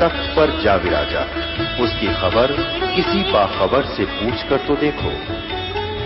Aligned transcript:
तख्त 0.00 0.36
पर 0.36 0.62
जा 0.62 0.74
विराजा। 0.76 1.20
उसकी 1.84 2.06
खबर 2.06 2.52
किसी 2.96 3.32
बाखबर 3.32 3.84
से 3.84 4.04
पूछ 4.04 4.42
कर 4.48 4.56
तो 4.58 4.76
देखो। 4.76 5.10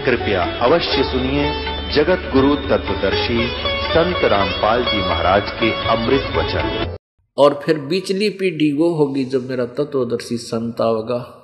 कृपया 0.04 0.42
अवश्य 0.60 1.02
सुनिए 1.04 1.74
जगत 1.94 2.30
गुरु 2.32 2.54
तत्वदर्शी 2.56 3.46
संत 3.84 4.24
रामपाल 4.24 4.84
जी 4.84 4.98
महाराज 4.98 5.42
के 5.46 5.88
अमृत 5.88 6.36
वचन। 6.36 6.96
और 7.38 7.60
फिर 7.64 7.78
बिचली 7.78 8.28
पीढ़ी 8.28 8.72
वो 8.72 8.94
होगी 8.94 9.24
जब 9.24 9.48
मेरा 9.48 9.64
तत्वदर्शी 9.64 10.36
संत 10.36 10.80
आवेगा। 10.80 11.40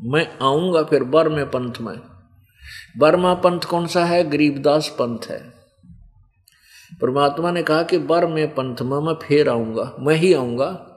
मैं 0.00 0.28
आऊँगा 0.42 0.82
फिर 0.82 1.04
बर्मे 1.04 1.44
पंथ 1.44 1.72
में। 1.80 2.00
बर्मा 2.98 3.34
पंथ 3.34 3.60
कौन 3.60 3.86
सा 3.86 4.04
है? 4.04 4.30
गरीबदास 4.30 4.88
पंथ 4.88 5.30
है। 5.30 5.40
परमात्मा 7.02 7.50
ने 7.50 7.62
कहा 7.62 7.82
कि 7.82 7.98
बर 7.98 8.26
में 8.26 8.48
पंथ 8.48 8.76
में 8.82 8.98
मैं 8.98 9.14
फिर 9.14 9.48
आऊँगा, 9.48 9.96
मैं 10.00 10.14
ही 10.14 10.34
आऊँगा। 10.34 10.87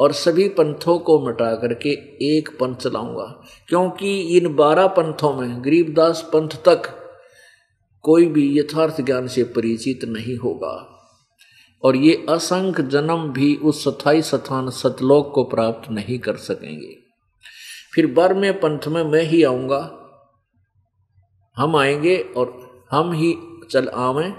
और 0.00 0.12
सभी 0.12 0.48
पंथों 0.48 0.98
को 0.98 1.26
मिटा 1.26 1.54
करके 1.54 1.88
एक 2.38 2.48
पंथ 2.60 2.76
चलाऊँगा 2.76 3.44
क्योंकि 3.68 4.38
इन 4.38 4.54
बारह 4.54 4.86
पंथों 4.86 5.32
में 5.34 5.64
गरीबदास 5.64 6.30
पंथ 6.32 6.48
तक 6.48 6.82
कोई 8.02 8.26
भी 8.26 8.58
यथार्थ 8.58 9.00
ज्ञान 9.00 9.26
से 9.26 9.44
परिचित 9.44 10.04
नहीं 10.04 10.36
होगा। 10.36 10.96
और 11.84 11.96
ये 11.96 12.26
असंख्य 12.28 12.82
जन्म 12.82 13.28
भी 13.32 13.56
उस 13.56 13.84
स्थायी 13.88 14.22
स्थान 14.22 14.70
सतलोक 14.70 15.32
को 15.34 15.44
प्राप्त 15.44 15.90
नहीं 15.90 16.18
कर 16.18 16.36
सकेंगे। 16.36 16.96
फिर 17.94 18.06
बारहवें 18.06 18.60
पंथ 18.60 18.88
में 18.88 19.04
मैं 19.04 19.22
ही 19.22 19.42
आऊँगा। 19.42 19.96
हम 21.56 21.76
आएँगे 21.76 22.18
और 22.36 22.70
हम 22.90 23.12
ही 23.12 23.34
चल 23.70 23.88
आवें 23.88 24.34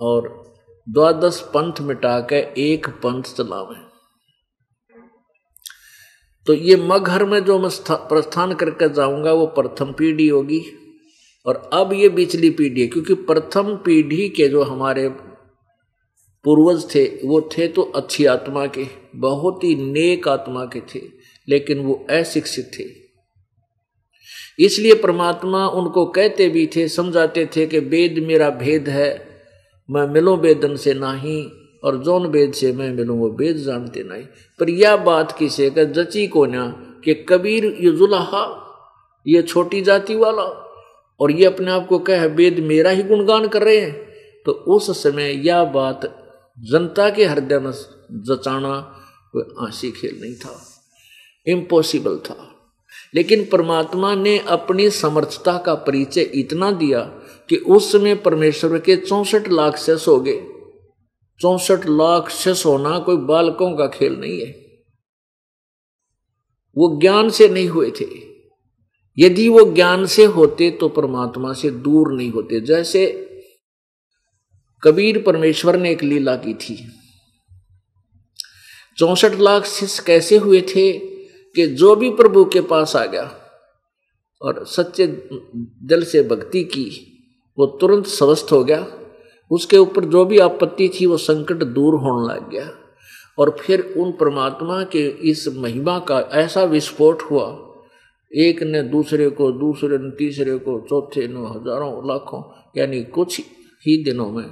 और 0.00 0.52
द्वादश 0.88 1.40
पंथ 1.40 1.80
मिटा 1.80 2.20
के 2.20 2.36
एक 2.36 2.88
पंथ 2.88 3.22
चलावे। 3.22 3.89
तो 6.46 6.54
ये 6.54 6.76
मगहर 6.76 7.24
में 7.24 7.44
जो 7.44 7.58
मैं 7.58 7.70
प्रस्थान 7.90 8.54
करके 8.54 8.88
जाऊँगा, 8.88 9.32
वो 9.32 9.46
प्रथम 9.46 9.92
पीढ़ी 9.92 10.28
होगी। 10.28 10.62
और 11.46 11.70
अब 11.72 11.92
ये 11.92 12.08
बिचली 12.08 12.50
पीढ़ी 12.50 12.80
है, 12.80 12.86
क्योंकि 12.86 13.14
प्रथम 13.14 13.74
पीढ़ी 13.76 14.28
के 14.28 14.48
जो 14.48 14.62
हमारे 14.62 15.08
पूर्वज 16.44 16.84
थे, 16.94 17.04
वो 17.24 17.40
थे 17.40 17.68
तो 17.68 17.82
अच्छी 17.82 18.24
आत्मा 18.24 18.66
के, 18.66 18.86
बहुत 19.16 19.64
ही 19.64 19.74
नेक 19.92 20.28
आत्मा 20.28 20.64
के 20.64 20.80
थे, 20.80 21.00
लेकिन 21.48 21.78
वो 21.78 22.06
अशिक्षित 22.10 22.70
थे। 22.78 22.84
इसलिए 24.64 24.94
परमात्मा 24.94 25.66
उनको 25.68 26.04
कहते 26.06 26.48
भी 26.48 26.66
थे, 26.66 26.88
समझाते 26.88 27.48
थे 27.56 27.66
कि 27.66 27.78
वेद 27.78 28.18
मेरा 28.18 28.50
भेद 28.50 28.88
है, 28.88 29.28
मैं 29.90 30.06
मिलूं 30.06 30.38
वेदन 30.38 30.76
से 30.76 30.94
नाही 30.94 31.40
और 31.84 31.96
जौन 31.96 32.26
वेद 32.26 32.52
से 32.52 32.72
मैं 32.72 32.92
मिलूं, 32.92 33.18
वो 33.18 33.28
वेद 33.28 33.56
जानते 33.56 34.02
नहीं। 34.02 34.22
पर 34.58 34.70
यह 34.70 34.96
बात 34.96 35.38
किसे 35.38 35.70
का 35.70 35.84
जची 35.84 36.26
को 36.26 36.46
ना, 36.46 36.86
कि 37.04 37.14
कबीर 37.14 37.64
ये 37.64 37.90
जुलाहा, 37.92 38.66
ये 39.26 39.42
छोटी 39.42 39.80
जाति 39.80 40.14
वाला, 40.14 40.66
और 41.20 41.30
ये 41.30 41.44
अपने 41.44 41.70
आप 41.70 41.86
को 41.86 41.98
कह 41.98 42.26
वेद 42.26 42.58
मेरा 42.58 42.90
ही 42.90 43.02
गुणगान 43.02 43.48
कर 43.48 43.62
रहे 43.62 43.76
हैं। 43.76 44.10
तो 44.46 44.52
उस 44.52 45.02
समय 45.02 45.46
यह 45.46 45.64
बात 45.64 46.16
जनता 46.58 47.10
के 47.10 47.24
हृदय 47.24 47.58
में 47.58 47.72
जचाना 48.12 49.00
कोई 49.32 49.66
आंसी 49.66 49.90
खेल 49.90 50.18
नहीं 50.20 50.34
था। 50.34 50.66
इम्पॉसिबल 51.46 52.18
था। 52.18 52.46
लेकिन 53.14 53.48
परमात्मा 53.52 54.14
ने 54.14 54.38
अपनी 54.38 54.90
समर्थता 54.90 55.58
का 55.58 55.74
परिचय 55.74 56.20
इतना 56.20 56.70
दिया 56.70 57.00
कि 57.48 57.56
उस 57.56 57.92
समय 57.92 58.14
परमेश्वर 58.14 58.78
के 58.78 58.96
चौसठ 58.96 59.48
लाख 59.48 59.76
शेष 59.76 60.08
हो 60.08 60.20
गए। 60.20 60.44
चौसठ 61.40 61.86
लाख 61.86 62.30
शेष 62.30 62.66
होना 62.66 62.98
कोई 62.98 63.16
बालकों 63.16 63.76
का 63.76 63.86
खेल 63.86 64.16
नहीं 64.16 64.40
है। 64.40 64.68
वो 66.76 67.00
ज्ञान 67.00 67.30
से 67.30 67.48
नहीं 67.48 67.68
हुए 67.68 67.90
थे। 67.90 68.06
यदि 69.18 69.48
वो 69.48 69.72
ज्ञान 69.72 70.06
से 70.06 70.24
होते 70.24 70.70
तो 70.70 70.88
परमात्मा 70.88 71.52
से 71.52 71.70
दूर 71.70 72.12
नहीं 72.12 72.30
होते। 72.30 72.60
जैसे 72.60 73.26
कबीर 74.82 75.22
परमेश्वर 75.22 75.76
ने 75.76 75.90
एक 75.90 76.02
लीला 76.02 76.36
की 76.36 76.54
थी। 76.54 76.92
चौसठ 78.98 79.34
लाख 79.34 79.64
शिष्य 79.64 80.02
कैसे 80.06 80.36
हुए 80.36 80.60
थे 80.60 80.92
कि 81.54 81.66
जो 81.66 81.96
भी 81.96 82.10
प्रभु 82.10 82.44
के 82.44 82.60
पास 82.60 82.96
आ 82.96 83.06
गया 83.06 83.40
और 84.42 84.66
सच्चे 84.66 85.06
दिल 85.82 86.04
से 86.04 86.22
भक्ति 86.22 86.64
की, 86.64 87.06
वो 87.58 87.66
तुरंत 87.66 88.06
स्वस्थ 88.06 88.46
हो 88.52 88.64
गया। 88.64 88.96
उसके 89.50 89.76
ऊपर 89.76 90.04
जो 90.04 90.24
भी 90.24 90.38
आपत्ति 90.38 90.88
थी, 90.88 91.06
वो 91.06 91.16
संकट 91.16 91.56
दूर 91.56 91.94
होने 91.94 92.34
लग 92.34 92.50
गया। 92.50 92.70
और 93.38 93.56
फिर 93.60 93.94
उन 93.96 94.12
परमात्मा 94.12 94.84
के 94.84 95.08
इस 95.08 95.48
महिमा 95.48 95.98
का 95.98 96.20
ऐसा 96.20 96.64
विस्फोट 96.64 97.22
हुआ। 97.22 97.66
एक 98.36 98.62
ने 98.62 98.82
दूसरे 98.82 99.30
को, 99.30 99.52
दूसरे 99.52 99.98
ने 99.98 100.10
तीसरे 100.10 100.56
को, 100.56 100.86
चौथे 100.90 101.28
ने 101.28 101.40
हज़ारों, 101.40 102.08
लाखों, 102.08 102.42
यानी 102.76 103.02
कुछ 103.02 103.40
ही 103.86 104.04
दिनों 104.04 104.30
में 104.30 104.46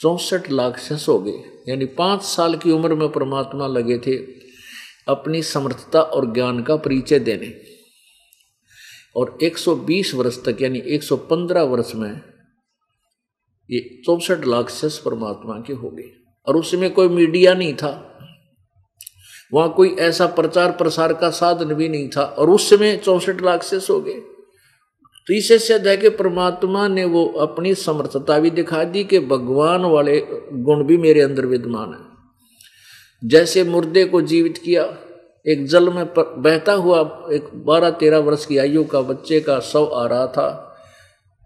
चौसठ 0.00 0.50
लाख 0.50 0.78
शेष 0.78 1.08
हो 1.08 1.18
गए। 1.18 1.42
यानी 1.68 1.84
पाँच 1.84 2.22
साल 2.22 2.56
की 2.56 2.70
उम्र 2.70 2.94
में 2.94 3.08
परमात्मा 3.08 3.66
लगे 3.66 3.98
थे 3.98 4.16
अपनी 5.08 5.42
समर्थता 5.42 6.00
और 6.00 6.32
ज्ञान 6.32 6.62
का 6.62 6.76
परिचय 6.76 7.18
देने। 7.18 7.54
और 9.16 9.38
120 9.42 10.14
वर्ष 10.14 10.44
तक, 10.44 10.62
यानी 10.62 10.78
115 10.78 11.62
वर्ष 11.62 11.92
में 11.94 12.20
ये 13.70 14.02
चौसठ 14.06 14.46
लाख 14.46 14.70
शेष 14.70 14.98
परमात्मा 14.98 15.64
के 15.66 15.72
हो 15.72 15.90
गए 15.90 16.10
और 16.46 16.56
उसमें 16.56 16.90
कोई 16.90 17.08
मीडिया 17.08 17.54
नहीं 17.54 17.74
था। 17.74 18.08
वहाँ 19.54 19.72
कोई 19.72 19.88
ऐसा 19.88 20.26
प्रचार 20.26 20.72
प्रसार 20.72 21.12
का 21.12 21.30
साधन 21.30 21.74
भी 21.74 21.88
नहीं 21.88 22.08
था। 22.08 22.22
और 22.22 22.50
उस 22.50 22.70
समय 22.70 22.96
चौसठ 22.96 23.42
लाख 23.42 23.62
शेष 23.62 23.90
हो 23.90 24.00
गए। 24.00 24.20
तो 25.26 25.34
इसे 25.34 25.58
सिद्ध 25.58 25.86
है 25.86 25.96
कि 25.96 26.08
परमात्मा 26.08 26.88
ने 26.88 27.04
वो 27.04 27.26
अपनी 27.26 27.74
समर्थता 27.74 28.38
भी 28.38 28.50
दिखा 28.50 28.84
दी 28.84 29.04
कि 29.04 29.18
भगवान 29.18 29.80
वाले 29.80 30.26
गुण 30.52 30.84
भी 30.84 30.96
मेरे 30.96 31.20
अंदर 31.20 31.46
विद्यमान 31.46 31.90
है। 31.92 32.12
जैसे 33.28 33.64
मुर्दे 33.64 34.04
को 34.04 34.20
जीवित 34.22 34.58
किया, 34.58 34.98
एक 35.46 35.66
जल 35.66 35.88
में 35.88 36.06
बहता 36.18 36.72
हुआ 36.72 37.26
एक 37.32 37.48
बारह 37.54 37.90
तेरह 37.90 38.18
वर्ष 38.18 38.46
की 38.46 38.58
आयु 38.58 38.84
का 38.84 39.00
बच्चे 39.00 39.40
का 39.40 39.60
शव 39.60 39.84
आ 39.94 40.06
रहा 40.06 40.26
था। 40.26 40.76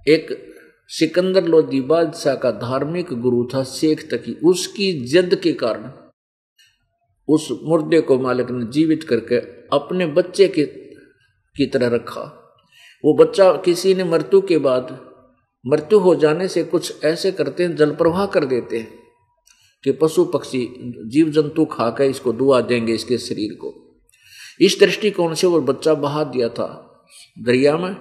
एक 0.09 0.56
सिकंदर 0.89 1.45
लोधी 1.45 1.81
बादशाह 1.81 2.35
का 2.35 2.51
धार्मिक 2.51 3.13
गुरु 3.13 3.49
था 3.55 3.65
शेख 3.65 4.11
तकी। 4.11 4.33
उसकी 4.45 4.93
जद 5.07 5.35
के 5.35 5.53
कारण 5.53 5.91
उस 7.29 7.49
मुर्दे 7.63 8.01
को 8.01 8.19
मालिक 8.19 8.51
ने 8.51 8.67
जीवित 8.67 9.03
करके 9.03 9.37
अपने 9.77 10.07
बच्चे 10.07 10.49
के, 10.49 10.65
की 10.65 11.67
तरह 11.67 11.87
रखा। 11.87 12.21
वो 13.05 13.15
बच्चा 13.15 13.53
किसी 13.53 13.95
ने 13.95 14.05
मृत्यु 14.05 14.41
के 14.41 14.59
बाद, 14.59 15.01
मृत्यु 15.67 15.99
हो 15.99 16.15
जाने 16.15 16.49
से 16.49 16.65
कुछ 16.65 17.05
ऐसे 17.05 17.33
करते 17.33 17.63
हैं 17.63 17.77
जल 17.77 17.91
प्रवाह 17.91 18.27
कर 18.27 18.45
देते 18.45 18.79
हैं 18.79 18.99
कि 19.85 19.93
पशु 19.93 20.25
पक्षी 20.25 20.93
जीव 21.07 21.31
जंतु 21.31 21.65
खाकर 21.65 22.05
इसको 22.05 22.33
दुआ 22.33 22.61
देंगे 22.61 22.93
इसके 22.93 23.19
शरीर 23.19 23.55
को। 23.55 23.75
इस 24.61 24.77
दृष्टिकोण 24.81 25.35
से 25.35 25.47
वो 25.47 25.61
बच्चा 25.61 25.95
बहा 25.95 26.25
दिया 26.25 26.49
था 26.49 26.69
दरिया 27.39 27.77
में। 27.77 27.95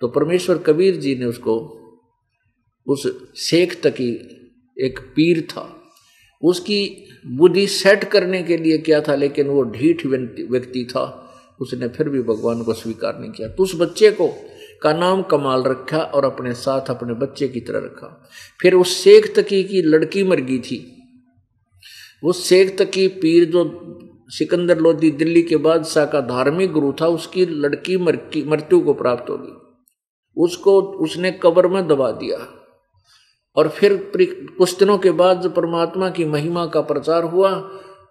तो 0.00 0.08
परमेश्वर 0.08 0.58
कबीर 0.58 0.96
जी 0.96 1.14
ने 1.14 1.24
उसको 1.24 1.80
उस 2.86 3.06
शेख 3.40 3.80
तकी 3.82 4.10
एक 4.76 4.98
पीर 5.16 5.40
था। 5.40 5.68
उसकी 6.42 6.78
बुद्धि 7.26 7.66
सेट 7.66 8.04
करने 8.04 8.42
के 8.42 8.56
लिए 8.56 8.78
क्या 8.78 9.00
था, 9.00 9.14
लेकिन 9.14 9.48
वो 9.48 9.62
ढीठ 9.62 10.06
व्यक्ति 10.06 10.84
था। 10.90 11.04
उसने 11.60 11.88
फिर 11.88 12.08
भी 12.08 12.22
भगवान 12.22 12.62
को 12.62 12.72
स्वीकार 12.72 13.18
नहीं 13.20 13.30
किया। 13.30 13.48
तो 13.48 13.62
उस 13.62 13.74
बच्चे 13.76 14.10
को 14.10 14.28
का 14.82 14.92
नाम 14.92 15.22
कमाल 15.22 15.62
रखा 15.62 15.98
और 15.98 16.24
अपने 16.24 16.52
साथ 16.54 16.90
अपने 16.90 17.14
बच्चे 17.14 17.48
की 17.48 17.60
तरह 17.60 17.78
रखा। 17.78 18.28
फिर 18.60 18.74
उस 18.74 18.96
शेख 19.02 19.34
तकी 19.36 19.62
की 19.64 19.82
लड़की 19.82 20.24
मर 20.24 20.40
गई 20.40 20.58
थी। 20.58 20.78
उस 22.24 22.48
शेख 22.48 22.76
तकी 22.78 23.06
पीर 23.08 23.44
जो 23.44 23.62
सिकंदर 24.30 24.78
लोधी 24.78 25.10
दिल्ली 25.12 25.42
के 25.42 25.56
बादशाह 25.56 26.04
का 26.06 26.20
धार्मिक 26.20 26.72
गुरु 26.72 26.92
था, 26.92 27.06
उसकी 27.06 27.46
लड़की 27.46 27.96
मृत्यु 27.96 28.80
को 28.80 28.94
प्राप्त 28.94 29.30
होगी 29.30 29.60
उसको, 30.36 30.80
उसने 30.82 31.30
कब्र 31.42 31.68
में 31.68 31.86
दबा 31.88 32.10
दिया। 32.12 32.38
और 33.56 33.68
फिर 33.68 33.96
कुछ 34.58 34.78
दिनों 34.78 34.98
के 34.98 35.10
बाद 35.12 35.40
जब 35.42 35.54
परमात्मा 35.54 36.08
की 36.10 36.24
महिमा 36.26 36.66
का 36.66 36.80
प्रचार 36.82 37.24
हुआ 37.24 37.50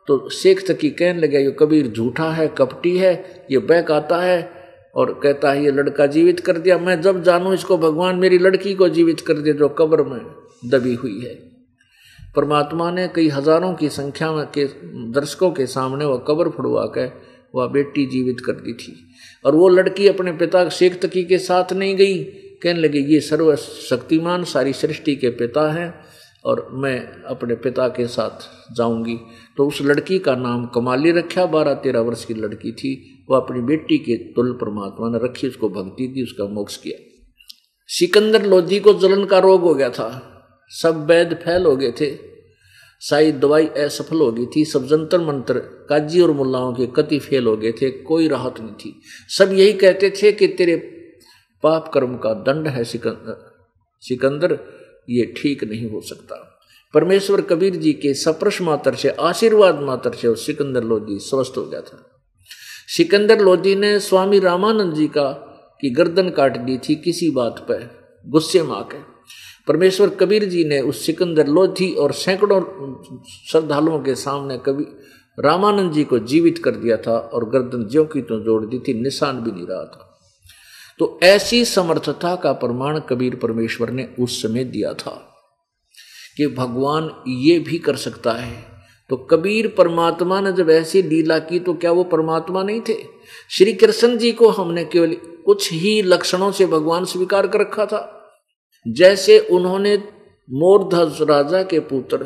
तो 0.08 0.30
शेख 0.32 0.66
तकी 0.68 0.90
कहने 0.92 1.20
लगे, 1.20 1.40
ये 1.40 1.56
कबीर 1.60 1.88
झूठा 1.88 2.30
है, 2.32 2.48
कपटी 2.58 2.98
है, 2.98 3.46
ये 3.52 3.58
बैक 3.60 3.92
आता 3.92 4.22
है। 4.22 4.64
और 4.96 5.14
कहता 5.24 5.52
है, 5.52 5.64
ये 5.64 5.72
लड़का 5.72 6.06
जीवित 6.08 6.40
कर 6.40 6.58
दिया, 6.58 6.78
मैं 6.78 7.00
जब 7.02 7.22
जानू 7.24 7.54
इसको 7.54 7.78
भगवान 7.78 8.16
मेरी 8.16 8.38
लड़की 8.38 8.74
को 8.74 8.90
जीवित 8.90 9.22
कर 9.22 9.38
दिया 9.38 9.56
जो 9.56 9.70
कब्र 9.70 10.04
में 10.04 10.20
दबी 10.66 10.94
हुई 10.94 11.20
है। 11.20 11.34
परमात्मा 12.36 12.90
ने 12.92 13.08
कई 13.08 13.28
हज़ारों 13.30 13.74
की 13.74 13.90
संख्या 13.90 14.32
में 14.32 14.46
के 14.48 14.66
दर्शकों 15.12 15.52
के 15.52 15.66
सामने 15.68 16.06
वह 16.06 16.24
कब्र 16.28 16.50
फड़वा 16.50 16.86
कर 16.88 17.12
वह 17.56 17.68
बेटी 17.68 18.06
जीवित 18.06 18.40
कर 18.40 18.54
दी 18.54 18.74
थी। 18.74 18.94
और 19.46 19.56
वो 19.56 19.68
लड़की 19.70 20.08
अपने 20.08 20.32
पिता 20.34 20.68
शेख 20.70 21.02
तकी 21.02 21.24
के 21.24 21.38
साथ 21.38 21.74
नहीं 21.74 21.96
गई। 21.96 22.24
कहने 22.64 22.80
लगे, 22.80 23.00
ये 23.00 23.20
सर्व 23.20 23.56
शक्तिमान 23.56 24.44
सारी 24.44 24.74
सृष्टि 24.74 25.16
के 25.16 25.30
पिता 25.30 25.72
हैं 25.74 26.06
और 26.46 26.70
मैं 26.72 27.24
अपने 27.24 27.56
पिता 27.56 27.88
के 27.88 28.08
साथ 28.08 28.50
जाऊँगी। 28.76 29.18
तो 29.58 29.68
उस 29.68 29.82
लड़की 29.82 30.20
का 30.20 30.36
नाम 30.36 30.66
कमाली 30.66 31.12
रखा, 31.12 31.46
बारह 31.46 31.74
तेरह 31.74 32.00
वर्ष 32.00 32.26
की 32.26 32.34
लड़की 32.34 32.72
थी। 32.72 33.26
वो 33.30 33.36
अपनी 33.36 33.62
बेटी 33.62 33.98
के 33.98 34.16
तुल 34.16 34.54
परमात्मा 34.54 35.10
ने 35.10 35.18
रखी, 35.24 35.48
उसको 35.48 35.70
भक्ति 35.70 36.08
दी, 36.08 36.24
उसका 36.24 36.46
मोक्ष 36.46 36.78
किया। 36.78 37.10
सिकंदर 37.88 38.46
लोधी 38.46 38.80
को 38.80 38.94
जलन 38.94 39.26
का 39.26 39.40
रोग 39.40 39.62
हो 39.62 39.74
गया 39.74 39.90
था। 39.90 40.30
सब 40.70 41.06
वैद 41.06 41.34
फैल 41.34 41.66
हो 41.66 41.76
गए 41.76 41.92
थे। 41.92 42.18
साई 43.00 43.32
दवाई 43.32 43.66
असफल 43.66 44.18
हो 44.18 44.32
गई 44.32 44.46
थी। 44.46 44.66
सब 44.66 44.88
जंतर 44.88 45.22
मंत्र 45.22 45.60
काजी 45.60 46.22
और 46.22 46.32
मुल्लाओं 46.32 46.74
के 46.74 46.86
कति 46.86 47.20
फेल 47.20 47.46
हो 47.46 47.58
गए 47.58 47.72
थे। 47.72 47.90
कोई 47.90 48.28
राहत 48.28 48.60
नहीं 48.60 48.72
थी। 48.72 49.02
सब 49.30 49.54
यही 49.54 49.74
कहते 49.74 50.10
थे 50.10 50.32
कि 50.32 50.48
तेरे 50.48 51.03
पाप 51.64 51.92
कर्म 51.94 52.16
का 52.18 52.34
दंड 52.44 52.68
है 52.68 52.84
सिकंदर 52.84 53.52
सिकंदर, 54.04 54.58
ये 55.10 55.34
ठीक 55.38 55.64
नहीं 55.64 55.90
हो 55.92 56.02
सकता। 56.02 56.36
परमेश्वर 56.94 57.42
कबीर 57.42 57.76
जी 57.76 57.94
के 57.94 58.14
सप्रश 58.14 58.62
मात्र 58.62 58.96
से, 58.96 59.10
आशीर्वाद 59.10 59.80
मात्र 59.80 60.14
से 60.14 60.36
सिकंदर 60.36 60.84
लोधी 60.84 61.20
स्वस्थ 61.20 61.58
हो 61.58 61.64
गया 61.64 61.82
था 61.82 62.10
सिकंदर 62.88 63.42
लोधी 63.42 63.76
ने 63.76 64.00
स्वामी 64.00 64.40
रामानंद 64.40 64.94
जी 64.94 65.08
का, 65.08 65.32
की 65.82 65.90
गर्दन 65.90 66.30
काट 66.30 66.58
दी 66.58 66.78
थी 66.78 66.96
किसी 66.96 67.30
बात 67.30 67.60
पर 67.60 67.90
गुस्से 68.28 68.62
में 68.62 68.76
आकर 68.76 69.06
परमेश्वर 69.68 70.10
कबीर 70.10 70.46
जी 70.46 70.64
ने 70.64 70.80
उस 70.82 71.06
सिकंदर 71.06 71.48
लोधी 71.48 71.92
और 71.94 72.12
सैकड़ों 72.14 72.62
श्रद्धालुओं 73.52 74.00
के 74.00 74.16
सामने 74.16 74.58
कभी 74.58 74.86
रामानंद 75.40 75.92
जी 75.92 76.04
को 76.04 76.20
जीवित 76.20 76.58
कर 76.58 76.72
दिया 76.72 76.98
था 76.98 77.18
और 77.34 77.50
गर्दन 77.50 77.88
ज्यो 77.88 78.04
की 78.06 78.22
तो 78.22 78.40
जोड़ 78.40 78.66
दी 78.66 78.80
थी, 78.80 78.94
निशान 79.02 79.42
भी 79.42 79.52
नहीं 79.52 79.68
रहा 79.68 79.84
था। 79.86 80.03
तो 81.00 81.20
ऐसी 81.24 81.66
समर्थता 81.66 82.36
का 82.36 82.52
प्रमाण 82.52 83.00
कबीर 83.00 83.36
परमेश्वर 83.36 83.90
ने 83.90 84.10
उस 84.20 84.42
समय 84.42 84.64
दिया 84.64 84.94
था 84.94 85.30
कि 86.38 86.48
भगवान 86.48 87.10
ये 87.28 87.60
भी 87.60 87.78
कर 87.78 87.96
सकता 87.96 88.32
है। 88.32 88.66
तो 89.10 89.18
कबीर 89.18 89.68
परमात्मा 89.68 90.42
ने 90.42 90.54
जब 90.54 90.70
ऐसी 90.70 91.02
लीला 91.02 91.40
की 91.40 91.60
तो 91.60 91.74
क्या 91.74 91.92
वो 91.92 92.04
परमात्मा 92.04 92.64
नहीं 92.64 92.82
थे? 92.82 92.96
श्री 93.50 93.74
कृष्ण 93.74 94.18
जी 94.18 94.32
को 94.32 94.50
हमने 94.50 94.86
केवल 94.86 95.14
कुछ 95.46 95.72
ही 95.72 96.02
लक्षणों 96.02 96.52
से 96.52 96.66
भगवान 96.66 97.06
स्वीकार 97.06 97.48
कर 97.48 97.60
रखा 97.60 97.86
था। 97.86 98.32
जैसे 98.88 99.40
उन्होंने 99.40 99.96
मोरध्वज 100.50 101.22
राजा 101.22 101.64
के 101.64 101.80
पुत्र 101.80 102.18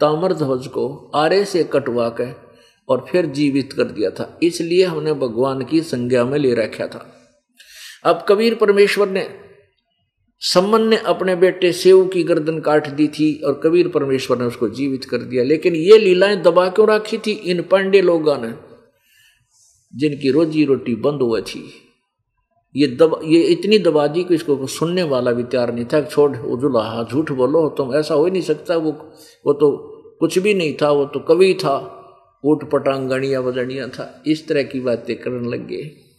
ताम्रध्वज 0.00 0.66
को 0.66 1.10
आरे 1.14 1.44
से 1.44 1.64
कटवा 1.64 2.08
कर 2.08 2.34
और 2.88 3.06
फिर 3.10 3.26
जीवित 3.26 3.72
कर 3.72 3.84
दिया 3.84 4.10
था। 4.10 4.38
इसलिए 4.42 4.84
हमने 4.84 5.12
भगवान 5.12 5.64
की 5.64 5.80
संज्ञा 5.80 6.24
में 6.24 6.38
ले 6.38 6.54
रखा 6.54 6.86
था। 6.86 7.19
अब 8.04 8.24
कबीर 8.28 8.54
परमेश्वर 8.54 9.08
ने 9.08 9.28
सम्मन 10.40 10.88
ने 10.88 10.96
अपने 10.96 11.36
बेटे 11.36 11.72
सेव 11.72 12.06
की 12.06 12.22
गर्दन 12.22 12.60
काट 12.60 12.88
दी 12.88 13.08
थी 13.08 13.42
और 13.44 13.60
कबीर 13.64 13.88
परमेश्वर 13.88 14.38
ने 14.38 14.44
उसको 14.44 14.68
जीवित 14.68 15.04
कर 15.04 15.18
दिया। 15.18 15.44
लेकिन 15.44 15.74
ये 15.74 15.98
लीलाएँ 15.98 16.36
दबा 16.36 16.68
क्यों 16.68 16.88
रखी 16.88 17.18
थी? 17.18 17.30
इन 17.30 17.62
पांडे 17.62 18.02
लोगों 18.02 18.38
ने, 18.38 18.52
जिनकी 19.94 20.30
रोजी 20.30 20.64
रोटी 20.64 20.94
बंद 20.94 21.22
हुआ 21.22 21.40
थी। 21.40 21.72
ये 22.76 22.86
दब, 22.86 23.20
ये 23.24 23.42
इतनी 23.42 23.78
दबा 23.78 24.06
दी 24.06 24.24
कि 24.24 24.34
इसको 24.34 24.66
सुनने 24.66 25.02
वाला 25.02 25.32
भी 25.32 25.42
तैयार 25.42 25.74
नहीं 25.74 25.84
था 25.84 26.02
छोड़, 26.02 26.36
उजुला 26.36 27.08
झूठ 27.12 27.32
बोलो, 27.32 27.68
तुम 27.68 27.94
ऐसा 27.94 28.14
हो 28.14 28.24
ही 28.24 28.30
नहीं 28.30 28.42
सकता। 28.42 28.76
वो 28.76 28.92
वो 29.46 29.52
तो 29.52 29.76
कुछ 30.20 30.38
भी 30.38 30.54
नहीं 30.54 30.74
था, 30.82 30.90
वो 30.90 31.04
तो 31.04 31.20
कवि 31.20 31.54
था 31.54 31.96
ऊट 32.44 32.70
पटांगणिया 32.70 33.40
बजणिया 33.40 33.88
था। 33.88 34.22
इस 34.26 34.48
तरह 34.48 34.62
की 34.62 34.80
बातें 34.80 35.16
करने 35.16 35.48
लग 35.48 35.68
गए। 35.68 36.09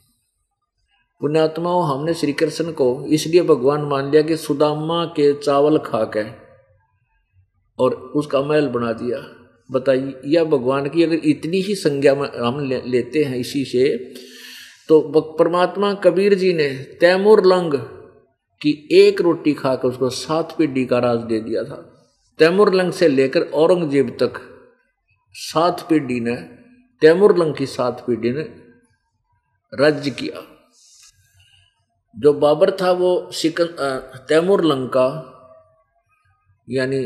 पुण्यात्माओं 1.21 1.83
हमने 1.87 2.13
श्री 2.13 2.33
कृष्ण 2.33 2.71
को 2.71 2.87
इसलिए 3.09 3.41
भगवान 3.43 3.81
मान 3.85 4.09
लिया 4.11 4.21
कि 4.21 4.37
सुदामा 4.37 5.03
के 5.15 5.33
चावल 5.33 5.77
खा 5.77 6.03
के 6.15 6.23
और 7.79 7.93
उसका 8.15 8.41
महल 8.41 8.67
बना 8.67 8.91
दिया। 8.93 9.17
बताइए 9.69 10.13
यह 10.25 10.43
भगवान 10.45 10.87
की 10.89 11.03
अगर 11.03 11.21
इतनी 11.25 11.57
ही 11.61 11.75
संज्ञा 11.75 12.13
में 12.15 12.27
हम 12.29 12.59
ले, 12.59 12.81
लेते 12.81 13.23
हैं 13.23 13.37
इसी 13.37 13.63
से 13.65 13.87
तो 14.89 14.99
परमात्मा 15.39 15.93
कबीर 16.03 16.33
जी 16.33 16.51
ने 16.53 16.69
तैमूर 17.01 17.45
लंग 17.45 17.73
की 18.61 18.71
एक 18.93 19.21
रोटी 19.21 19.53
खाकर 19.53 19.87
उसको 19.87 20.09
सात 20.09 20.55
पीढ़ी 20.57 20.85
का 20.85 20.99
राज 20.99 21.19
दे 21.19 21.39
दिया 21.39 21.63
था। 21.63 21.75
तैमूर 22.39 22.73
लंग 22.73 22.91
से 22.91 23.07
लेकर 23.07 23.41
औरंगज़ेब 23.55 24.09
तक 24.19 24.39
सात 25.35 25.85
पीढ़ी 25.89 26.19
ने 26.19 26.35
तैमूर 27.01 27.37
लंग 27.37 27.55
की 27.55 27.65
सात 27.67 28.03
पीढ़ी 28.07 28.31
ने 28.31 28.43
राज्य 29.73 30.11
किया। 30.11 30.41
जो 32.19 32.33
बाबर 32.33 32.71
था 32.71 32.91
वो 32.91 33.29
सिकन 33.31 33.67
तैमूर 34.29 34.65
लंका, 34.65 35.27
यानी 36.69 37.03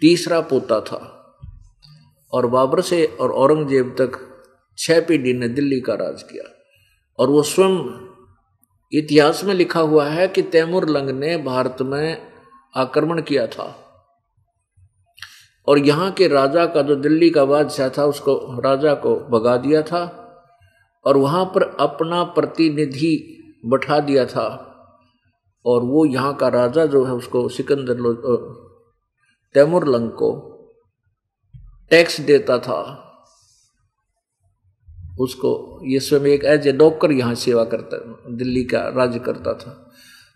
तीसरा 0.00 0.40
पोता 0.40 0.80
था। 0.80 1.14
और 2.32 2.46
बाबर 2.46 2.80
से 2.80 3.04
और 3.04 3.32
औरंगज़ेब 3.32 3.96
तक 3.98 4.18
छह 4.78 5.00
पीढ़ी 5.00 5.32
ने 5.32 5.48
दिल्ली 5.48 5.80
का 5.80 5.94
राज 5.94 6.22
किया। 6.22 6.44
और 7.18 7.30
वो 7.30 7.42
स्वयं 7.42 8.08
इतिहास 8.92 9.44
में 9.44 9.54
लिखा 9.54 9.80
हुआ 9.80 10.08
है 10.08 10.28
कि 10.28 10.42
तैमूर 10.42 10.88
लंग 10.88 11.10
ने 11.10 11.36
भारत 11.36 11.76
में 11.80 12.22
आक्रमण 12.76 13.22
किया 13.22 13.46
था। 13.46 13.84
और 15.68 15.78
यहाँ 15.78 16.12
के 16.12 16.28
राजा 16.28 16.66
का 16.66 16.82
जो 16.82 16.96
दिल्ली 16.96 17.30
का 17.30 17.44
बादशाह 17.44 17.88
था, 17.88 18.04
उसको 18.04 18.60
राजा 18.60 18.94
को 18.94 19.16
भगा 19.16 19.56
दिया 19.56 19.82
था। 19.82 20.24
और 21.04 21.16
वहाँ 21.16 21.44
पर 21.44 21.76
अपना 21.80 22.24
प्रतिनिधि 22.24 23.37
बैठा 23.64 23.98
दिया 24.00 24.24
था 24.26 24.46
और 25.64 25.82
वो 25.82 26.04
यहाँ 26.06 26.34
का 26.34 26.48
राजा 26.48 26.84
जो 26.86 27.04
है 27.04 27.12
उसको 27.12 27.48
सिकंदर 27.48 27.96
तैमूर 29.54 29.86
लंग 29.88 30.10
को 30.10 30.30
टैक्स 31.90 32.20
देता 32.20 32.58
था। 32.58 32.80
उसको 35.20 35.50
ये 35.84 36.00
स्वयं 36.00 36.26
एक 36.26 36.44
एज 36.44 36.66
ए 36.68 36.72
डॉक्टर 36.72 37.12
यहाँ 37.12 37.34
सेवा 37.34 37.64
करता, 37.64 37.96
दिल्ली 38.28 38.64
का 38.64 38.80
राज्य 38.88 39.18
करता 39.18 39.54
था। 39.54 39.72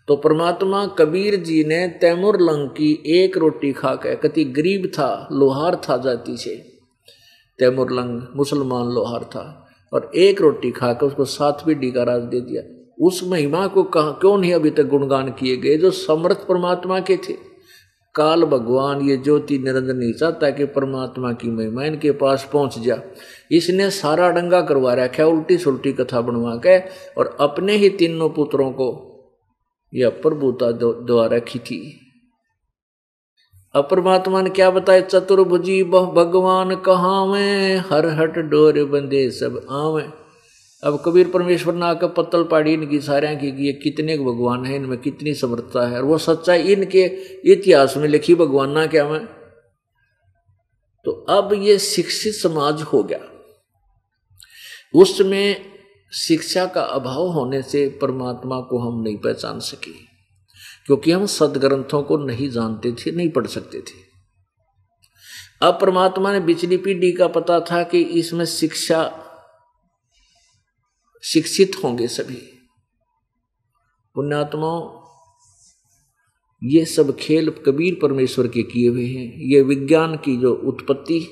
तो 0.07 0.15
परमात्मा 0.15 0.85
कबीर 0.97 1.35
जी 1.35 1.63
ने 1.63 1.87
तैमूर 2.01 2.39
लंग 2.41 2.69
की 2.69 2.91
एक 3.15 3.37
रोटी 3.37 3.71
खा 3.73 3.93
के 3.95 4.15
कति 4.17 4.43
गरीब 4.51 4.85
था, 4.87 5.27
लोहार 5.31 5.75
था 5.89 5.97
जाति 5.97 6.37
से। 6.37 6.55
तैमूर 7.59 7.91
लंग 7.91 8.21
मुसलमान 8.35 8.93
लोहार 8.93 9.23
था 9.25 9.45
और 9.93 10.11
एक 10.15 10.41
रोटी 10.41 10.71
खा 10.71 10.93
के 10.93 11.05
उसको 11.05 11.25
सात 11.25 11.63
पीढ़ी 11.65 11.91
का 11.91 12.03
राज 12.03 12.21
दे 12.23 12.41
दिया। 12.41 12.61
उस 13.01 13.23
महिमा 13.23 13.67
को 13.67 13.83
कहा, 13.83 14.11
क्यों 14.11 14.37
नहीं 14.37 14.53
अभी 14.53 14.69
तक 14.69 14.83
गुणगान 14.83 15.29
किए 15.31 15.57
गए? 15.57 15.77
जो 15.77 15.91
समर्थ 15.91 16.47
परमात्मा 16.47 16.99
के 16.99 17.17
थे। 17.17 17.53
काल 18.15 18.43
भगवान, 18.43 19.01
ये 19.01 19.17
ज्योति 19.17 19.57
निरंजन 19.57 19.95
नहीं 19.95 20.13
चाहता 20.13 20.49
कि 20.49 20.65
परमात्मा 20.65 21.33
की 21.33 21.47
महिमा 21.47 21.83
इनके 21.83 22.11
पास 22.11 22.49
पहुँच 22.53 22.79
जा। 22.79 23.01
इसने 23.51 23.89
सारा 23.89 24.29
डंगा 24.29 24.61
करवा 24.61 24.93
रखा 24.93 25.25
उल्टी 25.25 25.57
सुल्टी 25.57 25.93
कथा 25.93 26.21
बनवा 26.21 26.55
के, 26.55 26.79
और 27.17 27.37
अपने 27.39 27.73
ही 27.73 27.89
तीनों 27.89 28.29
पुत्रों 28.29 28.71
को 28.71 29.09
यह 29.93 30.09
प्रभुता 30.09 30.71
द्वारा 30.71 31.35
रखी 31.35 31.59
थी। 31.59 31.99
अपरमात्मा 33.75 34.41
ने 34.41 34.49
क्या 34.49 34.69
बताया? 34.71 35.01
चतुर्भुजी 35.01 35.83
भगवान 35.83 36.75
कहा 36.75 37.21
हर 37.89 38.05
हट 38.05 38.37
डोर 38.37 38.85
बंदे 38.85 39.31
सब 39.31 39.67
आवे। 39.71 40.22
अब 40.83 41.01
कबीर 41.05 41.29
परमेश्वर 41.29 41.73
ने 41.73 41.85
आकर 41.85 42.07
पत्तल 42.07 42.43
पाड़ी 42.43 42.73
इनकी 42.73 42.99
सारे 42.99 43.35
की 43.35 43.65
ये 43.65 43.73
कितने 43.73 44.17
भगवान 44.17 44.65
है, 44.65 44.75
इनमें 44.75 44.97
कितनी 44.97 45.33
समर्थता 45.33 45.87
है। 45.87 45.97
और 45.97 46.03
वो 46.03 46.17
सच्चाई 46.17 46.61
इनके 46.61 47.03
इतिहास 47.51 47.97
में 47.97 48.07
लिखी, 48.07 48.35
भगवान 48.35 48.71
ना 48.71 48.85
क्या 48.85 49.07
मैं? 49.09 49.25
तो 51.05 51.11
अब 51.11 51.53
ये 51.53 51.77
शिक्षित 51.79 52.33
समाज 52.33 52.81
हो 52.81 53.03
गया। 53.03 53.19
उसमें 54.95 55.73
शिक्षा 56.13 56.65
का 56.65 56.81
अभाव 56.81 57.27
होने 57.27 57.61
से 57.61 57.87
परमात्मा 58.01 58.59
को 58.59 58.79
हम 58.79 59.01
नहीं 59.01 59.17
पहचान 59.17 59.59
सके, 59.59 59.91
क्योंकि 60.85 61.11
हम 61.11 61.25
सदग्रंथों 61.25 62.03
को 62.03 62.17
नहीं 62.17 62.49
जानते 62.49 62.91
थे, 62.91 63.11
नहीं 63.11 63.29
पढ़ 63.29 63.47
सकते 63.47 63.79
थे। 63.79 64.01
अब 65.61 65.77
परमात्मा 65.81 66.33
ने 66.33 66.39
बिचली 66.39 66.77
पीढ़ी 66.77 67.11
का 67.11 67.27
पता 67.27 67.59
था 67.59 67.83
कि 67.83 68.01
इसमें 68.01 68.45
शिक्षा 68.45 69.22
शिक्षित 71.23 71.71
होंगे 71.83 72.07
सभी। 72.07 72.59
पुण्यात्माओं 74.15 75.03
ये 76.63 76.85
सब 76.85 77.15
खेल 77.15 77.49
कबीर 77.49 77.99
परमेश्वर 78.01 78.47
के 78.47 78.63
किए 78.63 78.89
हुए 78.89 79.05
हैं। 79.05 79.37
ये 79.37 79.61
विज्ञान 79.61 80.15
की 80.15 80.37
जो 80.37 80.55
उत्पत्ति, 80.55 81.27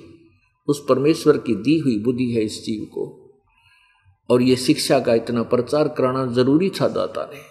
उस 0.67 0.85
परमेश्वर 0.89 1.37
की 1.37 1.55
दी 1.55 1.79
हुई 1.79 1.99
बुद्धि 1.99 2.31
है 2.31 2.41
इस 2.41 2.65
जीव 2.65 2.85
को। 2.85 3.33
और 4.29 4.41
ये 4.41 4.55
शिक्षा 4.55 4.99
का 4.99 5.13
इतना 5.13 5.43
प्रचार 5.43 5.87
कराना 5.87 6.25
ज़रूरी 6.25 6.69
था 6.69 6.87
दाता 6.87 7.31
ने। 7.33 7.41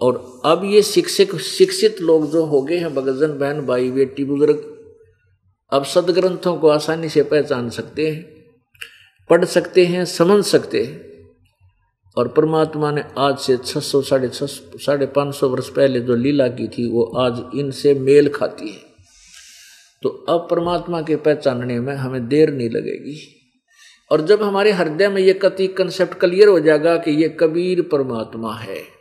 और 0.00 0.40
अब 0.44 0.64
ये 0.64 0.82
शिक्षक, 0.82 1.36
शिक्षित 1.36 2.00
लोग 2.00 2.30
जो 2.30 2.44
हो 2.44 2.62
गए 2.62 2.78
हैं 2.78 2.94
भगजन 2.94 3.38
बहन, 3.38 3.66
भाई, 3.66 3.90
बेटी, 3.90 4.24
बुज़ुर्ग, 4.24 4.76
अब 5.70 5.84
सदग्रंथों 5.84 6.58
को 6.58 6.68
आसानी 6.68 7.08
से 7.08 7.22
पहचान 7.22 7.70
सकते 7.70 8.10
हैं। 8.10 8.35
पढ़ 9.30 9.44
सकते 9.44 9.86
हैं, 9.86 10.04
समझ 10.04 10.44
सकते 10.44 10.84
हैं। 10.84 11.06
और 12.16 12.28
परमात्मा 12.28 12.90
ने 12.90 13.04
आज 13.18 13.38
से 13.38 13.56
छह 13.56 13.80
सौ, 13.80 14.02
साढ़े 14.02 14.28
छः 14.28 14.46
साढ़े 14.76 15.06
पाँच 15.06 15.34
सौ 15.34 15.48
वर्ष 15.48 15.68
पहले 15.68 16.00
जो 16.00 16.16
लीला 16.16 16.48
की 16.48 16.68
थी, 16.68 16.90
वो 16.90 17.02
आज 17.02 17.42
इनसे 17.54 17.94
मेल 17.94 18.28
खाती 18.28 18.68
है। 18.68 18.80
तो 20.02 20.08
अब 20.08 20.48
परमात्मा 20.50 21.02
के 21.02 21.16
पहचानने 21.16 21.80
में 21.80 21.94
हमें 21.94 22.28
देर 22.28 22.50
नहीं 22.50 22.70
लगेगी। 22.70 23.32
और 24.12 24.20
जब 24.20 24.42
हमारे 24.42 24.72
हृदय 24.72 25.08
में 25.08 25.22
ये 25.22 25.32
कति 25.32 25.66
कंसेप्ट 25.66 26.14
क्लियर 26.14 26.48
हो 26.48 26.60
जाएगा 26.60 26.96
कि 26.96 27.10
ये 27.10 27.28
कबीर 27.28 27.82
परमात्मा 27.82 28.54
है 28.54 28.95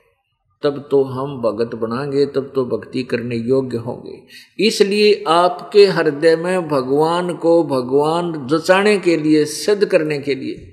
तब 0.65 0.88
तो 0.91 1.03
हम 1.03 1.41
भगत 1.41 1.75
बनाएँगे, 1.75 2.25
तब 2.25 2.51
तो 2.55 2.65
भक्ति 2.65 3.03
करने 3.03 3.36
योग्य 3.36 3.77
होंगे। 3.77 4.24
इसलिए 4.67 5.24
आपके 5.27 5.86
हृदय 5.86 6.36
में 6.36 6.67
भगवान 6.67 7.34
को 7.34 7.63
भगवान 7.63 8.48
जचाने 8.48 8.98
के 8.98 9.17
लिए, 9.17 9.45
सिद्ध 9.45 9.86
करने 9.86 10.19
के 10.19 10.36
लिए, 10.36 10.72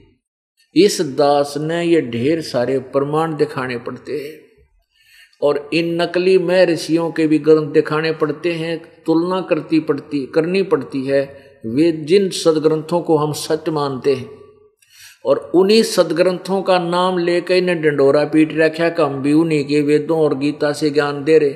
इस 0.75 1.01
दास 1.01 1.55
ने 1.59 1.85
ये 1.85 2.01
ढेर 2.01 2.41
सारे 2.41 2.79
प्रमाण 2.79 3.37
दिखाने 3.37 3.79
पड़ते 3.79 4.13
हैं। 4.13 4.41
और 5.43 5.71
इन 5.75 6.03
नकली 6.03 6.39
में 6.39 6.67
ऋषियों 6.67 7.11
के 7.11 7.27
भी 7.27 7.39
ग्रंथ 7.39 7.67
दिखाने 7.67 8.13
पड़ते 8.13 8.53
हैं, 8.53 9.03
तुलना 9.07 9.41
करती 9.41 9.81
पड़ती, 9.81 10.27
करनी 10.27 10.63
पड़ती 10.63 11.07
है। 11.07 11.53
वे 11.67 11.93
जिन 11.93 12.31
सदग्रंथों 12.31 13.01
को 13.01 13.17
हम 13.17 13.33
सत्य 13.33 13.71
मानते 13.71 14.15
हैं 14.15 14.42
और 15.25 15.51
उन्हीं 15.55 15.83
सदग्रंथों 15.83 16.63
का 16.63 16.79
नाम 16.79 17.19
लेकर 17.19 17.55
इन्हें 17.55 17.83
डंडोरा 17.83 18.25
पीट 18.25 18.57
रखा 18.59 18.89
कि 18.89 19.03
हम 19.03 19.23
भी 19.23 19.33
उन्हीं 19.33 19.65
के 19.65 19.81
वेदों 19.81 20.19
और 20.19 20.35
गीता 20.39 20.73
से 20.73 20.91
ज्ञान 20.91 21.25
दे 21.25 21.39
रहे। 21.39 21.51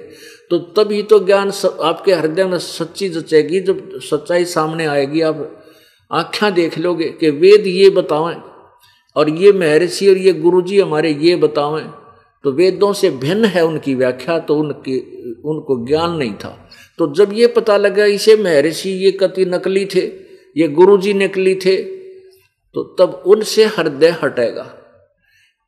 तो 0.51 0.59
तभी 0.59 1.03
तो 1.03 1.19
ज्ञान 1.19 1.53
आपके 1.83 2.13
हृदय 2.13 2.45
में 2.45 2.59
सच्ची 2.59 3.09
जचेगी, 3.09 3.61
जब 3.61 3.99
सच्चाई 4.01 4.45
सामने 4.45 4.87
आएगी, 4.87 5.21
आप 5.21 5.63
आख्या 6.11 6.51
देख 6.51 6.79
लोगे 6.79 7.05
कि 7.05 7.31
वेद 7.31 7.67
ये 7.67 7.91
बतावें 7.91 8.37
और 9.17 9.31
ये 9.31 9.53
महर्षि 9.53 10.09
और 10.09 10.19
ये 10.19 10.33
गुरुजी 10.33 10.81
हमारे 10.81 11.11
ये 11.11 11.37
बतावें। 11.37 11.87
तो 12.45 12.53
वेदों 12.53 12.93
से 12.93 13.11
भिन्न 13.11 13.45
है 13.45 13.65
उनकी 13.67 13.95
व्याख्या 13.95 14.39
तो 14.39 14.57
उनके, 14.57 14.99
उनको 15.43 15.87
ज्ञान 15.87 16.13
नहीं 16.13 16.35
था। 16.35 16.71
तो 16.99 17.13
जब 17.15 17.33
ये 17.33 17.47
पता 17.47 17.77
लगा, 17.77 18.05
इसे 18.05 18.37
महर्षि 18.37 18.91
ये 18.91 19.11
कति 19.11 19.45
नकली 19.45 19.85
थे, 19.85 20.01
ये 20.57 20.69
गुरुजी 20.69 21.15
नकली 21.15 21.55
थे 21.55 21.96
तो 22.77 22.83
तब 22.99 23.23
उनसे 23.27 23.65
हृदय 23.67 24.11
हटेगा। 24.23 24.63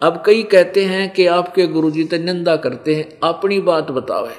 अब 0.02 0.22
कई 0.26 0.42
कहते 0.42 0.84
हैं 0.84 1.08
कि 1.12 1.26
आपके 1.28 1.66
गुरुजी 1.66 2.04
तो 2.04 2.16
निंदा 2.18 2.56
करते 2.56 2.94
हैं, 2.94 3.18
अपनी 3.24 3.60
बात 3.60 3.90
बतावे। 3.90 4.34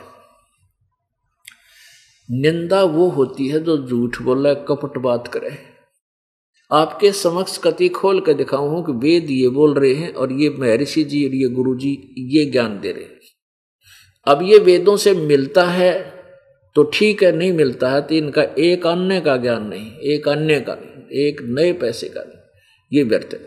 निंदा 2.30 2.84
वो 2.84 3.08
होती 3.10 3.48
है 3.48 3.60
जो 3.60 3.78
झूठ 3.80 4.22
बोला, 4.22 4.54
कपट 4.54 4.98
बात 4.98 5.28
करे। 5.28 5.58
आपके 6.72 7.12
समक्ष 7.14 7.58
कति 7.58 7.88
खोल 7.90 8.20
कर 8.22 8.34
दिखाऊ 8.34 8.68
हूँ 8.70 8.86
कि 8.86 8.92
वेद 9.00 9.30
ये 9.32 9.50
बोल 9.50 9.74
रहे 9.74 9.94
हैं 9.94 10.14
और 10.14 10.32
ये 10.34 10.50
महर्षि 10.60 11.04
जी 11.04 11.26
और 11.28 11.36
ये 11.36 11.50
गुरु 11.50 11.76
जी 11.76 11.92
ये 12.30 12.46
ज्ञान 12.46 12.80
दे 12.80 12.92
रहे 12.92 13.04
हैं। 13.04 13.20
अब 14.28 14.42
ये 14.44 14.60
वेदों 14.60 14.98
से 14.98 15.14
मिलता 15.16 15.64
है 15.64 15.94
तो 16.76 16.84
ठीक 16.94 17.24
है, 17.24 17.32
नहीं 17.32 17.54
मिलता 17.54 17.90
है 17.90 18.02
तो 18.02 18.16
इनका 18.16 18.44
एक 18.60 18.86
अन्य 18.88 19.22
का 19.22 19.38
ज्ञान 19.38 19.66
नहीं, 19.68 19.92
एक 19.92 20.28
अन्य 20.28 20.60
का 20.60 20.76
नहीं, 20.76 21.08
एक 21.22 21.42
नए 21.50 21.72
पैसे 21.74 22.10
का 22.10 22.22
नहीं। 22.22 22.39
ये 22.92 23.04
व्यर्थ 23.04 23.34
है। 23.34 23.40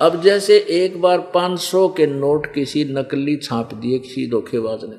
अब 0.00 0.20
जैसे 0.22 0.56
एक 0.70 1.00
बार 1.00 1.18
500 1.34 1.88
के 1.88 2.06
नोट 2.06 2.46
किसी 2.54 2.84
नकली 2.84 3.36
छाप 3.36 3.74
दिए 3.74 3.98
किसी 3.98 4.26
धोखेबाज 4.30 4.84
ने, 4.84 4.96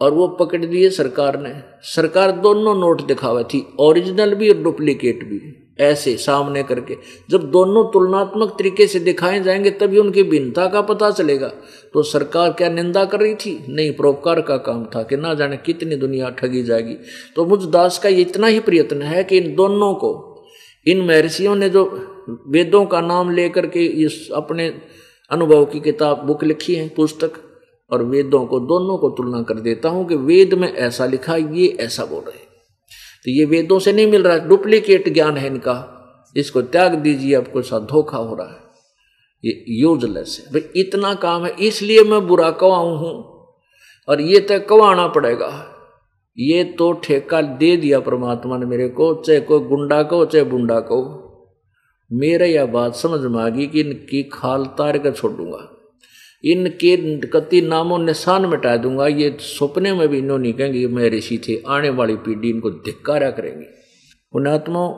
और 0.00 0.12
वो 0.12 0.28
पकड़ 0.28 0.64
दिए 0.64 0.90
सरकार 0.90 1.40
ने। 1.40 1.54
सरकार 1.82 2.30
दोनों 2.32 2.74
नोट 2.74 3.06
दिखावा 3.06 3.42
थी, 3.42 3.66
ओरिजिनल 3.80 4.34
भी 4.34 4.48
और 4.50 4.62
डुप्लीकेट 4.62 5.24
भी, 5.24 5.40
ऐसे 5.80 6.16
सामने 6.16 6.62
करके। 6.62 6.96
जब 7.30 7.50
दोनों 7.50 7.84
तुलनात्मक 7.84 8.56
तरीके 8.58 8.86
से 8.86 8.98
दिखाए 8.98 9.40
जाएँगे, 9.40 9.70
तभी 9.70 9.98
उनकी 9.98 10.22
भिन्नता 10.22 10.66
का 10.66 10.80
पता 10.80 11.10
चलेगा। 11.10 11.48
तो 11.94 12.02
सरकार 12.02 12.52
क्या 12.52 12.68
निंदा 12.68 13.04
कर 13.04 13.20
रही 13.20 13.34
थी? 13.34 13.64
नहीं, 13.68 13.92
परोपकार 13.92 14.40
का 14.40 14.56
काम 14.56 14.84
था 14.86 15.02
कि 15.02 15.16
ना 15.16 15.34
जाने 15.34 15.56
कितनी 15.56 15.96
दुनिया 15.96 16.30
ठगी 16.30 16.62
जाएगी। 16.62 16.94
तो 17.36 17.46
मुझ 17.46 17.62
दास 17.64 17.98
का 17.98 18.08
ये 18.08 18.20
इतना 18.20 18.46
ही 18.46 18.60
प्रयत्न 18.60 19.02
है 19.02 19.24
कि 19.24 19.38
इन 19.38 19.54
दोनों 19.54 19.94
को, 19.94 20.44
इन 20.86 21.00
महर्षियों 21.00 21.56
ने 21.56 21.68
जो 21.68 21.84
वेदों 22.28 22.84
का 22.86 23.00
नाम 23.00 23.30
लेकर 23.30 23.66
के 23.66 23.84
इस 23.84 24.30
अपने 24.30 24.68
अनुभव 25.30 25.64
की 25.64 25.80
किताब, 25.80 26.18
बुक 26.18 26.44
लिखी 26.44 26.74
है, 26.74 26.88
पुस्तक, 26.88 27.32
और 27.90 28.02
वेदों 28.02 28.46
को, 28.46 28.60
दोनों 28.60 28.98
को 28.98 29.10
तुलना 29.10 29.42
कर 29.42 29.54
देता 29.54 29.88
हूँ 29.88 30.08
कि 30.08 30.16
वेद 30.16 30.54
में 30.54 30.72
ऐसा 30.72 31.06
लिखा, 31.06 31.36
ये 31.36 31.66
ऐसा 31.80 32.04
बोल 32.04 32.22
रहे 32.22 32.38
तो 33.24 33.30
ये 33.30 33.44
वेदों 33.44 33.78
से 33.78 33.92
नहीं 33.92 34.06
मिल 34.06 34.22
रहा, 34.22 34.38
डुप्लीकेट 34.38 35.08
ज्ञान 35.14 35.36
है 35.36 35.46
इनका। 35.46 35.98
इसको 36.36 36.62
त्याग 36.62 36.94
दीजिए 36.94 37.34
आपको 37.34 37.62
साथ 37.62 37.80
धोखा 37.80 38.18
हो 38.18 38.34
रहा 38.34 38.46
है। 38.46 38.60
ये 39.44 39.64
यूजलेस 39.68 40.46
है। 40.46 40.52
भाई, 40.52 40.80
इतना 40.80 41.14
काम 41.14 41.44
है, 41.44 41.54
इसलिए 41.60 42.02
मैं 42.04 42.26
बुरा 42.26 42.50
कवाऊ 42.50 42.96
हूँ। 42.96 43.46
और 44.08 44.20
ये 44.20 44.40
तय 44.40 44.58
कवाना 44.58 45.06
पड़ेगा। 45.08 45.68
ये 46.38 46.64
तो 46.64 46.92
ठेका 46.92 47.42
दे 47.42 47.76
दिया 47.76 48.00
परमात्मा 48.00 48.56
ने 48.58 48.66
मेरे 48.66 48.88
को, 48.88 49.14
चाहे 49.14 49.40
कोई 49.40 49.60
गुंडा 49.60 50.02
को 50.02 50.24
चाहे 50.24 50.44
बुंडा 50.44 50.80
को 50.80 51.28
मेरा 52.12 52.46
यह 52.46 52.66
बात 52.66 52.96
समझ 52.96 53.20
में 53.20 53.42
आ 53.42 53.48
गई 53.48 53.66
कि 53.66 53.80
इनकी 53.80 54.22
खाल 54.22 54.64
तार 54.78 54.98
कर 54.98 55.12
छोड़ 55.12 55.32
दूँगा। 55.32 55.68
इनके 56.44 56.96
कति 57.26 57.60
नामों 57.60 57.98
निशान 57.98 58.46
मिटा 58.46 58.76
दूँगा। 58.76 59.06
ये 59.06 59.36
सपने 59.40 59.92
में 59.92 60.08
भी 60.08 60.18
इन्होंने 60.18 60.52
कहेंगे 60.52 60.86
मैं 60.86 61.10
ऋषि 61.10 61.38
थे, 61.38 61.62
आने 61.68 61.90
वाली 61.90 62.16
पीढ़ी 62.16 62.50
इनको 62.50 62.70
धिक्कारा 62.70 63.30
करेंगे। 63.30 63.64
पुणात्मा 64.32 64.88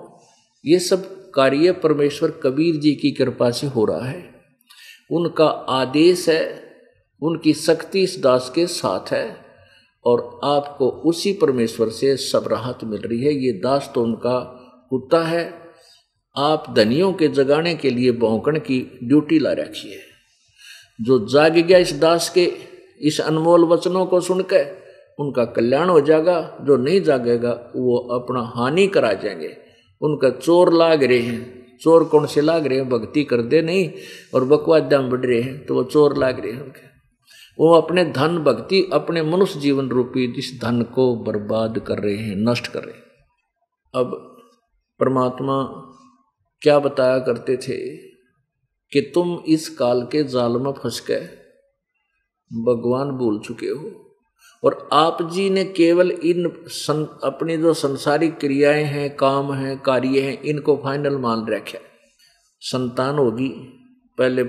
ये 0.65 0.79
सब 0.79 1.03
कार्य 1.31 1.73
परमेश्वर 1.73 2.31
कबीर 2.43 2.77
जी 2.77 2.95
की 2.95 3.11
कृपा 3.11 3.51
से 3.51 3.67
हो 3.67 3.85
रहा 3.85 4.07
है। 4.07 4.23
उनका 5.11 5.47
आदेश 5.47 6.29
है, 6.29 6.63
उनकी 7.23 7.53
शक्ति 7.53 8.03
इस 8.03 8.19
दास 8.23 8.51
के 8.55 8.67
साथ 8.67 9.13
है 9.13 9.37
और 10.05 10.21
आपको 10.45 10.89
उसी 10.89 11.33
परमेश्वर 11.33 11.89
से 11.89 12.17
सब 12.17 12.49
राहत 12.49 12.85
मिल 12.85 13.01
रही 13.01 13.25
है। 13.25 13.35
ये 13.35 13.53
दास 13.53 13.91
तो 13.95 14.03
उनका 14.03 14.39
कुत्ता 14.91 15.23
है 15.25 15.64
आप 16.37 16.65
धनियों 16.77 17.13
के 17.13 17.29
जगाने 17.29 17.75
के 17.75 17.91
लिए 17.91 18.13
भौंकण 18.13 18.59
की 18.59 18.99
ड्यूटी 19.05 19.39
ला 19.39 19.53
रखी 19.53 19.93
है 19.93 20.15
जो 21.01 21.29
जाग 21.29 21.53
गया 21.53 21.79
इस 21.79 21.93
दास 21.93 22.31
के, 22.31 22.53
इस 23.01 23.21
अनमोल 23.21 23.65
वचनों 23.65 24.07
को 24.07 24.21
सुनकर, 24.21 24.77
उनका 25.19 25.45
कल्याण 25.45 25.89
हो 25.89 26.01
जाएगा, 26.01 26.59
जो 26.61 26.77
नहीं 26.77 27.01
जागेगा, 27.01 27.73
वो 27.77 27.99
अपना 27.99 28.41
हानि 28.57 28.87
करा 28.87 29.13
जाएँगे। 29.13 29.57
उनका 30.01 30.31
चोर 30.31 30.73
लाग 30.73 31.05
रहे 31.05 31.19
हैं। 31.19 31.65
चोर 31.81 32.05
कौन 32.05 32.27
से 32.27 32.41
लाग 32.41 32.67
रहे 32.67 32.79
हैं? 32.79 32.89
भक्ति 32.89 33.25
कर 33.25 33.43
दे 33.43 33.63
नहीं 33.63 33.93
और 34.35 34.45
बकवाद 34.45 34.83
दाम 34.83 35.11
बढ़ 35.11 35.27
रहे 35.27 35.41
हैं 35.41 35.67
तो 35.67 35.75
वो 35.75 35.85
चोर 35.85 36.19
लाग 36.19 36.41
रहे 36.41 36.53
हैं 36.53 36.63
उनके। 36.63 36.87
वो 37.59 37.75
अपने 37.75 38.05
धन 38.05 38.39
भक्ति, 38.39 38.91
अपने 38.93 39.23
मनुष्य 39.23 39.61
जीवन 39.61 39.89
रूपी 39.89 40.35
इस 40.39 40.61
धन 40.63 40.83
को 40.83 41.17
बर्बाद 41.17 41.79
कर 41.79 41.99
रहे 41.99 42.17
हैं, 42.17 42.37
नष्ट 42.37 42.67
कर 42.67 42.85
रहे 42.85 42.95
हैं। 42.95 43.03
अब 43.95 44.37
परमात्मा 45.01 45.91
क्या 46.65 46.79
बताया 46.79 47.19
करते 47.19 47.57
थे 47.57 47.97
कि 48.93 49.13
तुम 49.15 49.39
इस 49.49 49.69
काल 49.69 50.03
के 50.03 50.25
जाल 50.25 50.53
में 50.53 50.73
फंस 50.73 51.05
गए 51.09 51.29
भगवान 52.53 53.11
भूल 53.11 53.41
चुके 53.41 53.67
हो? 53.67 54.17
और 54.65 54.89
आप 54.93 55.31
जी 55.33 55.51
ने 55.51 55.65
केवल 55.65 56.11
इन 56.11 56.53
सं, 56.67 57.07
अपनी 57.25 57.57
जो 57.57 57.75
संसारिक 57.75 58.39
क्रियाएँ 58.39 58.85
हैं 58.85 59.17
काम 59.17 59.53
हैं 59.53 59.81
कार्य 59.81 60.21
हैं 60.21 60.43
इनको 60.43 60.77
फाइनल 60.77 61.17
मान 61.17 61.47
रखा। 61.47 61.79
संतान 62.61 63.19
होगी 63.19 63.49
पहले 64.19 64.43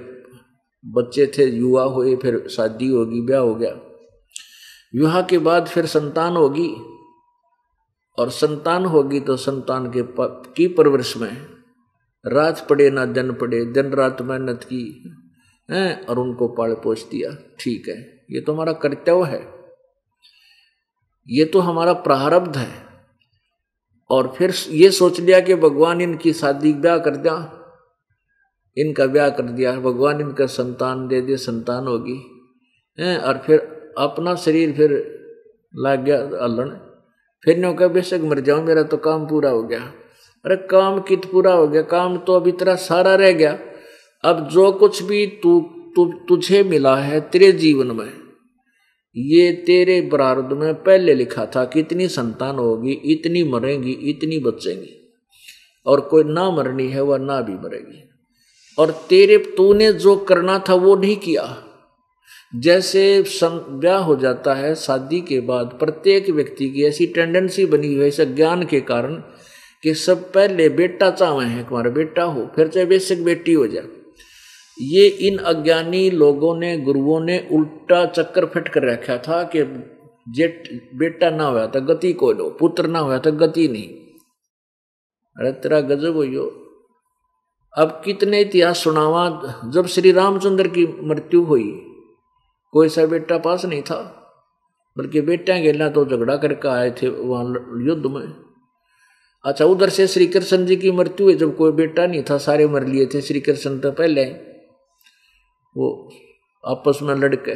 बच्चे 0.86 1.32
थे 1.38 1.44
युवा 1.44 1.84
हुए 1.84 2.16
फिर 2.16 2.48
शादी 2.48 2.88
होगी 2.88 3.22
ब्याह 3.22 3.42
हो 3.42 3.56
गया। 3.56 3.72
विवाह 4.96 5.22
के 5.22 5.38
बाद 5.38 5.68
फिर 5.68 5.86
संतान 5.86 6.34
होगी। 6.34 6.70
और 8.20 8.30
संतान 8.30 8.86
होगी 8.86 9.20
तो 9.20 9.38
संतान 9.38 9.92
के 9.98 10.04
की 10.54 10.68
परवरिश 10.68 11.18
में 11.18 11.55
रात 12.28 12.68
पड़े 12.70 12.90
ना 12.90 13.06
दिन 13.06 13.32
पड़े, 13.32 13.66
दिन 13.66 13.92
रात 13.92 14.22
मेहनत 14.22 14.64
की, 14.64 15.14
है, 15.72 16.02
और 16.10 16.20
उनको 16.20 16.48
पाल 16.48 16.74
पोष 16.74 17.04
दिया। 17.04 17.56
ठीक 17.60 17.88
है, 17.88 18.26
ये 18.32 18.42
तो 18.42 18.54
हमारा 18.54 18.74
कर्तव्य 18.74 19.30
है। 19.30 19.48
ये 21.30 21.46
तो 21.46 21.60
हमारा 21.60 21.94
प्रारब्ध 21.94 22.58
है। 22.58 22.86
और 24.10 24.34
फिर 24.38 24.54
ये 24.70 24.90
सोच 24.92 25.20
लिया 25.20 25.40
कि 25.40 25.56
भगवान 25.56 26.02
इनकी 26.02 26.34
शादी 26.34 26.74
ब्याह 26.74 26.98
कर 26.98 27.16
दिया। 27.16 27.62
इनका 28.78 29.06
ब्याह 29.06 29.30
कर 29.30 29.44
दिया, 29.44 29.80
भगवान 29.80 30.22
इनका 30.22 30.46
संतान 30.46 31.08
दे 31.08 31.22
दे 31.22 31.38
संतान 31.38 31.88
होगी। 31.88 32.18
हैं, 33.00 33.18
और 33.18 33.38
फिर 33.38 33.60
अपना 33.98 34.36
शरीर 34.36 34.74
फिर 34.74 34.92
लाग 35.76 36.04
गया 36.04 36.18
अल्लन 36.18 36.70
फिर 37.44 37.58
नो 37.58 37.74
कहा, 37.74 37.88
बेशक 37.88 38.20
मर 38.24 38.40
जाऊँ, 38.40 38.64
मेरा 38.64 38.84
तो 38.84 38.98
काम 38.98 39.28
पूरा 39.28 39.50
हो 39.50 39.64
गया। 39.64 39.94
अरे 40.46 40.56
काम 40.56 41.00
कित 41.00 41.26
पूरा 41.26 41.54
हो 41.54 41.68
गया 41.68 41.82
काम 41.82 42.18
तो 42.18 42.34
अभी 42.34 42.52
तेरा 42.52 42.76
सारा 42.76 43.16
रह 43.16 43.32
गया। 43.32 43.60
अब 44.24 44.50
जो 44.50 44.72
कुछ 44.72 45.04
भी 45.04 45.28
तू 45.28 45.60
तु, 45.96 46.06
तुझे 46.30 46.64
मिला 46.64 46.96
है 46.96 47.20
तेरे 47.22 47.52
जीवन 47.52 47.92
में 47.92 48.12
ये 49.16 49.52
तेरे 49.52 50.02
प्रारब्ध 50.02 50.54
में 50.54 50.74
पहले 50.74 51.14
लिखा 51.14 51.46
था 51.46 51.66
कि 51.66 51.80
इतनी 51.80 52.08
संतान 52.08 52.56
होगी 52.56 52.92
इतनी 52.92 53.44
मरेंगी 53.44 53.92
इतनी 53.92 54.40
बचेंगी। 54.40 55.14
और 55.86 56.02
कोई 56.02 56.24
ना 56.24 56.50
मरनी 56.52 56.88
है 56.88 57.02
वह 57.02 57.18
ना 57.18 57.42
भी 57.42 57.54
मरेगी। 57.54 58.10
और 58.80 58.92
तेरे 59.10 59.38
तूने 59.38 59.94
जो 59.94 60.16
करना 60.16 60.60
था 60.70 60.74
वो 60.74 60.96
नहीं 60.96 61.16
किया। 61.16 61.64
जैसे 62.56 63.24
ब्याह 63.44 64.00
हो 64.00 64.16
जाता 64.16 64.54
है 64.54 64.76
शादी 64.76 65.22
के 65.22 65.40
बाद 65.40 65.78
प्रत्येक 65.80 66.30
व्यक्ति 66.30 66.70
की 66.70 66.84
ऐसी 66.84 67.06
टेंडेंसी 67.06 67.66
बनी 67.66 67.88
हुई 67.88 68.02
है 68.02 68.08
इस 68.08 68.22
ज्ञान 68.22 68.64
के 68.66 68.82
कारण 68.82 69.24
कि 69.86 69.94
सब 69.94 70.32
पहले 70.32 70.70
बेटा 70.70 71.10
चाहे 71.12 71.46
हैं 71.48 71.64
तुम्हारा 71.66 71.90
बेटा 71.90 72.24
हो, 72.24 72.46
फिर 72.56 72.68
चाहे 72.68 72.86
बेसिक 72.86 73.24
बेटी 73.24 73.54
हो 73.54 73.68
जाए। 73.68 73.88
ये 74.78 75.08
इन 75.08 75.38
अज्ञानी 75.38 76.10
लोगों 76.10 76.56
ने, 76.60 76.78
गुरुओं 76.78 77.20
ने 77.20 77.48
उल्टा 77.52 78.06
चक्कर 78.06 78.46
फिट 78.46 78.68
कर 78.68 78.84
रखा 78.84 79.18
था 79.18 79.44
कि 79.44 79.64
जेट 80.32 80.70
बेटा 80.96 81.30
ना 81.30 81.44
हुआ 81.44 81.68
था 81.68 81.80
गति 81.80 82.14
को 82.14 82.32
लो, 82.32 82.50
पुत्र 82.50 82.88
ना 82.88 83.00
हुआ 83.00 83.18
था 83.18 83.30
गति 83.30 83.68
नहीं। 83.68 83.90
अरे 85.38 85.52
तेरा 85.52 85.80
गजब 85.82 86.16
हो 86.16 86.46
अब 87.74 88.02
कितने 88.06 88.42
इतिहास 88.42 88.78
सुनावा, 88.78 89.24
जब 89.74 89.86
श्री 89.86 90.12
रामचंद्र 90.12 90.68
की 90.68 90.88
मृत्यु 91.02 91.44
हुई, 91.44 91.72
कोई 92.74 92.90
सा 92.90 93.06
बेटा 93.06 93.38
पास 93.38 93.66
नहीं 93.66 93.82
था, 93.82 94.02
बल्कि 94.98 95.22
बेटियाँ 95.22 95.60
गेला 95.62 95.90
तो 95.90 96.06
झगड़ा 96.06 96.38
करके 96.38 96.68
आए 96.68 96.92
थे 96.92 97.10
वहाँ 97.10 97.46
युद्ध 97.88 98.06
में। 98.06 98.45
अच्छा 99.46 99.66
उधर 99.66 99.90
से 99.90 100.08
श्री 100.08 100.28
कृष्ण 100.28 100.66
जी 100.66 100.76
की 100.76 100.92
मृत्यु 100.92 101.26
हुई, 101.26 101.36
जब 101.36 101.56
कोई 101.58 101.72
बेटा 101.72 102.06
नहीं 102.08 102.24
था, 102.24 102.38
सारे 102.38 102.68
मर 102.68 102.86
लिए 102.86 103.06
थे 103.06 103.22
श्री 103.22 103.40
कृष्ण 103.40 103.80
तो 103.80 103.92
पहले। 103.92 104.24
वो 105.76 106.12
आपस 106.64 107.00
में 107.02 107.16
लड़के 107.16 107.56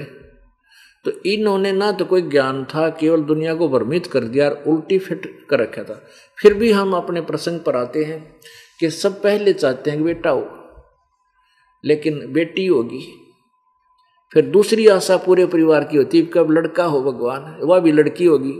तो 1.05 1.11
इन्होंने 1.25 1.71
ना 1.71 1.91
तो 1.91 2.05
कोई 2.05 2.21
ज्ञान 2.21 2.63
था, 2.65 2.89
केवल 2.89 3.21
दुनिया 3.23 3.53
को 3.55 3.67
भ्रमित 3.69 4.07
कर 4.07 4.23
दिया 4.23 4.49
और 4.49 4.63
उल्टी 4.67 4.97
फिट 4.99 5.25
कर 5.49 5.59
रखा 5.59 5.83
था। 5.83 6.01
फिर 6.37 6.53
भी 6.53 6.71
हम 6.71 6.93
अपने 6.93 7.21
प्रसंग 7.21 7.59
पर 7.59 7.75
आते 7.75 8.03
हैं 8.03 8.19
कि 8.79 8.89
सब 8.89 9.21
पहले 9.21 9.53
चाहते 9.53 9.89
हैं 9.89 9.99
कि 9.99 10.05
बेटा 10.05 10.29
हो, 10.29 10.45
लेकिन 11.83 12.19
बेटी 12.33 12.65
होगी। 12.67 13.01
फिर 14.33 14.45
दूसरी 14.47 14.87
आशा 14.87 15.17
पूरे 15.17 15.45
परिवार 15.45 15.83
की 15.83 15.97
होती 15.97 16.19
है 16.19 16.25
कब 16.25 16.51
लड़का 16.51 16.83
हो, 16.83 17.01
भगवान 17.03 17.55
वह 17.63 17.79
भी 17.79 17.91
लड़की 17.91 18.25
होगी। 18.25 18.53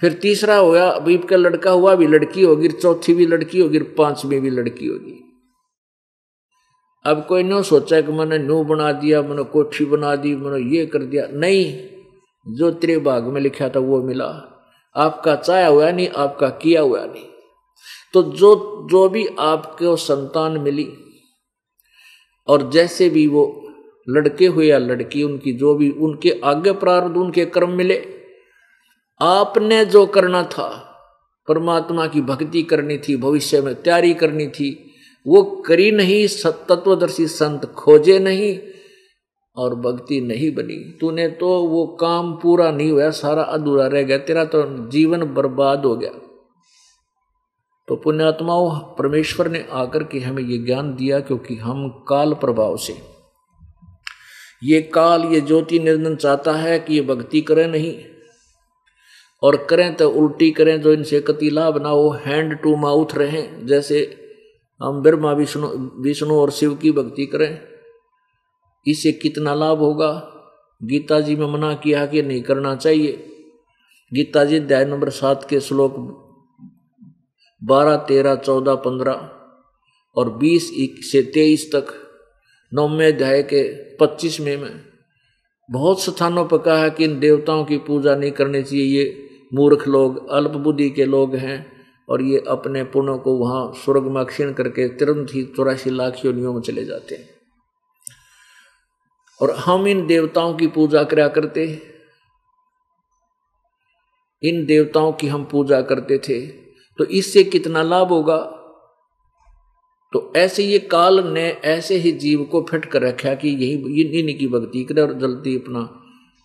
फिर 0.00 0.12
तीसरा 0.12 0.56
होया, 0.56 0.90
अभी 0.90 1.18
का 1.18 1.36
लड़का 1.36 1.70
हुआ 1.70 1.94
भी 1.94 2.06
लड़की 2.06 2.42
होगी 2.42 2.68
चौथी 2.68 3.14
भी 3.14 3.26
लड़की 3.26 3.60
होगी 3.60 3.78
पांचवी 3.78 4.40
भी 4.40 4.50
लड़की 4.50 4.86
होगी। 4.86 5.24
अब 7.06 7.26
कोई 7.26 7.42
न 7.42 7.62
सोचा 7.62 8.00
कि 8.00 8.12
मैंने 8.12 8.38
नू 8.38 8.64
बना 8.64 8.92
दिया, 8.92 9.22
मैंने 9.22 9.42
कोठी 9.42 9.84
बना 9.84 10.16
दी, 10.16 10.34
मैंने 10.34 10.76
ये 10.76 10.86
कर 10.86 10.98
दिया। 10.98 11.26
नहीं, 11.32 11.80
जो 12.54 12.70
तेरे 12.70 12.98
भाग 12.98 13.24
में 13.24 13.40
लिखा 13.40 13.68
था 13.68 13.80
वो 13.80 14.02
मिला। 14.02 14.54
आपका 14.96 15.36
चाया 15.36 15.66
हुआ 15.68 15.90
नहीं, 15.90 16.08
आपका 16.08 16.48
किया 16.48 16.80
हुआ 16.80 17.04
नहीं। 17.04 17.24
तो 18.12 18.22
जो 18.22 18.54
जो 18.90 19.08
भी 19.08 19.26
आपको 19.38 19.96
संतान 19.96 20.60
मिली, 20.60 20.92
और 22.48 22.70
जैसे 22.70 23.08
भी 23.08 23.26
वो 23.26 23.68
लड़के 24.08 24.46
हुए 24.46 24.66
या 24.66 24.78
लड़की, 24.78 25.22
उनकी 25.22 25.52
जो 25.52 25.74
भी, 25.74 25.90
उनके 25.90 26.40
आगे 26.44 26.72
प्रारंभ 26.72 27.16
उनके 27.16 27.44
कर्म 27.46 27.70
मिले 27.70 28.17
आपने 29.20 29.84
जो 29.84 30.04
करना 30.06 30.42
था, 30.42 30.68
परमात्मा 31.48 32.06
की 32.06 32.20
भक्ति 32.20 32.62
करनी 32.62 32.98
थी, 32.98 33.16
भविष्य 33.16 33.60
में 33.60 33.74
तैयारी 33.74 34.12
करनी 34.14 34.46
थी, 34.48 34.70
वो 35.26 35.42
करी 35.66 35.90
नहीं 35.90 36.26
तत्वदर्शी 36.68 37.26
संत 37.26 37.64
खोजे 37.74 38.18
नहीं 38.18 38.58
और 39.56 39.74
भक्ति 39.74 40.20
नहीं 40.20 40.50
बनी। 40.54 40.76
तूने 41.00 41.28
तो 41.28 41.48
वो 41.62 41.86
काम 42.00 42.32
पूरा 42.32 42.70
नहीं 42.70 42.90
हुआ, 42.90 43.10
सारा 43.10 43.42
अधूरा 43.42 43.86
रह 43.86 44.02
गया, 44.02 44.18
तेरा 44.18 44.44
तो 44.44 44.62
जीवन 44.88 45.24
बर्बाद 45.34 45.86
हो 45.86 45.94
गया। 45.96 46.10
तो 47.88 47.96
पुण्यात्माओं, 47.96 48.70
परमेश्वर 48.94 49.48
ने 49.48 49.64
आकर 49.72 50.04
के 50.04 50.18
हमें 50.18 50.42
ये 50.42 50.58
ज्ञान 50.58 50.94
दिया, 50.94 51.20
क्योंकि 51.20 51.54
हम 51.56 51.88
काल 52.08 52.34
प्रभाव 52.34 52.76
से, 52.76 52.96
ये 54.62 54.80
काल, 54.94 55.24
ये 55.24 55.40
ज्योति 55.40 55.78
निर्धन 55.78 56.16
चाहता 56.16 56.52
है 56.52 56.78
कि 56.78 56.94
ये 56.94 57.00
भक्ति 57.00 57.40
करें 57.40 57.66
नहीं। 57.68 57.94
और 59.42 59.56
करें 59.70 59.94
तो 59.94 60.08
उल्टी 60.10 60.50
करें 60.50 60.80
जो 60.80 60.92
इनसे 60.92 61.20
कति 61.20 61.50
लाभ 61.50 61.82
ना 61.82 61.88
हो 61.88 62.08
हैंड 62.10 62.54
टू 62.54 62.76
माउथ 62.76 63.14
रहें। 63.14 63.66
जैसे 63.66 63.98
हम 64.82 65.02
ब्रह्मा, 65.02 65.32
विष्णु 65.32 65.68
विष्णु 66.02 66.34
और 66.34 66.50
शिव 66.50 66.74
की 66.74 66.92
भक्ति 66.92 67.26
करें 67.26 67.58
इससे 68.86 69.12
कितना 69.12 69.54
लाभ 69.54 69.78
होगा? 69.78 70.10
गीता 70.82 71.20
जी 71.20 71.36
में 71.36 71.46
मना 71.46 71.74
किया 71.74 72.06
कि 72.06 72.22
नहीं 72.22 72.42
करना 72.42 72.74
चाहिए। 72.76 73.24
गीता 74.12 74.44
जी 74.44 74.56
अध्याय 74.56 74.84
नंबर 74.84 75.08
सात 75.10 75.46
के 75.50 75.60
श्लोक 75.60 75.94
बारह, 77.62 77.96
तेरह, 77.96 78.34
चौदह, 78.34 78.74
पंद्रह 78.74 79.30
और 80.16 80.30
बीस 80.30 80.70
से 81.12 81.22
तेईस 81.22 81.70
तक, 81.74 81.86
नौवे 82.74 83.06
अध्याय 83.06 83.42
के 83.42 83.62
पच्चीसवें 83.96 84.56
में। 84.56 84.80
बहुत 85.68 86.02
स्थानों 86.02 86.44
पर 86.44 86.58
कहा 86.58 86.82
है 86.82 86.90
कि 86.90 87.04
इन 87.04 87.18
देवताओं 87.20 87.64
की 87.64 87.78
पूजा 87.78 88.14
नहीं 88.16 88.30
करनी 88.30 88.62
चाहिए। 88.62 88.84
ये 88.84 89.27
मूर्ख 89.52 89.86
लोग, 89.88 90.28
अल्प 90.28 90.50
बुद्धि 90.50 90.90
के 90.90 91.04
लोग 91.04 91.34
हैं 91.36 91.66
और 92.08 92.22
ये 92.22 92.44
अपने 92.48 92.84
पुण्य 92.84 93.18
को 93.18 93.36
वहाँ 93.36 93.72
स्वर्ग 93.74 94.02
में 94.02 94.24
क्षीण 94.24 94.52
करके 94.52 94.88
तुरंत 94.88 95.34
ही 95.34 95.42
चौरासी 95.56 95.90
लाख 95.90 96.24
योनियों 96.24 96.54
में 96.54 96.60
चले 96.60 96.84
जाते 96.84 97.14
हैं। 97.14 97.28
और 99.40 99.50
हम 99.56 99.86
इन 99.86 100.06
देवताओं 100.06 100.54
की 100.54 100.66
पूजा 100.66 101.02
करा 101.04 101.28
करते 101.28 101.66
इन 104.42 104.64
देवताओं 104.66 105.12
की 105.12 105.28
हम 105.28 105.44
पूजा 105.44 105.80
करते 105.82 106.18
थे 106.18 106.40
तो 106.98 107.04
इससे 107.04 107.42
कितना 107.44 107.82
लाभ 107.82 108.08
होगा? 108.08 108.36
तो 110.12 110.32
ऐसे 110.36 110.62
ये 110.62 110.78
काल 110.78 111.20
ने 111.28 111.48
ऐसे 111.50 111.96
ही 111.96 112.12
जीव 112.12 112.44
को 112.44 112.66
फिट 112.70 112.84
कर 112.84 113.02
रखा 113.02 113.34
कि 113.34 113.48
यही, 113.48 114.02
इन्हीं 114.02 114.38
की 114.38 114.46
भक्ति 114.48 114.84
करे 114.84 115.02
और 115.02 115.12
जल्दी 115.12 115.56
अपना 115.56 115.82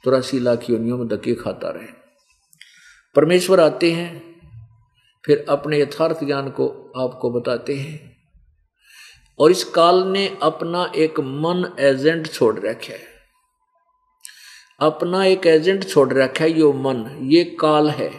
चौरासी 0.05 0.39
लाख 0.39 0.69
योनियों 0.69 0.97
में 0.97 1.07
धक्के 1.07 1.35
खाता 1.35 1.69
रहे। 1.69 2.02
परमेश्वर 3.15 3.59
आते 3.59 3.91
हैं, 3.91 4.41
फिर 5.25 5.45
अपने 5.49 5.81
यथार्थ 5.81 6.23
ज्ञान 6.23 6.49
को 6.49 6.93
आपको 6.97 7.29
बताते 7.29 7.75
हैं। 7.75 8.17
और 9.39 9.51
इस 9.51 9.63
काल 9.63 10.03
ने 10.03 10.37
अपना 10.43 10.91
एक 10.95 11.19
मन 11.19 11.75
एजेंट 11.79 12.31
छोड़ 12.31 12.59
रखा 12.59 12.93
है। 12.93 12.99
अपना 14.79 15.25
एक 15.25 15.47
एजेंट 15.47 15.87
छोड़ 15.87 16.13
रखा 16.13 16.43
है 16.43 16.59
यो 16.59 16.73
मन, 16.73 17.19
ये 17.21 17.43
काल 17.43 17.89
है। 17.89 18.11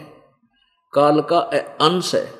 काल 0.93 1.21
का 1.21 1.39
अंश 1.81 2.15
है, 2.15 2.31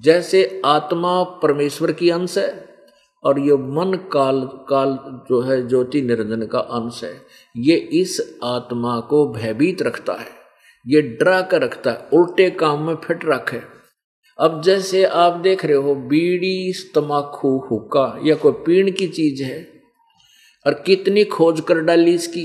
जैसे 0.00 0.62
आत्मा 0.64 1.22
परमेश्वर 1.22 1.92
की 1.92 2.10
अंश 2.10 2.38
है, 2.38 2.76
और 3.24 3.38
ये 3.38 3.52
मन 3.52 4.08
काल 4.12 4.48
काल 4.68 4.98
जो 5.28 5.40
है 5.40 5.68
ज्योति 5.68 6.02
निरंजन 6.02 6.46
का 6.46 6.58
अंश 6.58 7.04
है। 7.04 7.26
ये 7.56 7.76
इस 7.76 8.38
आत्मा 8.44 9.00
को 9.00 9.28
भयभीत 9.28 9.82
रखता 9.82 10.12
है। 10.12 10.41
ये 10.86 11.02
डरा 11.02 11.40
कर 11.42 11.62
रखता 11.62 11.90
है, 11.90 12.08
उल्टे 12.12 12.48
काम 12.50 12.86
में 12.86 12.94
फिट 12.96 13.24
रखे। 13.24 13.60
अब 14.38 14.60
जैसे 14.62 15.04
आप 15.04 15.32
देख 15.40 15.64
रहे 15.64 15.76
हो, 15.76 15.94
बीड़ी, 15.94 16.72
तमाखू, 16.94 17.56
हुक्का, 17.70 18.20
या 18.24 18.34
कोई 18.34 18.52
पीण 18.66 18.90
की 18.90 19.06
चीज़ 19.08 19.42
है, 19.42 19.66
और 20.66 20.74
कितनी 20.86 21.24
खोज 21.24 21.60
कर 21.60 21.80
डाली 21.80 22.14
इसकी। 22.14 22.44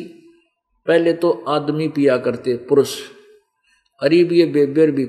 पहले 0.87 1.13
तो 1.13 1.31
आदमी 1.47 1.87
पिया 1.87 2.17
करते, 2.17 2.55
पुरुष। 2.59 2.97
अरे 4.01 4.23
भी 4.23 4.39
ये 4.39 4.45
बेबेर 4.45 4.91
भी 4.91 5.05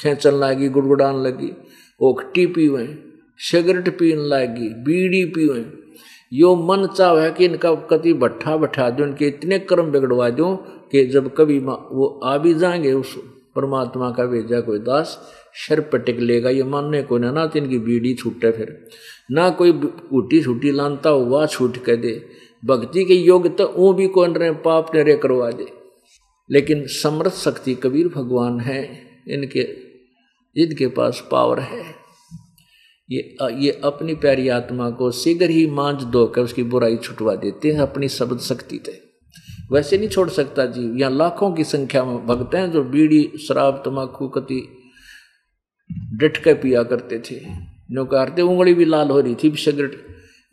खेचन 0.00 0.34
लगी, 0.34 0.68
गुड़गुड़ान 0.68 1.22
लगी 1.22 1.52
ओखटी 2.00 2.46
पीवे 2.46 2.86
सिगरेट 3.40 3.88
पीन 3.98 4.18
लगी, 4.18 4.68
बीड़ी 4.84 5.24
पीवे 5.26 5.60
यो 6.32 6.54
मन 6.56 6.86
चाव 6.86 7.18
है 7.20 7.30
कि 7.30 7.44
इनका 7.44 7.74
कति 7.90 8.12
भट्ठा 8.12 8.56
बैठा 8.56 8.90
दो, 8.90 9.04
इनके 9.04 9.26
इतने 9.26 9.58
कर्म 9.58 9.90
बिगड़वा 9.90 10.30
दो 10.30 10.54
कि 10.92 11.04
जब 11.06 11.34
कभी 11.34 11.58
वो 11.58 12.20
आ 12.24 12.36
भी 12.38 12.54
जाएँगे 12.54 12.92
उस 12.92 13.14
परमात्मा 13.56 14.10
का 14.10 14.24
भेजा 14.24 14.60
कोई 14.60 14.78
दास 14.78 15.18
शर 15.54 15.80
पटिक 15.80 16.18
लेगा, 16.20 16.50
ये 16.50 16.62
मानने 16.62 17.02
को 17.02 17.18
ना 17.18 17.30
ना 17.32 17.46
तो 17.46 17.58
इनकी 17.58 17.78
बीड़ी 17.78 18.14
छूटे 18.14 18.50
फिर। 18.50 18.86
ना 19.30 19.48
कोई 19.50 19.70
ऊटी 20.12 20.42
छूटी 20.42 20.70
लानता 20.70 21.10
हो, 21.10 21.18
वह 21.18 21.46
छूट 21.46 21.76
कह 21.76 21.96
दे। 21.96 22.26
भक्ति 22.64 23.04
के 23.04 23.14
योग 23.14 23.56
तो 23.56 23.72
वो 23.76 23.92
भी 23.92 24.08
कौन 24.08 24.34
रहे, 24.34 24.50
पाप 24.50 24.94
ने 24.94 25.02
रे 25.02 25.16
करवा 25.16 25.50
दे। 25.50 25.66
लेकिन 26.50 26.86
समर्थ 26.86 27.34
शक्ति 27.34 27.74
कबीर 27.74 28.08
भगवान 28.08 28.60
है, 28.60 28.82
इनके 29.28 29.68
इनके 30.56 30.86
पास 30.86 31.28
पावर 31.30 31.60
है। 31.60 32.05
ये 33.08 33.36
ये 33.54 33.70
अपनी 33.84 34.14
प्यारी 34.14 34.48
आत्मा 34.48 34.88
को 34.90 35.10
शीघ्र 35.14 35.48
ही 35.50 35.66
मांझ 35.70 36.02
धोकर 36.02 36.42
उसकी 36.42 36.62
बुराई 36.64 36.96
छुटवा 36.96 37.34
देते 37.36 37.72
हैं, 37.72 37.80
अपनी 37.80 38.08
शब्द 38.08 38.38
शक्ति 38.40 38.78
थे 38.88 39.04
वैसे 39.72 39.98
नहीं 39.98 40.08
छोड़ 40.08 40.28
सकता 40.30 40.64
जीव। 40.66 40.96
यहाँ 40.96 41.10
लाखों 41.12 41.50
की 41.52 41.64
संख्या 41.64 42.04
में 42.04 42.26
भक्त 42.26 42.54
हैं 42.54 42.70
जो 42.72 42.82
बीड़ी, 42.84 43.30
शराब 43.38 43.82
तमाकू 43.84 44.28
कति 44.28 44.60
डट 46.14 46.36
के 46.36 46.54
पिया 46.54 46.82
करते 46.82 47.18
थे। 47.20 47.40
नो 47.92 48.04
करते 48.04 48.42
उंगली 48.42 48.74
भी 48.74 48.84
लाल 48.84 49.10
हो 49.10 49.20
रही 49.20 49.34
थी 49.34 49.50
सिगरेट। 49.56 49.96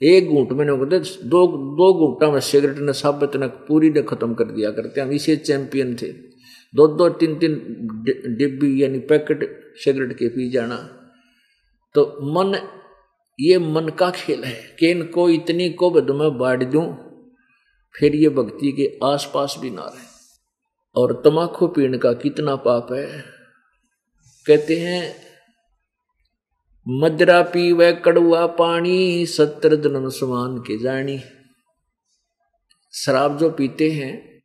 एक 0.02 0.30
घूट 0.30 0.52
में 0.52 0.66
नो 0.66 0.78
करते 0.78 1.00
दो 1.26 1.46
दो 1.78 1.92
घूटा 2.00 2.32
में 2.32 2.40
सिगरेट 2.42 2.80
ने 2.80 2.94
साबित 2.94 3.36
ने 3.36 3.48
पूरी 3.68 3.90
ने 3.90 4.02
खत्म 4.04 4.34
कर 4.34 4.46
दिया 4.46 4.72
करते 4.72 5.02
हम 5.02 5.12
इसे 5.12 5.36
चैंपियन 5.38 5.96
थे। 5.96 6.08
दो 6.74 6.88
दो, 6.88 7.10
तीन 7.10 7.36
तीन 7.36 7.54
डिब्बी 8.38 8.82
यानी 8.84 9.00
पैकेट 9.10 9.50
सिगरेट 9.84 10.14
के 10.14 10.28
पी 10.28 10.50
जाना। 10.50 10.78
तो 11.94 12.06
मन, 12.22 12.70
ये 13.40 13.60
मन 13.60 13.90
का 13.90 14.12
खेल 14.12 14.44
है 14.44 14.76
कि 14.80 14.92
इनको 14.92 15.30
इतनी 15.30 15.70
को 15.70 15.90
बद 15.90 16.12
में 16.12 16.38
बांट 16.38 16.64
दूँ, 16.64 17.14
फिर 18.00 18.16
ये 18.16 18.30
भक्ति 18.30 18.72
के 18.72 19.00
आसपास 19.04 19.56
भी 19.60 19.70
ना 19.70 19.82
रहे। 19.82 20.14
और 20.96 21.22
तमाकू 21.26 21.68
पीने 21.68 21.98
का 21.98 22.14
कितना 22.14 22.56
पाप 22.56 22.88
है। 22.92 23.26
कहते 24.48 24.80
हैं, 24.80 25.16
मदरा 26.88 27.42
पी 27.42 27.72
व 27.72 27.92
कड़ुआ 27.92 28.48
पानी, 28.48 29.26
सत्तर 29.26 29.76
जन्म 29.76 30.10
समान 30.10 30.58
के 30.58 30.78
जानी। 30.78 31.20
शराब 32.94 33.38
जो 33.38 33.50
पीते 33.50 33.92
हैं, 33.92 34.44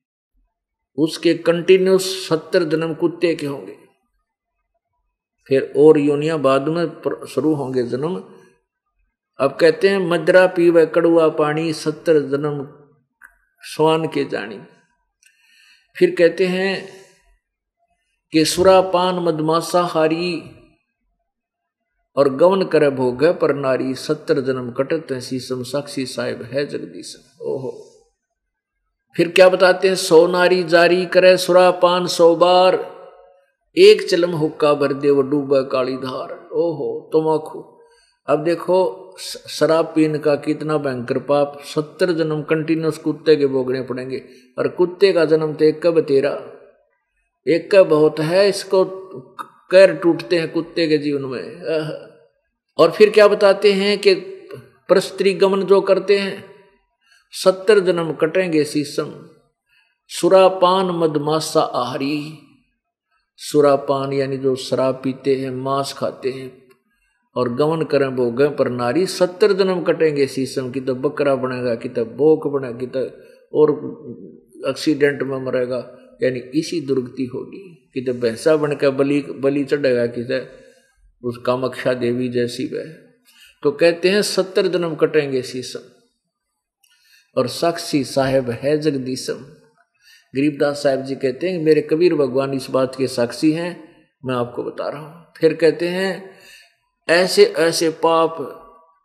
उसके 0.96 1.34
कंटिन्यूस 1.34 2.28
सत्तर 2.28 2.64
जन्म 2.64 2.94
कुत्ते 2.94 3.34
के 3.34 3.46
होंगे। 3.46 3.87
फिर 5.48 5.72
और 5.76 5.98
योनिया 5.98 6.36
बाद 6.36 6.68
में 6.68 6.86
शुरू 7.26 7.54
होंगे 7.54 7.82
जन्म। 7.82 8.24
अब 9.40 9.56
कहते 9.60 9.88
हैं, 9.88 9.98
मदरा 9.98 10.46
पी 10.46 10.70
व 10.70 10.86
कड़ुआ 10.86 11.28
पानी 11.28 11.72
सत्तर 11.72 12.18
जन्म 12.18 12.68
स्वान 13.62 14.06
के 14.06 14.24
जानी। 14.24 14.60
फिर 15.96 16.14
कहते 16.18 16.46
हैं 16.46 16.88
कि 18.32 18.44
सुरापान 18.44 19.14
मदमासा 19.14 19.82
हारी 19.82 20.42
और 22.16 22.28
गवन 22.28 22.62
कर 22.62 22.90
भोग 22.90 23.24
पर 23.24 23.54
नारी, 23.54 23.94
सत्तर 23.94 24.40
जन्म 24.40 24.70
कटत 24.70 25.18
शीशम 25.18 25.62
साक्षी 25.62 26.06
साहिब 26.06 26.42
है 26.42 26.66
जगदीश। 26.66 27.36
ओहो। 27.42 27.84
फिर 29.16 29.28
क्या 29.28 29.48
बताते 29.48 29.88
हैं, 29.88 29.94
सो 29.94 30.26
नारी 30.26 30.64
जारी 30.64 31.06
करे 31.06 31.36
सुरापान 31.36 32.06
सौ 32.06 32.36
बार 32.36 32.97
एक 33.78 34.02
चलम 34.10 34.30
हुक्का 34.30 34.72
भर 34.74 34.92
दे 34.92 35.10
वो 35.10 35.22
डूबा 35.22 35.60
काली 35.62 35.96
धार। 35.96 36.30
ओहो 36.54 36.88
तमाखू 37.12 37.60
अब 38.28 38.42
देखो 38.44 38.78
शराब 39.48 39.92
पीने 39.94 40.18
का 40.18 40.34
कितना 40.36 40.76
भयंकर 40.76 41.18
पाप। 41.18 41.58
सत्तर 41.64 42.12
जन्म 42.12 42.42
कंटिन्यूस 42.42 42.98
कुत्ते 42.98 43.36
के 43.36 43.46
भोगने 43.46 43.82
पड़ेंगे। 43.82 44.20
और 44.58 44.68
कुत्ते 44.68 45.12
का 45.12 45.24
जन्म 45.24 45.52
तो 45.54 45.64
एक 45.64 45.80
कब 45.82 46.00
तेरा 46.00 46.30
एक 47.46 47.70
का 47.70 47.82
बहुत 47.82 48.20
है, 48.20 48.48
इसको 48.48 48.84
कैर 49.70 49.94
टूटते 49.94 50.38
हैं 50.38 50.50
कुत्ते 50.52 50.86
के 50.88 50.98
जीवन 50.98 51.24
में। 51.24 52.08
और 52.78 52.90
फिर 52.90 53.10
क्या 53.10 53.28
बताते 53.28 53.72
हैं 53.72 53.98
कि 53.98 54.14
प्रस्त्री 54.88 55.32
गमन 55.34 55.62
जो 55.62 55.80
करते 55.80 56.18
हैं, 56.18 56.44
सत्तर 57.34 57.80
जन्म 57.80 58.12
कटेंगे 58.12 58.64
शीशम। 58.64 59.12
सुरापान 60.10 60.90
मदमासा 60.98 61.60
आहारी। 61.60 62.38
सुरापान, 63.40 64.12
यानी 64.12 64.36
जो 64.36 64.56
शराब 64.56 65.00
पीते 65.04 65.34
हैं, 65.34 65.50
मांस 65.50 65.92
खाते 65.92 66.30
हैं, 66.30 66.68
और 67.36 67.54
गमन 67.54 67.82
करें 67.82 68.16
भोग 68.16 68.56
पर 68.56 68.68
नारी, 68.68 69.06
सत्तर 69.06 69.52
जन्म 69.52 69.82
कटेंगे 69.82 70.26
शीशम, 70.26 70.70
की 70.70 70.80
तो 70.80 70.94
बकरा 70.94 71.34
बनेगा, 71.34 71.74
कि 71.74 71.88
तो 71.88 72.04
बोक 72.04 72.46
बनेगा 72.46 72.78
कि 72.78 72.86
तो 72.86 73.10
और 73.52 73.70
एक्सीडेंट 74.68 75.22
में 75.22 75.46
मरेगा, 75.46 75.98
यानी 76.22 76.38
इसी 76.38 76.80
दुर्गति 76.80 77.24
होगी। 77.24 77.90
कि 77.94 78.00
तो 78.00 78.12
भैंसा 78.12 78.56
बनकर 78.56 78.90
बलि 78.90 79.20
बलि 79.20 79.64
चढ़ेगा, 79.64 80.06
कि 80.06 80.24
तो 80.24 80.46
उस 81.28 81.36
कामक्षा 81.36 81.92
देवी 81.94 82.28
जैसी 82.28 82.66
वह 82.66 82.84
तो 83.62 83.70
कहते 83.70 84.08
हैं, 84.08 84.22
सत्तर 84.22 84.66
जन्म 84.66 84.94
कटेंगे 84.94 85.42
शीशम। 85.42 85.80
और 87.36 87.48
साक्षी 87.48 88.04
साहेब 88.04 88.50
है 88.50 88.78
जगदीशम। 88.78 89.57
गरीबदास 90.34 90.82
साहब 90.82 91.02
जी 91.02 91.14
कहते 91.14 91.48
हैं 91.48 91.62
मेरे 91.64 91.80
कबीर 91.80 92.14
भगवान 92.14 92.54
इस 92.54 92.66
बात 92.70 92.94
के 92.94 93.06
साक्षी 93.06 93.52
हैं, 93.52 93.88
मैं 94.24 94.34
आपको 94.34 94.62
बता 94.62 94.88
रहा 94.88 95.00
हूँ। 95.00 95.32
फिर 95.36 95.54
कहते 95.54 95.88
हैं, 95.88 96.30
ऐसे 97.08 97.44
ऐसे 97.44 97.88
पाप, 97.90 98.36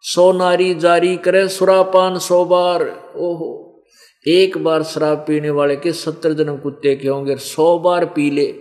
सो 0.04 0.32
नारी 0.32 0.74
जारी 0.76 1.16
करे, 1.18 1.48
सुरापान 1.48 2.18
सौ 2.20 2.44
बार। 2.46 2.84
ओहो, 3.18 3.84
एक 4.26 4.58
बार 4.58 4.84
शराब 4.84 5.18
पीने 5.18 5.50
वाले 5.50 5.76
के 5.76 5.92
सत्तर 5.92 6.34
जन्म 6.34 6.58
कुत्ते 6.58 6.96
के 6.96 7.08
होंगे, 7.08 7.36
सौ 7.36 7.80
बार 7.80 8.06
पी 8.06 8.30
ले। 8.32 8.54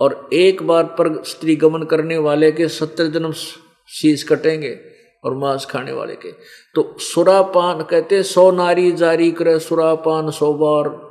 और 0.00 0.28
एक 0.32 0.62
बार 0.62 0.84
पर 0.98 1.22
स्त्री 1.22 1.56
गमन 1.56 1.82
करने 1.82 2.18
वाले 2.18 2.52
के 2.52 2.68
सत्तर 2.68 3.06
जन्म 3.06 3.32
शीश 3.32 4.22
कटेंगे 4.22 4.78
और 5.24 5.34
मांस 5.34 5.64
खाने 5.64 5.92
वाले 5.92 6.14
के। 6.14 6.32
तो 6.74 6.94
सुरापान 6.98 7.82
कहते 7.82 8.22
सौ 8.22 8.50
नारी 8.50 8.92
जारी 8.92 9.30
करे, 9.30 9.58
सुरापान 9.58 10.30
सौ 10.30 10.52
बार। 10.54 11.09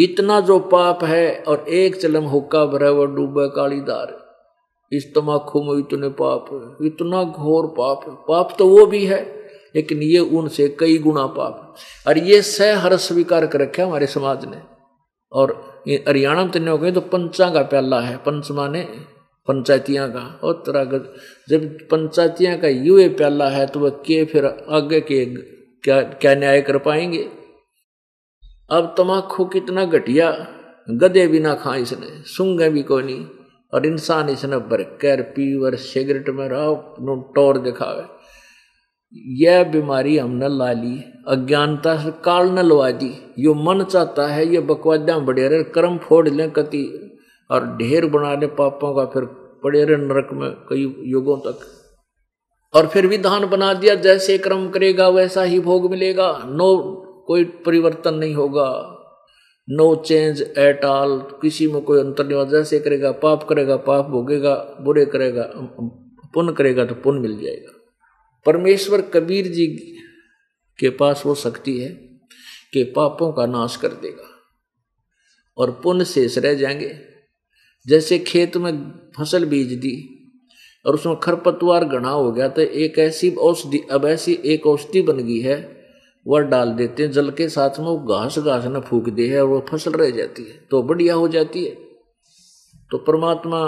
इतना 0.00 0.40
जो 0.42 0.58
पाप 0.68 1.04
है 1.04 1.26
और 1.48 1.64
एक 1.70 1.96
चलम 1.96 2.24
हुक्का 2.26 2.64
भरा 2.66 2.90
वो 2.90 3.04
डूबे 3.08 3.48
कालीदार 3.50 4.18
इस 4.92 5.04
तमाखू 5.14 5.62
में 5.62 5.78
इतने 5.78 6.08
पाप 6.20 6.46
है, 6.52 6.86
इतना 6.86 7.22
घोर 7.24 7.66
पाप 7.76 8.04
है। 8.06 8.14
पाप 8.28 8.54
तो 8.58 8.66
वो 8.68 8.86
भी 8.86 9.04
है, 9.06 9.20
लेकिन 9.74 10.02
ये 10.02 10.18
उनसे 10.18 10.68
कई 10.80 10.98
गुना 10.98 11.26
पाप 11.32 11.74
और 12.08 12.18
ये 12.20 12.40
सह 12.44 12.78
हर 12.78 12.96
स्वीकार 12.98 13.46
कर 13.46 13.60
रखे 13.60 13.82
हमारे 13.82 14.06
समाज 14.08 14.44
ने। 14.44 14.60
और 15.32 15.52
हरियाणा 15.88 16.44
में 16.44 16.50
तो 16.52 16.76
गए 16.78 16.92
तो 16.92 17.00
पंचा 17.02 17.48
का 17.50 17.62
प्याला 17.64 18.00
है 18.00 18.16
पंच 18.18 18.50
माने 18.50 18.82
पंचायतियाँ 19.48 20.08
का। 20.12 20.24
और 20.44 20.62
तरह 20.66 20.84
जब 21.48 21.68
पंचायतियाँ 21.90 22.56
का 22.58 22.68
युवे 22.68 23.08
प्याला 23.10 23.48
है 23.48 23.66
तो 23.66 23.80
वह 23.80 23.90
के 24.06 24.24
फिर 24.24 24.46
आगे 24.46 25.00
के 25.02 25.24
क्या 25.84 26.00
क्या 26.02 26.34
न्याय 26.34 26.60
कर 26.62 26.78
पाएँगे? 26.78 27.28
अब 28.72 28.94
तमाखू 28.98 29.44
कितना 29.44 29.84
घटिया। 29.84 30.46
गधे 30.90 31.26
भी 31.26 31.40
ना 31.40 31.54
खा 31.54 31.74
इसने 31.74 32.22
सुंगे 32.22 32.68
भी 32.68 32.82
कोई 32.82 33.02
नहीं। 33.02 33.26
और 33.74 33.86
इंसान 33.86 34.28
इसने 34.28 34.56
बरकर 34.56 35.22
पीवर, 35.22 35.74
सिगरेट 35.74 36.28
में 36.28 36.48
रहा 36.48 36.96
टोर 37.34 37.58
दिखावे। 37.58 38.02
यह 39.14 39.64
बीमारी 39.64 40.18
हमने 40.18 40.48
ला 40.48 40.72
ली, 40.72 41.04
अज्ञानता 41.28 41.96
से 41.96 42.10
काल 42.10 42.48
न 42.48 42.58
लवा 42.58 42.90
दी। 42.90 43.34
यो 43.38 43.54
मन 43.54 43.84
चाहता 43.84 44.26
है, 44.26 44.46
ये 44.46 44.60
बकवादा 44.60 45.18
बढ़े 45.18 45.48
रहे 45.48 45.62
कर्म 45.62 45.98
फोड़ 45.98 46.28
लें 46.28 46.50
कति, 46.50 47.16
और 47.50 47.76
ढेर 47.76 48.06
बना 48.06 48.34
ले 48.34 48.46
पापों 48.46 48.94
का 48.94 49.04
फिर 49.04 49.24
पड़े 49.62 49.84
रहे 49.84 49.96
नरक 49.96 50.28
में 50.32 50.50
कई 50.50 50.96
युगों 51.00 51.36
तक। 51.36 51.60
और 52.74 52.86
फिर 52.86 53.06
विधान 53.06 53.46
बना 53.46 53.74
दिया, 53.74 53.94
जैसे 53.94 54.38
कर्म 54.38 54.70
करेगा, 54.70 55.08
वैसा 55.08 55.42
ही 55.42 55.60
भोग 55.60 55.90
मिलेगा। 55.90 56.42
नो 56.46 57.06
कोई 57.30 57.44
परिवर्तन 57.66 58.14
नहीं 58.14 58.34
होगा। 58.34 58.96
नो 59.68 59.94
चेंज 59.96 60.40
एट 60.58 60.84
ऑल 60.84 61.18
किसी 61.42 61.66
में 61.66 61.82
कोई 61.82 62.00
अंतर 62.00 62.26
नहीं 62.26 62.36
होता 62.36 62.50
जैसे 62.50 62.78
करेगा, 62.80 63.12
पाप 63.12 63.42
करेगा, 63.42 63.76
पाप 63.76 64.06
भोगेगा, 64.06 64.54
बुरे 64.80 65.04
करेगा, 65.06 65.42
पुण्य 66.34 66.52
करेगा 66.52 66.84
तो 66.84 66.94
पुण्य 66.94 67.20
मिल 67.20 67.40
जाएगा। 67.42 67.72
परमेश्वर 68.46 69.00
कबीर 69.00 69.48
जी 69.48 69.66
के 70.78 70.90
पास 70.90 71.22
वो 71.26 71.34
शक्ति 71.34 71.78
है 71.78 71.88
कि 72.72 72.84
पापों 72.96 73.32
का 73.32 73.46
नाश 73.46 73.76
कर 73.76 73.88
देगा 73.88 74.28
और 75.58 75.70
पुण्य 75.84 76.04
शेष 76.04 76.38
रह 76.38 76.54
जाएँगे। 76.54 76.92
जैसे 77.86 78.18
खेत 78.18 78.56
में 78.56 78.72
फ़सल 79.16 79.44
बीज 79.44 79.72
दी 79.72 79.96
और 80.84 80.94
उसमें 80.94 81.16
खरपतवार 81.16 81.84
घना 81.84 82.10
हो 82.10 82.30
गया 82.32 82.48
तो 82.48 82.62
एक 82.62 82.98
ऐसी 82.98 83.30
औषधि, 83.30 83.86
अब 83.90 84.06
ऐसी 84.06 84.38
एक 84.44 84.66
औषधि 84.66 85.02
बन 85.02 85.18
गई 85.18 85.40
है 85.40 85.79
वह 86.26 86.40
डाल 86.40 86.72
देते 86.72 87.02
हैं 87.02 87.10
जल 87.10 87.30
के 87.30 87.48
साथ 87.48 87.78
में, 87.78 87.86
वो 87.86 87.98
घास 87.98 88.38
घास 88.38 88.64
न 88.66 88.80
फूक 88.80 89.08
दे 89.08 89.28
है 89.28 89.42
और 89.42 89.48
वो 89.48 89.60
फ़सल 89.70 89.92
रह 89.92 90.10
जाती 90.10 90.44
है। 90.44 90.56
तो 90.70 90.82
बढ़िया 90.82 91.14
हो 91.14 91.28
जाती 91.28 91.64
है। 91.64 91.74
तो 92.90 92.98
परमात्मा 92.98 93.66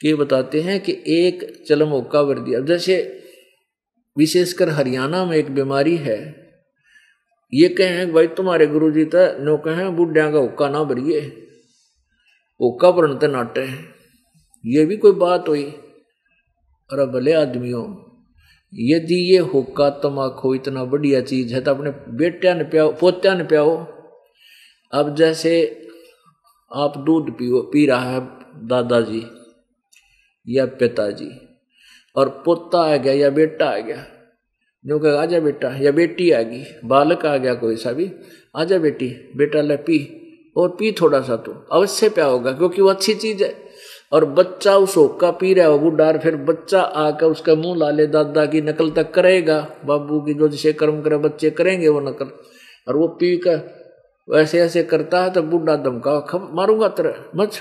के 0.00 0.14
बताते 0.14 0.60
हैं 0.60 0.80
कि 0.80 0.92
एक 1.08 1.64
चलम 1.68 1.92
ओका 1.92 2.20
वर 2.20 2.38
दिया 2.38 2.60
जैसे 2.60 2.96
विशेषकर 4.16 4.68
हरियाणा 4.68 5.24
में 5.24 5.36
एक 5.36 5.54
बीमारी 5.54 5.96
है, 5.96 6.18
ये 7.54 7.68
कहें, 7.68 8.12
भाई 8.12 8.26
तुम्हारे 8.26 8.66
गुरु 8.66 8.90
जी 8.90 9.04
तो 9.04 9.18
नो 9.44 9.56
कहें, 9.56 9.96
बुढ़िया 9.96 10.30
का 10.30 10.38
हुक्का 10.38 10.68
ना 10.68 10.82
भरिए। 10.84 11.20
हुक्का 12.60 12.90
भरनते 12.90 13.28
नाटे 13.28 13.60
हैं। 13.60 13.94
ये 14.66 14.84
भी 14.86 14.96
कोई 14.96 15.12
बात 15.12 15.48
हुई? 15.48 15.64
अरे 16.90 17.06
भले 17.06 17.32
आदमियों 17.32 17.84
यदि 18.74 19.14
ये 19.32 19.38
हुक्का 19.38 19.90
तमाकू 19.90 20.54
इतना 20.54 20.84
बढ़िया 20.84 21.20
चीज़ 21.20 21.54
है 21.54 21.60
तो 21.60 21.70
अपने 21.70 21.90
बेटिया 22.16 22.54
ने 22.54 22.64
पियाओ 22.64 22.92
पोत्या 22.92 23.34
ने 23.34 23.44
प्याओ। 23.44 23.76
अब 24.92 25.14
जैसे 25.16 25.52
आप 26.70 26.96
दूध 26.98 27.30
पियो, 27.30 27.60
पी 27.62 27.86
रहा 27.86 28.10
है 28.10 28.20
दादाजी 28.68 29.22
या 30.48 30.66
पिताजी, 30.66 31.30
और 32.16 32.28
पोता 32.44 32.78
आ 32.78 32.96
गया 32.96 33.12
या 33.12 33.30
बेटा 33.30 33.66
आ 33.66 33.78
गया 33.78 34.04
जो 34.84 34.98
कहेगा, 34.98 35.22
आजा 35.22 35.40
बेटा, 35.40 35.68
या 35.76 35.90
बेटी 35.90 36.30
आ 36.30 36.42
गई, 36.42 36.64
बालक 36.84 37.24
आ 37.26 37.36
गया 37.36 37.54
कोई 37.54 37.76
सा 37.76 37.92
भी, 37.92 38.10
आजा 38.56 38.78
बेटी, 38.78 39.08
बेटा 39.36 39.60
ले 39.60 39.76
पी, 39.76 39.98
और 40.56 40.68
पी 40.68 40.92
थोड़ा 40.92 41.20
सा 41.20 41.36
तो 41.36 41.52
अवश्य 41.72 42.08
प्या 42.08 42.24
होगा 42.24 42.52
क्योंकि 42.52 42.82
वो 42.82 42.88
अच्छी 42.88 43.14
चीज़ 43.14 43.44
है। 43.44 43.63
और 44.12 44.24
बच्चा 44.24 44.76
उस 44.76 44.96
होक्का 44.96 45.30
पी 45.30 45.52
रहा 45.54 45.68
है 45.68 45.78
बुढ़ा 45.78 46.12
फिर 46.14 46.36
बच्चा 46.48 46.80
आकर 46.80 47.26
उसका 47.26 47.54
मुँह 47.54 47.76
ला 47.78 47.90
ले, 47.90 48.06
दादा 48.06 48.44
की 48.46 48.60
नकल 48.60 48.90
तक 48.90 49.10
करेगा, 49.12 49.58
बाबू 49.84 50.20
की 50.20 50.34
जो 50.34 50.48
जिसे 50.48 50.72
कर्म 50.72 51.00
करे 51.02 51.16
बच्चे 51.18 51.50
करेंगे 51.50 51.88
वो 51.88 52.00
नकल। 52.00 52.30
और 52.86 52.96
वो 52.96 53.08
पी 53.20 53.36
कर 53.38 53.60
वैसे 54.28 54.60
ऐसे 54.60 54.82
करता 54.84 55.22
है 55.22 55.30
तो 55.30 55.42
बूढ़ा 55.42 55.74
दमका 55.76 56.18
खब 56.20 56.48
मारूँगा 56.54 56.88
तेरा, 56.90 57.12
मत 57.36 57.58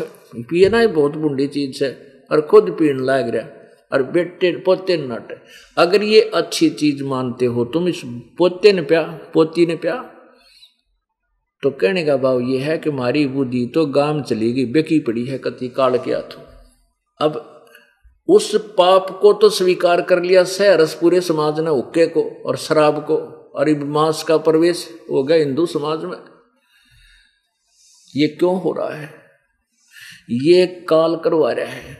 पिए 0.50 0.70
ना 0.70 0.86
बहुत 0.90 1.16
बुढ़ी 1.18 1.48
चीज़ 1.48 1.84
है, 1.84 1.92
और 2.32 2.42
खुद 2.42 2.76
पीने 2.80 3.06
लाग 3.06 3.30
रहा 3.36 3.46
और 3.92 4.04
बेटे, 4.04 4.52
पोते 4.58 4.98
नट। 5.00 5.34
अगर 5.78 6.04
ये 6.04 6.22
अच्छी 6.34 6.70
चीज़ 6.72 7.04
मानते 7.04 7.46
हो 7.46 7.66
तुम 7.66 7.88
इस 7.88 8.02
पोते 8.38 8.72
ने 8.74 8.82
प्या, 8.84 9.02
पोती 9.34 9.66
ने 9.66 9.76
प्या 9.76 9.96
तो 11.64 11.70
कहने 11.72 12.04
का 12.04 12.16
भाव 12.18 12.40
ये 12.42 12.58
है 12.60 12.78
कि 12.78 12.92
मारी 12.92 13.26
बुद्धि 13.28 13.66
तो 13.66 13.86
गाँव 13.86 14.22
चलेगी, 14.24 14.66
बेकी 14.66 15.00
पड़ी 15.00 15.26
है 15.26 15.38
कति 15.38 15.68
काल 15.68 15.98
के 15.98 16.14
हाथों। 16.14 16.44
अब 17.20 17.50
उस 18.30 18.56
पाप 18.78 19.20
को 19.22 19.34
तो 19.34 19.50
स्वीकार 19.50 20.02
कर 20.02 20.22
लिया 20.24 20.44
सहरस 20.44 20.94
पूरे 20.94 21.22
समाज 21.22 21.60
ने, 21.60 21.70
हुक्के 21.70 22.06
को 22.08 22.24
और 22.46 22.58
शराब 22.58 23.04
को 23.06 23.18
और 23.56 23.70
मांस 23.86 24.24
का 24.24 24.38
प्रवेश, 24.38 24.88
हो 25.12 25.24
गया 25.24 25.38
हिंदू 25.38 25.66
समाज 25.66 26.04
में। 26.04 26.18
ये 28.16 28.28
क्यों 28.28 28.62
हो 28.62 28.74
रहा 28.74 28.94
है? 28.94 29.10
ये 30.32 30.66
काल 30.90 31.16
करवा 31.16 31.52
रहा 31.52 31.66
है 31.66 31.98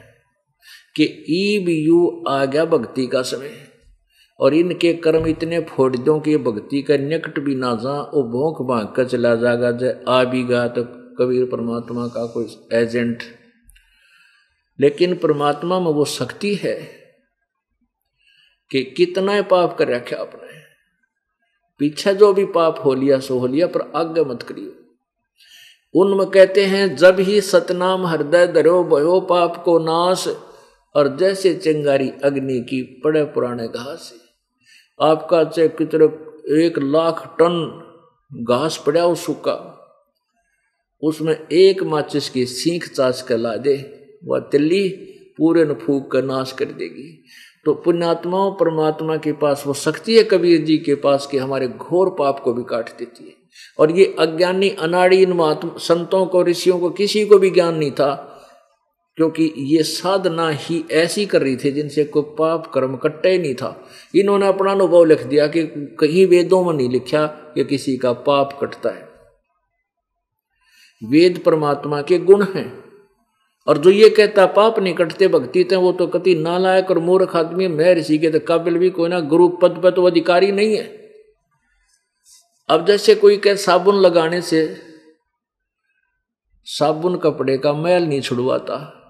कि 0.96 1.04
ईब 1.30 1.68
यू 1.68 2.24
आ 2.28 2.44
गया 2.44 2.64
भक्ति 2.64 3.06
का 3.06 3.22
समय। 3.22 3.50
और 4.40 4.54
इनके 4.54 4.92
कर्म 4.92 5.26
इतने 5.26 5.60
फोड़ 5.60 5.96
दो 5.96 6.20
कि 6.20 6.36
भक्ति 6.36 6.82
का 6.82 6.96
निकट 6.96 7.38
भी 7.38 7.54
ना 7.54 7.74
जा 7.74 8.00
वो 8.00 8.22
भोंक 8.22 8.68
भाग 8.68 8.94
कर 8.96 9.04
चला 9.04 9.34
जाएगा 9.34 9.72
जय 9.72 10.04
आ 10.08 10.24
भी 10.24 10.44
गा 10.44 10.68
तो 10.68 10.84
कबीर 11.18 11.44
परमात्मा 11.44 12.06
का 12.06 12.26
कोई 12.26 12.46
एजेंट। 12.72 13.22
लेकिन 14.80 15.16
परमात्मा 15.16 15.80
में 15.80 15.92
वो 15.92 16.04
शक्ति 16.04 16.54
है 16.54 16.74
कि 18.70 18.94
कितना 18.96 19.42
पाप 19.42 19.76
कर 19.78 19.88
रखे 19.88 20.16
आपने 20.16 20.44
पीछे 21.78 22.14
जो 22.14 22.32
भी 22.32 22.44
पाप 22.44 22.82
हो 22.84 22.94
लिया, 22.94 23.18
सो 23.18 23.38
हो 23.38 23.46
लिया, 23.46 23.66
पर 23.66 23.92
आगे 23.96 24.20
मत 24.20 24.42
करियो। 24.42 24.72
उनमें 26.00 26.26
कहते 26.26 26.64
हैं, 26.64 26.96
जब 26.96 27.20
ही 27.20 27.40
सतनाम 27.40 28.06
हृदय 28.06 28.46
धरो, 28.46 28.84
भयो 28.84 29.20
पाप 29.20 29.62
को 29.64 29.78
नाश, 29.78 30.28
और 30.94 31.16
जैसे 31.16 31.54
चिंगारी 31.54 32.12
अग्नि 32.24 32.60
की 32.60 33.00
पड़े 33.04 33.24
पुराने 33.24 33.68
घास 33.68 34.23
आपका 35.00 35.44
चाहे 35.44 35.68
कितने 35.68 36.04
एक 36.66 36.78
लाख 36.78 37.34
टन 37.34 37.80
घास 38.34 38.82
पड़ा 38.86 39.02
हो 39.02 39.14
सूखा। 39.14 39.80
उसमें 41.02 41.46
एक 41.52 41.82
माचिस 41.82 42.30
की 42.30 42.46
सीख 42.46 42.94
चाच 42.94 43.22
कर 43.22 43.38
ला 43.38 43.56
दे 43.56 43.94
वह 44.24 44.38
तिल्ली 44.38 44.88
पूरे 45.38 45.64
न 45.64 45.74
फूक 45.74 46.10
कर 46.10 46.24
नाश 46.24 46.52
कर 46.52 46.64
देगी। 46.64 47.24
तो 47.64 47.74
पुण्यात्माओं, 47.74 48.52
परमात्मा 48.52 49.16
के 49.16 49.32
पास 49.32 49.64
वो 49.66 49.74
शक्ति 49.74 50.16
है 50.16 50.24
कबीर 50.24 50.60
जी 50.60 50.78
के 50.78 50.94
पास 50.94 51.26
कि 51.26 51.38
हमारे 51.38 51.68
घोर 51.68 52.10
पाप 52.18 52.40
को 52.40 52.52
भी 52.52 52.62
काट 52.62 52.98
देती 52.98 53.24
है। 53.24 53.34
और 53.78 53.90
ये 53.90 54.16
अज्ञानी 54.18 54.70
अनाड़ी 54.70 55.22
इन 55.22 55.56
संतों 55.78 56.26
को, 56.26 56.42
ऋषियों 56.42 56.78
को 56.78 56.90
किसी 56.90 57.26
को 57.26 57.38
भी 57.38 57.50
ज्ञान 57.50 57.74
नहीं 57.76 57.90
था। 57.90 58.30
क्योंकि 59.18 59.52
ये 59.56 59.82
साधना 59.82 60.48
ही 60.50 60.84
ऐसी 60.92 61.24
कर 61.26 61.42
रही 61.42 61.56
थी 61.56 61.70
जिनसे 61.72 62.04
कोई 62.04 62.22
पाप 62.38 62.66
कर्म 62.66 62.96
कट्टे 62.96 63.30
ही 63.30 63.38
नहीं 63.38 63.54
था। 63.54 63.88
इन्होंने 64.14 64.46
अपना 64.46 64.72
अनुभव 64.72 65.04
लिख 65.04 65.22
दिया 65.22 65.46
कि 65.46 65.62
कहीं 66.00 66.26
वेदों 66.26 66.64
में 66.64 66.72
नहीं 66.72 66.88
लिखा 66.90 67.26
कि 67.26 67.64
किसी 67.64 67.96
का 67.96 68.12
पाप 68.12 68.58
कटता 68.62 68.90
है। 68.90 69.08
वेद 71.02 71.38
परमात्मा 71.38 72.00
के 72.02 72.18
गुण 72.18 72.44
हैं 72.44 72.72
और 73.66 73.78
जो 73.78 73.90
ये 73.90 74.08
कहता 74.10 74.46
पाप 74.46 74.78
नहीं 74.78 74.94
कटते 74.94 75.28
भक्ति 75.28 75.64
थे 75.64 75.76
वो 75.76 75.92
तो 75.92 76.06
कति 76.06 76.34
नालायक 76.34 76.90
और 76.90 76.98
मूर्ख 76.98 77.36
आदमी 77.36 77.68
मैं 77.68 77.94
ऋषि 77.94 78.18
के 78.18 78.30
तो 78.30 78.40
काबिल 78.40 78.78
भी 78.78 78.90
कोई 78.90 79.08
ना, 79.08 79.20
गुरु 79.20 79.48
पद 79.48 79.80
पर 79.82 79.90
तो 79.90 80.04
अधिकारी 80.04 80.52
नहीं 80.52 80.76
है। 80.76 80.84
अब 82.68 82.86
जैसे 82.86 83.14
कोई 83.14 83.36
कह, 83.36 83.54
साबुन 83.54 83.94
लगाने 83.94 84.40
से 84.42 84.76
साबुन 86.66 87.16
कपड़े 87.16 87.56
का 87.58 87.72
मैल 87.72 88.06
नहीं 88.08 88.20
छुड़वाता। 88.20 89.00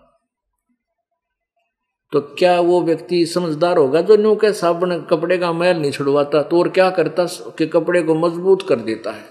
तो 2.15 2.21
क्या 2.21 2.61
वो 2.61 2.83
व्यक्ति 2.83 3.27
समझदार 3.27 3.77
होगा 3.77 4.01
जो 4.01 4.17
न्यू 4.17 4.35
के 4.35 4.53
साबुन 4.53 5.03
कपड़े 5.03 5.39
का 5.39 5.53
मैल 5.53 5.77
नहीं 5.77 5.91
छुड़वाता? 5.91 6.43
तो 6.43 6.59
और 6.59 6.69
क्या 6.69 6.91
करता? 6.91 7.25
कि 7.25 7.67
कपड़े 7.67 8.03
को 8.03 8.15
मज़बूत 8.15 8.69
कर 8.69 8.77
देता 8.77 9.13
है। 9.13 9.25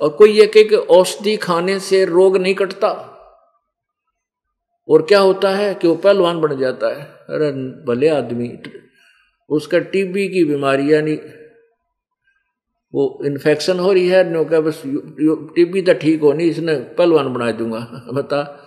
और 0.00 0.08
कोई 0.08 0.32
ये 0.32 0.46
कहे 0.46 0.64
कि 0.64 0.74
औषधि 0.74 1.36
खाने 1.36 1.80
से 1.80 2.04
रोग 2.04 2.36
नहीं 2.36 2.54
कटता। 2.54 2.88
और 4.88 5.02
क्या 5.02 5.20
होता 5.20 5.50
है 5.50 5.74
कि 5.74 5.88
वो 5.88 5.94
पहलवान 5.94 6.40
बन 6.40 6.58
जाता 6.58 6.86
है। 6.86 7.02
अरे, 7.02 7.52
भले 7.86 8.08
आदमी, 8.08 8.58
उसका 9.48 9.78
टीबी 9.78 10.28
की 10.28 10.44
बीमारी, 10.44 10.92
यानी 10.92 11.14
वो 12.94 13.18
इन्फेक्शन 13.26 13.78
हो 13.78 13.92
रही 13.92 14.08
है 14.08 14.30
नो 14.30 14.44
क्या 14.44 14.60
बस 14.60 14.82
टीबी 15.54 15.82
तो 15.82 15.94
ठीक 15.94 16.20
हो 16.20 16.32
नहीं 16.32 16.50
इसने 16.50 16.76
पहलवान 16.76 17.34
बना 17.34 17.52
दूँगा। 17.52 18.06
बता। 18.14 18.66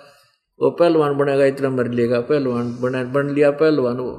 वो 0.59 0.69
पहलवान 0.69 1.17
बनेगा, 1.17 1.45
इतना 1.45 1.69
मर 1.69 1.87
लेगा, 1.91 2.19
पहलवान 2.21 2.77
बना, 2.81 3.03
बन 3.03 3.29
लिया 3.29 3.51
पहलवान 3.51 3.97
वो। 3.97 4.11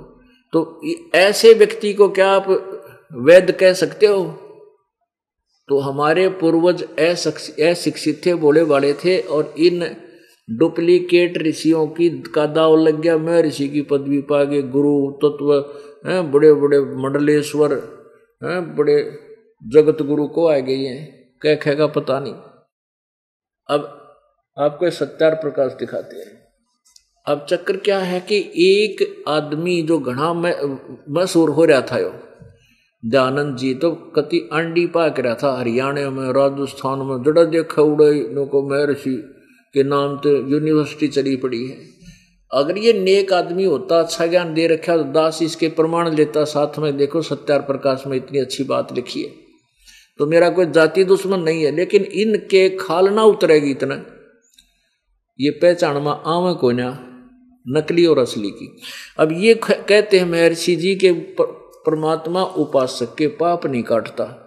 तो 0.52 0.80
ऐसे 1.14 1.52
व्यक्ति 1.54 1.92
को 1.94 2.08
क्या 2.08 2.30
आप 2.30 2.48
वैद्य 3.12 3.52
कह 3.52 3.72
सकते 3.72 4.06
हो? 4.06 4.24
तो 5.68 5.78
हमारे 5.78 6.28
पूर्वज 6.28 6.82
अशिक्षित 6.82 8.20
थे 8.26 8.34
बोले 8.34 8.62
वाले 8.62 8.92
थे, 8.94 9.18
और 9.20 9.54
इन 9.58 9.84
डुप्लीकेट 10.50 11.38
ऋषियों 11.38 11.86
की 11.86 12.08
का 12.34 12.46
दाव 12.46 12.76
लग 12.76 13.00
गया। 13.00 13.16
मैं 13.18 13.42
ऋषि 13.42 13.68
की 13.68 13.82
पदवी 13.82 14.20
पा 14.20 14.44
गए 14.44 14.62
गुरु, 14.62 15.10
तत्व, 15.24 15.54
हैं 16.10 16.30
बड़े 16.32 16.52
बड़े 16.52 16.80
मंडलेश्वर, 16.80 17.74
हैं, 18.44 18.76
बड़े 18.76 18.96
जगत 19.62 20.02
गुरु 20.02 20.26
को 20.28 20.46
आ 20.48 20.58
गई 20.58 20.84
हैं। 20.84 21.02
कह, 21.42 21.54
कहेगा, 21.54 21.86
पता 21.86 22.18
नहीं। 22.20 22.34
अब 23.68 23.93
आपको 24.56 24.90
सत्यार 24.92 25.34
प्रकाश 25.34 25.72
दिखाते 25.72 26.16
हैं। 26.16 26.32
अब 27.26 27.46
चक्कर 27.50 27.76
क्या 27.76 27.98
है 28.00 28.20
कि 28.20 28.36
एक 28.58 29.24
आदमी 29.28 29.80
जो 29.82 29.98
घना 30.00 30.32
मशहूर 30.32 31.50
हो 31.50 31.64
रहा 31.64 31.80
था 31.82 31.98
यो, 31.98 32.12
दयानंद 33.02 33.56
जी 33.56 33.72
तो 33.74 33.90
कति 34.16 34.38
अंडी 34.52 34.86
पाक 34.86 35.18
रहा 35.20 35.34
था, 35.34 35.56
हरियाणा 35.58 36.10
में, 36.10 36.32
राजस्थान 36.32 36.98
में, 36.98 37.22
जड़ा 37.22 37.44
देखा 37.46 37.82
उड़े 37.82 38.46
को 38.46 38.62
महर्षि 38.68 39.16
के 39.74 39.82
नाम 39.84 40.16
तो 40.18 40.36
यूनिवर्सिटी 40.48 41.08
चली 41.08 41.36
पड़ी 41.36 41.64
है। 41.66 41.76
अगर 42.50 42.78
ये 42.78 42.92
नेक 42.94 43.32
आदमी 43.32 43.64
होता 43.64 44.00
अच्छा 44.00 44.26
ज्ञान 44.26 44.54
दे 44.54 44.66
रखा 44.66 44.96
तो 44.96 45.04
दास 45.12 45.42
इसके 45.42 45.68
प्रमाण 45.70 46.14
लेता, 46.14 46.44
साथ 46.46 46.78
में 46.78 46.96
देखो 46.96 47.22
सत्यार 47.24 47.62
प्रकाश 47.62 48.06
में 48.06 48.16
इतनी 48.16 48.38
अच्छी 48.38 48.64
बात 48.64 48.92
लिखी 48.92 49.22
है। 49.22 49.30
तो 50.20 50.26
मेरा 50.26 50.48
कोई 50.50 50.66
जाति 50.70 51.04
दुश्मन 51.04 51.40
नहीं 51.40 51.64
है, 51.64 51.76
लेकिन 51.76 52.02
इनके 52.04 52.68
खाल 52.76 53.08
ना 53.08 53.22
उतरेगी 53.24 53.70
इतना। 53.70 54.04
ये 55.40 55.50
पहचान 55.50 56.02
में 56.02 56.10
आवे 56.10 56.54
को 56.54 56.70
ना 56.72 57.10
नकली 57.66 58.06
और 58.06 58.18
असली 58.18 58.50
की। 58.50 58.76
अब 59.18 59.32
ये 59.32 59.54
कहते 59.54 60.18
हैं 60.18 60.26
महर्षि 60.26 60.76
जी 60.76 60.94
के 60.94 61.12
परमात्मा 61.86 62.42
उपासक 62.42 63.14
के 63.14 63.26
पाप 63.26 63.66
नहीं 63.66 63.82
काटता। 63.82 64.40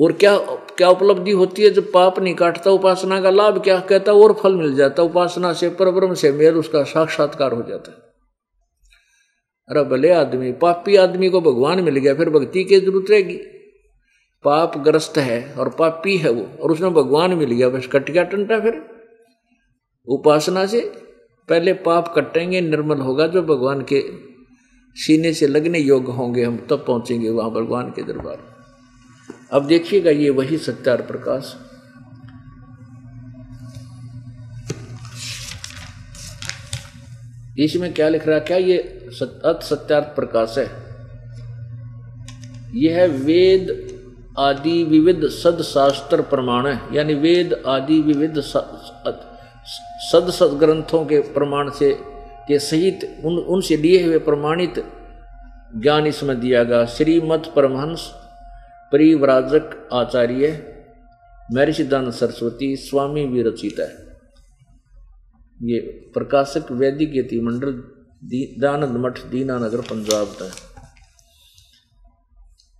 और 0.00 0.12
क्या 0.12 0.36
क्या 0.76 0.88
उपलब्धि 0.88 1.30
होती 1.30 1.62
है 1.62 1.70
जब 1.70 1.92
पाप 1.92 2.18
नहीं 2.18 2.34
काटता, 2.34 2.70
उपासना 2.70 3.20
का 3.20 3.30
लाभ 3.30 3.62
क्या? 3.62 3.80
कहता 3.80 4.12
और 4.12 4.32
फल 4.32 4.54
मिल 4.54 4.74
जाता 4.74 5.02
उपासना 5.02 5.52
से 5.52 5.70
परब्रह्म 5.70 6.14
से 6.14 6.32
मेल 6.32 6.54
उसका 6.54 6.82
साक्षात्कार 6.82 7.52
हो 7.52 7.62
जाता 7.62 7.90
है। 7.90 7.98
अरे 9.68 9.82
भले 9.84 10.10
आदमी, 10.10 10.52
पापी 10.52 10.96
आदमी 10.96 11.28
को 11.28 11.40
भगवान 11.40 11.80
मिल 11.80 11.96
गया, 11.96 12.14
फिर 12.14 12.30
भक्ति 12.30 12.64
की 12.64 12.80
ज़रूरत 12.80 13.10
रहेगी। 13.10 13.36
पाप 14.44 14.78
ग्रस्त 14.78 15.18
है 15.18 15.54
और 15.54 15.68
पापी 15.68 16.16
है 16.16 16.30
वो, 16.30 16.46
और 16.62 16.72
उसमें 16.72 16.94
भगवान 16.94 17.34
मिल 17.34 17.50
गया, 17.50 17.68
बस 17.68 17.86
कट 17.86 18.10
गया 18.10 18.22
टंटा 18.22 18.60
फिर। 18.60 18.91
उपासना 20.08 20.64
से 20.66 20.80
पहले 21.48 21.72
पाप 21.72 22.12
कटेंगे, 22.16 22.60
निर्मल 22.60 22.98
होगा। 22.98 23.26
जो 23.26 23.42
भगवान 23.42 23.82
के 23.82 24.02
सीने 24.96 25.32
से 25.32 25.46
लगने 25.46 25.78
योग्य 25.78 26.12
होंगे, 26.12 26.44
हम 26.44 26.56
तब 26.70 26.84
पहुँचेंगे 26.86 27.30
वहाँ 27.30 27.50
भगवान 27.50 27.90
के 27.90 28.02
दरबार 28.02 28.38
अब 29.52 29.66
देखिएगा, 29.66 30.10
ये 30.10 30.30
वही 30.30 30.58
सत्यार 30.58 31.02
प्रकाश। 31.02 31.54
इसमें 37.58 37.92
क्या 37.94 38.08
लिख 38.08 38.26
रहा 38.26 38.38
क्या 38.38 38.56
ये 38.56 38.76
अत 39.44 39.60
सत्यार्थ 39.62 40.14
प्रकाश 40.16 40.54
है? 40.58 40.66
यह 42.74 42.96
है 42.96 43.08
वेद 43.08 43.70
आदि 44.38 44.82
विविध 44.84 45.26
सदशास्त्र 45.28 46.22
प्रमाण 46.22 46.66
है। 46.66 46.80
यानी 46.92 47.14
वेद 47.14 47.52
आदि 47.66 48.00
विविध 48.00 48.40
सद 49.64 50.30
सद 50.30 50.56
ग्रंथों 50.58 51.04
के 51.06 51.20
प्रमाण 51.32 51.70
से, 51.70 51.92
के 52.48 52.58
सहित 52.60 53.04
उन, 53.24 53.36
उनसे 53.36 53.76
लिए 53.76 54.02
हुए 54.04 54.18
प्रमाणित 54.20 54.84
ज्ञान 55.76 56.06
इसमें 56.06 56.38
दिया 56.40 56.62
गया। 56.64 56.84
श्रीमद 56.86 57.52
परमहंस, 57.56 58.10
परिव्राजक 58.92 59.88
आचार्य 59.92 60.50
महर्षिदान 61.52 62.10
सरस्वती, 62.10 62.74
स्वामी 62.78 63.24
विरचित 63.26 63.78
है 63.80 63.90
ये 65.60 65.78
प्रकाशक 66.14 66.70
वैदिक 66.72 67.16
यति 67.16 67.40
मंडल 67.40 67.72
दानंद 68.60 68.96
मठ, 68.96 69.18
दीनानगर, 69.26 69.80
पंजाब 69.82 70.36
का 70.40 70.50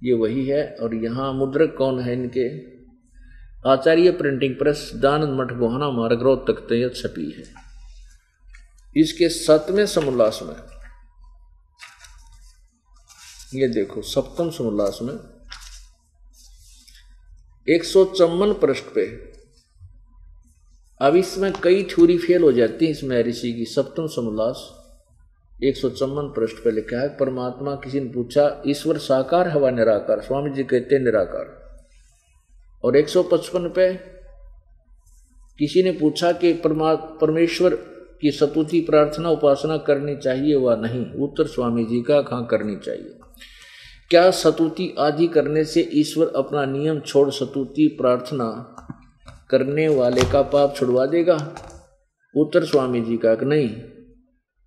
ये 0.02 0.14
वही 0.14 0.46
है, 0.46 0.64
और 0.82 0.94
यहाँ 0.94 1.32
मुद्रक 1.32 1.74
कौन 1.78 2.00
है 2.00 2.12
इनके? 2.12 2.48
आचार्य 3.64 4.10
प्रिंटिंग 4.10 4.54
प्रेस 4.54 4.90
दानंद 4.94 5.38
मठ 5.40 5.52
गोहाना 5.58 5.90
मार्ग 5.90 6.22
रोड 6.22 6.46
तक 6.46 6.66
छपी 6.96 7.30
है। 7.30 7.44
इसके 8.96 9.28
सतवें 9.28 9.84
समोल्लास 9.86 10.40
में, 10.42 10.56
ये 13.54 13.68
देखो, 13.68 14.02
सप्तम 14.02 14.50
समोल्लास 14.50 14.98
में, 15.02 15.14
एक 17.66 17.84
सौ 17.84 18.04
चौवन 18.04 18.52
पृष्ठ 18.52 18.84
पे, 18.94 19.06
अब 21.00 21.16
इसमें 21.16 21.52
कई 21.52 21.82
थ्योरी 21.84 22.18
फेल 22.18 22.42
हो 22.42 22.52
जाती 22.52 22.84
है 22.84 22.90
इसमें 22.90 23.22
ऋषि 23.24 23.52
की, 23.52 23.64
सप्तम 23.64 24.06
समोल्लास, 24.06 24.68
एक 25.64 25.76
सौ 25.76 25.90
चौवन 25.90 26.28
पृष्ठ 26.28 26.64
पे 26.64 26.70
लिखा 26.70 27.00
है, 27.00 27.08
परमात्मा 27.16 27.74
किसी 27.74 28.00
ने 28.00 28.12
पूछा, 28.12 28.62
ईश्वर 28.66 28.98
साकार 28.98 29.48
हवा 29.48 29.70
निराकार, 29.70 30.20
स्वामी 30.20 30.50
जी 30.50 30.64
कहते 30.64 31.04
निराकार। 31.04 31.60
और 32.84 32.96
एक 32.96 33.08
सौ 33.08 33.22
पचपन 33.22 33.68
पे 33.68 33.94
किसी 35.58 35.82
ने 35.82 35.92
पूछा 35.92 36.32
कि 36.32 36.52
परमा, 36.52 36.94
परमेश्वर 36.94 37.74
की 38.20 38.30
सतुति 38.30 38.80
प्रार्थना 38.80 39.30
उपासना 39.30 39.76
करनी 39.76 40.16
चाहिए 40.16 40.56
व 40.56 40.70
नहीं? 40.70 41.06
उत्तर 41.12 41.46
स्वामी 41.46 41.84
जी 41.84 42.02
का 42.02 42.22
कहाँ 42.22 42.46
करनी 42.46 42.76
चाहिए? 42.76 43.18
क्या 44.10 44.30
सतुति 44.30 44.94
आदि 44.98 45.26
करने 45.26 45.64
से 45.64 45.90
ईश्वर 45.94 46.32
अपना 46.36 46.64
नियम 46.64 47.00
छोड़ 47.00 47.30
सतुति 47.30 47.96
प्रार्थना 48.00 48.76
करने 49.50 49.88
वाले 49.88 50.20
का 50.20 50.42
पाप 50.42 50.74
छुड़वा 50.76 51.06
देगा? 51.06 51.54
उत्तर 52.36 52.64
स्वामी 52.64 53.00
जी 53.00 53.16
का 53.16 53.36
नहीं? 53.42 53.68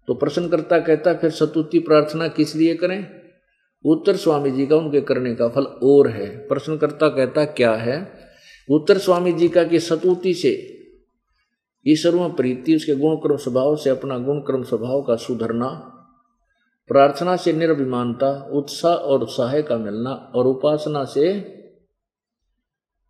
तो 0.08 0.13
प्रश्नकर्ता 0.13 0.80
कहता, 0.80 1.13
फिर 1.13 1.30
सतुति 1.30 1.80
प्रार्थना 1.80 2.28
किस 2.28 2.56
लिए 2.56 2.75
करें? 2.75 3.25
उत्तर 3.86 4.15
स्वामी 4.15 4.52
जी 4.52 4.67
का 4.67 4.76
उनके 4.76 5.02
करने 5.02 5.36
का 5.36 5.50
फल 5.50 5.63
और 5.63 6.08
है। 6.08 6.48
प्रश्नकर्ता 6.48 7.10
कहता, 7.10 7.45
क्या 7.45 7.74
है? 7.74 8.19
उत्तर 8.69 8.98
स्वामी 8.98 9.34
जी 9.34 9.50
का 9.50 9.63
कि 9.63 9.80
सतुति 9.80 10.34
से 10.34 10.71
ईश्वर 11.88 12.30
प्रीति, 12.30 12.76
उसके 12.76 12.95
गुण 12.95 13.15
क्रम 13.15 13.38
स्वभाव 13.38 13.76
से 13.76 13.89
अपना 13.89 14.17
गुण 14.17 14.39
क्रम 14.39 14.63
स्वभाव 14.63 15.02
का 15.02 15.15
सुधरना, 15.15 15.91
प्रार्थना 16.88 17.36
से 17.36 17.54
निर्भिमानता, 17.54 18.50
उत्साह 18.52 18.93
और 18.93 19.21
उत्साह 19.21 19.62
का 19.62 19.78
मिलना 19.78 20.12
और 20.12 20.48
उपासना 20.48 21.04
से 21.04 21.39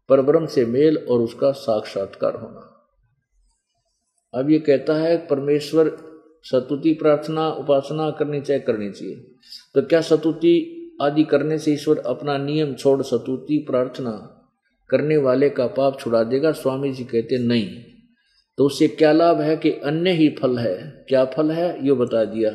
परब्रह्म 0.10 0.46
से 0.46 0.66
मेल 0.66 0.98
और 0.98 1.20
उसका 1.20 1.52
साक्षात्कार 1.52 2.36
होना। 2.36 2.72
अब 4.34 4.50
ये 4.50 4.60
कहता 4.60 4.94
है, 4.94 5.28
परमेश्वर 5.28 6.15
सतुति 6.52 6.94
प्रार्थना, 6.94 7.50
उपासना 7.50 8.10
करनी 8.10 8.42
चाहिए 8.42 8.64
करनी 8.64 8.92
चाहिए। 8.92 9.16
तो 9.76 9.82
क्या 9.82 10.02
सतुति 10.02 10.72
आदि 11.02 11.24
करने 11.24 11.58
से 11.58 11.74
ईश्वर 11.74 11.98
अपना 11.98 12.38
नियम 12.38 12.74
छोड़ 12.74 13.02
सतुति 13.02 13.58
प्रार्थना 13.58 14.32
करने 14.90 15.18
वाले 15.18 15.50
का 15.50 15.68
पाप 15.68 16.00
छुड़ा 16.00 16.24
देगा? 16.24 16.52
स्वामी 16.52 16.92
जी 16.92 17.04
कहते, 17.04 17.38
नहीं। 17.38 17.70
तो 18.58 18.66
उससे 18.66 18.88
क्या 18.88 19.12
लाभ 19.12 19.42
है 19.42 19.58
कि 19.58 19.72
अन्य 19.72 20.12
ही 20.12 20.30
फल 20.30 20.58
है? 20.58 21.06
क्या 21.10 21.26
फल 21.26 21.52
है? 21.52 21.86
ये 21.86 21.94
बता 21.94 22.26
दिया 22.26 22.50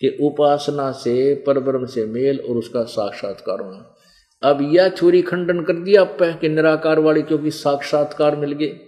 कि 0.00 0.18
उपासना 0.20 0.92
से, 0.92 1.34
परब्रह्म 1.34 1.86
से 1.86 2.06
मेल 2.06 2.40
और 2.40 2.56
उसका 2.56 2.82
साक्षात्कार 2.82 3.60
होना। 3.60 3.96
अब 4.42 4.68
यह 4.72 4.88
छुरी 4.88 5.22
खंडन 5.22 5.60
कर 5.60 5.72
दिया 5.72 6.00
आप 6.00 6.18
कि 6.22 6.48
निराकार 6.48 6.98
वाली 6.98 7.22
क्योंकि 7.22 7.50
साक्षात्कार 7.50 8.36
मिल 8.36 8.52
गए। 8.52 8.80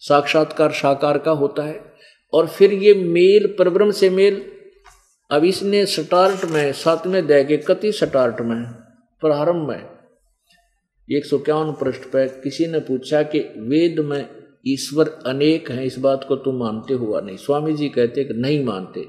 साक्षात्कार 0.00 0.70
साकार 0.72 1.18
का 1.18 1.30
होता 1.30 1.62
है। 1.62 1.91
और 2.32 2.46
फिर 2.48 2.72
ये 2.72 2.94
मेल, 2.94 3.46
परब्रह्म 3.58 3.90
से 3.90 4.10
मेल। 4.10 4.42
अब 5.30 5.44
इसने 5.44 5.84
स्टार्ट 5.86 6.44
में, 6.44 6.72
सातवें 6.72 7.26
दया 7.26 7.42
के 7.42 7.56
कति 7.56 7.92
स्टार्ट 7.92 8.40
में, 8.40 8.62
प्रारंभ 9.22 9.68
में, 9.68 9.82
एक 11.08 11.24
सौ 11.24 11.38
इक्यावन 11.38 11.72
पृष्ठ 11.72 12.02
पर 12.02 12.26
किसी 12.44 12.66
ने 12.66 12.78
पूछा 12.80 13.22
कि 13.22 13.38
वेद 13.58 13.98
में 14.00 14.28
ईश्वर 14.68 15.08
अनेक 15.26 15.70
हैं, 15.70 15.84
इस 15.84 15.98
बात 15.98 16.24
को 16.28 16.36
तुम 16.36 16.56
मानते 16.56 16.94
हुआ 16.94 17.20
नहीं? 17.20 17.36
स्वामी 17.36 17.72
जी 17.72 17.88
कहते 17.88 18.24
कि 18.24 18.34
नहीं 18.34 18.64
मानते, 18.64 19.00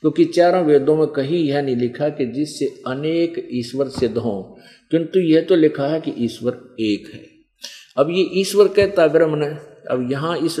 क्योंकि 0.00 0.24
चारों 0.24 0.64
वेदों 0.64 0.96
में 0.96 1.06
कहीं 1.06 1.42
यह 1.44 1.62
नहीं 1.62 1.76
लिखा 1.76 2.08
कि 2.08 2.26
जिससे 2.26 2.66
अनेक 2.86 3.48
ईश्वर 3.52 3.88
सिद्ध 3.88 4.16
हों, 4.18 4.42
किंतु 4.90 5.20
यह 5.20 5.42
तो 5.42 5.56
लिखा 5.56 5.86
है 5.86 6.00
कि 6.00 6.14
ईश्वर 6.18 6.60
एक 6.80 7.10
है। 7.14 7.24
अब 7.96 8.10
ये 8.10 8.28
ईश्वर 8.40 8.68
कहता 8.68 9.06
ब्रह्म 9.06 9.38
ने, 9.38 9.46
अब 9.90 10.08
यहाँ 10.12 10.36
इस 10.38 10.58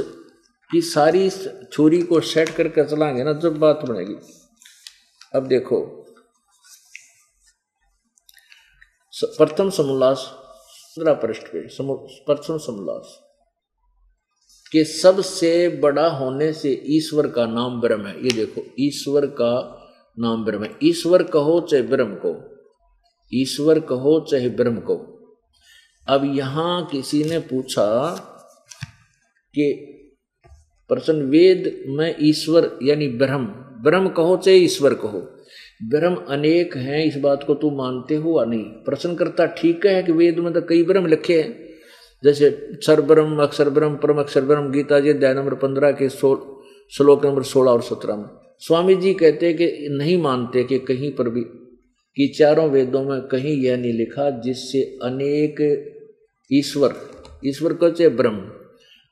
की 0.72 0.80
सारी 0.80 1.30
छोरी 1.72 2.02
को 2.02 2.20
सेट 2.20 2.50
करके 2.50 2.84
चलाएँगे 2.84 3.24
ना, 3.24 3.32
जब 3.32 3.58
बात 3.58 3.76
बनेगी। 3.76 4.14
अब 5.34 5.46
देखो। 5.46 6.06
प्रथम 9.24 9.70
समोल्लास 9.70 10.30
पंद्रह 10.34 11.14
पृष्ठ 11.14 11.42
पे 11.42 11.60
प्रथम 12.02 12.58
समोल्लास 12.58 13.20
कि 14.72 14.84
सबसे 14.84 15.68
बड़ा 15.68 16.08
होने 16.08 16.52
से 16.52 16.82
ईश्वर 16.86 17.26
का 17.26 17.46
नाम 17.46 17.80
ब्रह्म 17.80 18.06
है। 18.06 18.24
ये 18.24 18.30
देखो, 18.30 18.62
ईश्वर 18.80 19.26
का 19.26 19.76
नाम 20.18 20.44
ब्रह्म 20.44 20.64
है। 20.64 20.76
ईश्वर 20.82 21.22
कहो 21.22 21.60
चाहे 21.60 21.82
ब्रह्म 21.82 22.14
को। 22.14 22.56
ईश्वर 23.34 23.80
कहो 23.80 24.26
चाहे 24.30 24.48
ब्रह्म 24.48 24.80
को। 24.80 24.96
अब 26.08 26.34
यहाँ 26.34 26.86
किसी 26.86 27.24
ने 27.24 27.38
पूछा 27.38 28.14
कि 29.54 29.86
प्रश्न 30.90 31.22
वेद 31.22 31.72
में 31.88 32.16
ईश्वर 32.20 32.78
यानी 32.82 33.08
ब्रह्म 33.08 33.44
ब्रह्म 33.84 34.08
कहो 34.08 34.36
चाहे 34.36 34.56
ईश्वर 34.56 34.94
कहो। 34.94 35.18
ब्रह्म 35.84 36.16
अनेक 36.28 36.76
हैं, 36.76 37.04
इस 37.04 37.16
बात 37.16 37.44
को 37.44 37.54
तू 37.54 37.70
मानते 37.70 38.14
हो 38.14 38.38
या 38.40 38.44
नहीं? 38.44 38.64
प्रश्न 38.64 39.14
करता 39.14 39.46
ठीक 39.46 39.86
है 39.86 40.02
कि 40.02 40.12
वेद 40.12 40.38
में 40.38 40.52
तो 40.52 40.60
कई 40.60 40.82
ब्रह्म 40.82 41.06
लिखे 41.06 41.40
हैं। 41.40 41.68
जैसे 42.22 42.50
सर 42.86 43.00
ब्रह्म 43.00 43.42
अक्षर 43.42 43.70
ब्रह्म 43.70 43.96
परम 43.96 44.18
अक्षर 44.18 44.40
ब्रह्म 44.40 44.70
गीता 44.72 45.00
जी 45.00 45.10
अध्याय 45.10 45.34
नंबर 45.34 45.54
पंद्रह 45.54 45.92
के 45.92 46.08
सो, 46.08 46.62
श्लोक 46.92 47.26
नंबर 47.26 47.42
सोलह 47.42 47.70
और 47.70 47.82
सत्रह 47.82 48.16
में। 48.16 48.28
स्वामी 48.58 48.94
जी 48.94 49.14
कहते 49.14 49.46
हैं 49.46 49.56
कि 49.56 49.88
नहीं 49.90 50.18
मानते 50.22 50.64
कि 50.64 50.78
कहीं 50.78 51.10
पर 51.12 51.28
भी, 51.28 51.40
कि 51.40 52.26
चारों 52.28 52.68
वेदों 52.70 53.04
में 53.04 53.20
कहीं 53.22 53.56
यह 53.56 53.76
नहीं 53.76 53.92
लिखा 53.92 54.30
जिससे 54.40 54.82
अनेक 55.02 55.62
ईश्वर 56.50 56.94
ईश्वर 57.46 57.72
को 57.72 57.90
चाहे 57.90 58.10
ब्रह्म। 58.10 58.59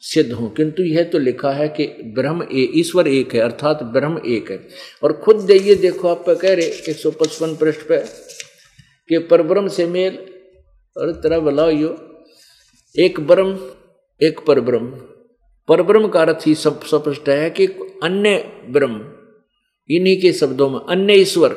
सिद्ध 0.01 0.33
हो। 0.33 0.49
किंतु 0.49 0.83
यह 0.83 1.05
तो 1.05 1.19
लिखा 1.19 1.51
है 1.51 1.69
कि 1.69 1.87
ब्रह्म 1.87 2.43
ए, 2.43 2.73
ईश्वर 2.75 3.09
एक 3.09 3.35
है, 3.35 3.41
अर्थात 3.41 3.83
ब्रह्म 3.83 4.21
एक 4.27 4.51
है। 4.51 4.69
और 5.03 5.13
खुद 5.13 5.47
जाइए, 5.47 5.75
देखो 5.75 6.09
आप 6.09 6.25
कह 6.29 6.55
रहे, 6.55 6.67
एक 6.67 6.97
सौ 6.97 7.11
पचपन 7.11 7.57
पृष्ठ 7.57 7.81
पे, 7.81 7.99
कि 9.09 9.19
परब्रह्म 9.19 9.69
से 9.69 9.87
मेल, 9.87 10.19
और 10.97 11.13
तेरा 11.13 11.39
भला 11.39 11.71
यो। 11.71 12.21
एक 12.99 13.21
ब्रह्म, 13.21 13.71
एक 14.23 14.41
परब्रह्म। 14.47 14.87
परब्रह्म 15.69 16.09
का 16.09 16.21
अर्थ 16.21 16.47
ही 16.47 16.55
सब 16.55 16.81
स्पष्ट 16.85 17.29
है 17.29 17.51
कि 17.51 17.67
अन्य 18.03 18.53
ब्रह्म, 18.69 19.13
इन्हीं 19.91 20.21
के 20.21 20.33
शब्दों 20.33 20.71
में, 20.71 20.79
अन्य 20.79 21.15
ईश्वर। 21.15 21.51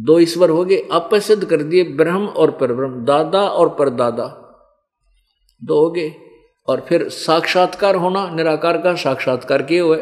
दो 0.00 0.18
ईश्वर 0.18 0.50
हो 0.50 0.64
गए, 0.64 0.88
आप 0.92 1.14
सिद्ध 1.14 1.44
कर 1.44 1.62
दिए 1.62 1.84
ब्रह्म 1.84 2.26
और 2.26 2.50
परब्रह्म, 2.50 3.04
दादा 3.04 3.42
और 3.48 3.68
परदादा। 3.68 4.42
दो 5.64 5.80
हो 5.80 5.90
गए। 5.90 6.14
और 6.68 6.80
फिर 6.80 7.08
साक्षात्कार 7.08 7.94
होना, 7.94 8.30
निराकार 8.30 8.78
का 8.78 8.94
साक्षात्कार 8.94 9.62
किए 9.62 9.80
हुए। 9.80 9.96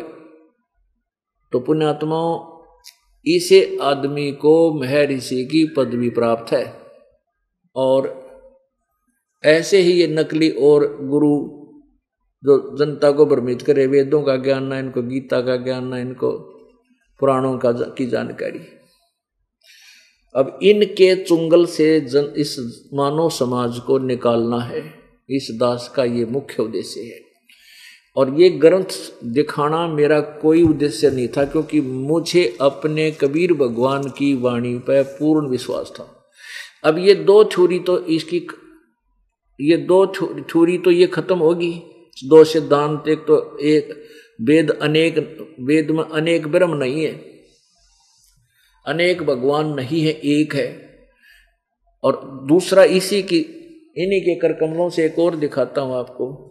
तो 1.53 1.61
पुण्यात्माओं, 1.61 2.55
इसे 3.27 3.79
आदमी 3.83 4.33
को 4.33 4.81
महर्षि 4.81 5.45
की 5.45 5.75
पदवी 5.77 6.11
प्राप्त 6.11 6.53
है। 6.53 6.83
और 7.77 8.25
ऐसे 9.45 9.79
ही 9.79 9.93
ये 9.93 10.07
नकली 10.07 10.51
और 10.51 10.99
गुरु 11.03 11.65
जो 12.45 12.77
जनता 12.79 13.11
को 13.11 13.27
भ्रमित 13.27 13.63
करे, 13.63 13.87
वेदों 13.87 14.23
का 14.23 14.37
ज्ञान 14.37 14.65
ना 14.65 14.79
इनको, 14.79 15.03
गीता 15.03 15.41
का 15.41 15.57
ज्ञान 15.57 15.87
ना 15.87 15.99
इनको, 15.99 16.31
पुराणों 17.21 17.59
का 17.59 17.73
की 17.73 18.07
जानकारी। 18.07 18.61
अब 20.37 20.59
इनके 20.63 21.25
चुंगल 21.25 21.67
से 21.67 22.01
जन, 22.01 22.35
इस 22.37 22.85
मानव 22.95 23.31
समाज 23.31 23.79
को 23.79 23.99
निकालना 23.99 24.59
है। 24.59 25.04
इस 25.31 25.49
दास 25.51 25.93
का 25.97 26.05
ये 26.05 26.25
मुख्य 26.25 26.63
उद्देश्य 26.63 27.01
है। 27.01 27.21
और 28.17 28.35
ये 28.41 28.49
ग्रंथ 28.51 28.97
दिखाना 29.25 29.87
मेरा 29.89 30.21
कोई 30.21 30.63
उद्देश्य 30.63 31.11
नहीं 31.11 31.29
था, 31.29 31.45
क्योंकि 31.45 31.81
मुझे 31.81 32.57
अपने 32.61 33.11
कबीर 33.11 33.53
भगवान 33.53 34.09
की 34.09 34.35
वाणी 34.35 34.77
पर 34.79 35.03
पूर्ण 35.03 35.49
विश्वास 35.49 35.93
था। 36.01 36.11
अब 36.85 36.99
ये 36.99 37.15
दो 37.15 37.43
छोरी 37.45 37.79
तो 37.79 37.99
इसकी 37.99 38.47
ये 39.61 39.77
दो 39.77 40.07
छुरी 40.51 40.79
तो 40.79 40.91
ये 40.91 41.07
खत्म 41.07 41.39
होगी। 41.39 41.73
दो 42.25 42.45
सिद्धांत, 42.45 43.09
एक 43.09 43.19
तो 43.19 43.59
एक 43.59 44.09
वेद 44.41 44.71
अनेक, 44.71 45.19
वेद 45.61 45.91
में 45.91 46.05
अनेक 46.05 46.47
ब्रह्म 46.49 46.75
नहीं 46.75 47.05
है। 47.05 47.13
अनेक 48.87 49.23
भगवान 49.23 49.67
नहीं 49.67 50.01
है, 50.01 50.13
एक 50.13 50.55
है। 50.55 50.69
और 52.03 52.21
दूसरा 52.49 52.85
इसी 52.85 53.23
की 53.23 53.41
इन्हीं 53.97 54.21
के 54.21 54.35
कर 54.35 54.53
कमलों 54.53 54.91
से 54.91 55.07
एक 55.07 55.19
और 55.19 55.37
दिखाता 55.37 55.81
हूँ 55.81 55.97
आपको। 55.97 56.51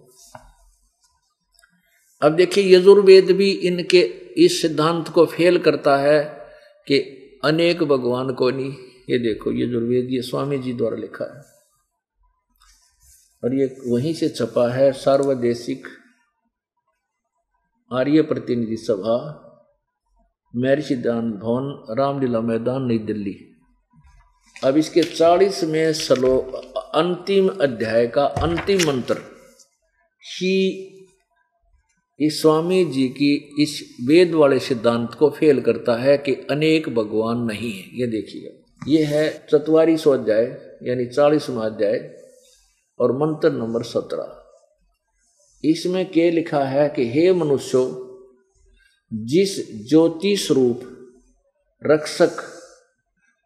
अब 2.21 2.35
देखिए, 2.35 2.75
यजुर्वेद 2.75 3.31
भी 3.31 3.51
इनके 3.51 3.99
इस 4.37 4.61
सिद्धांत 4.61 5.09
को 5.09 5.25
फेल 5.25 5.57
करता 5.57 5.97
है 5.97 6.47
कि 6.87 6.99
अनेक 7.43 7.83
भगवान 7.83 8.33
को 8.33 8.49
नहीं। 8.49 8.73
ये 9.09 9.17
देखो, 9.17 9.51
यजुर्वेद, 9.51 10.07
ये 10.09 10.21
स्वामी 10.21 10.57
जी 10.57 10.73
द्वारा 10.73 10.97
लिखा 10.97 11.35
है। 11.35 11.53
और 13.43 13.55
ये 13.55 13.75
वहीं 13.87 14.13
से 14.13 14.29
छपा 14.29 14.73
है, 14.73 14.91
सार्वदेशिक 14.91 15.87
आर्य 17.93 18.21
प्रतिनिधि 18.21 18.77
सभा 18.77 19.39
मेरी 20.55 20.81
सिद्धांत 20.81 21.35
भवन, 21.35 21.95
रामलीला 21.99 22.41
मैदान, 22.41 22.85
नई 22.85 22.97
दिल्ली। 22.97 23.53
अब 24.64 24.78
इसके 24.78 25.04
चालीस 25.04 25.64
में 25.64 25.93
श्लोक 25.93 26.56
अंतिम 26.95 27.47
अध्याय 27.47 28.08
का 28.08 28.26
अंतिम 28.26 28.88
मंत्र 28.88 29.18
ही 30.22 30.89
इस 32.20 32.41
स्वामी 32.41 32.86
जी 32.86 33.08
की 33.08 33.56
इस 33.60 33.95
वेद 34.08 34.34
वाले 34.34 34.60
सिद्धांत 34.60 35.14
को 35.14 35.30
फेल 35.30 35.62
करता 35.62 35.95
है 35.95 36.18
कि 36.18 36.34
अनेक 36.34 36.89
भगवान 36.89 37.38
नहीं 37.38 37.72
है। 37.72 37.99
ये 37.99 38.08
देखिए। 38.08 38.60
ये 38.88 39.04
है 39.04 39.47
चतवारी 39.51 39.97
सौ 39.97 40.12
अध्याय, 40.12 40.45
यानी 40.84 41.06
चालीसवा 41.06 41.66
अध्याय 41.66 42.16
और 42.99 43.12
मंत्र 43.12 43.51
नंबर 43.51 43.84
सत्रह। 43.84 44.39
इसमें 45.70 46.12
के 46.12 46.32
लिखा 46.32 46.64
है 46.64 46.89
कि 46.89 47.10
हे 47.10 47.34
मनुष्यो, 47.34 47.84
जिस 49.14 49.88
ज्योति 49.89 50.38
स्वरूप 50.38 50.82
रक्षक 51.86 52.53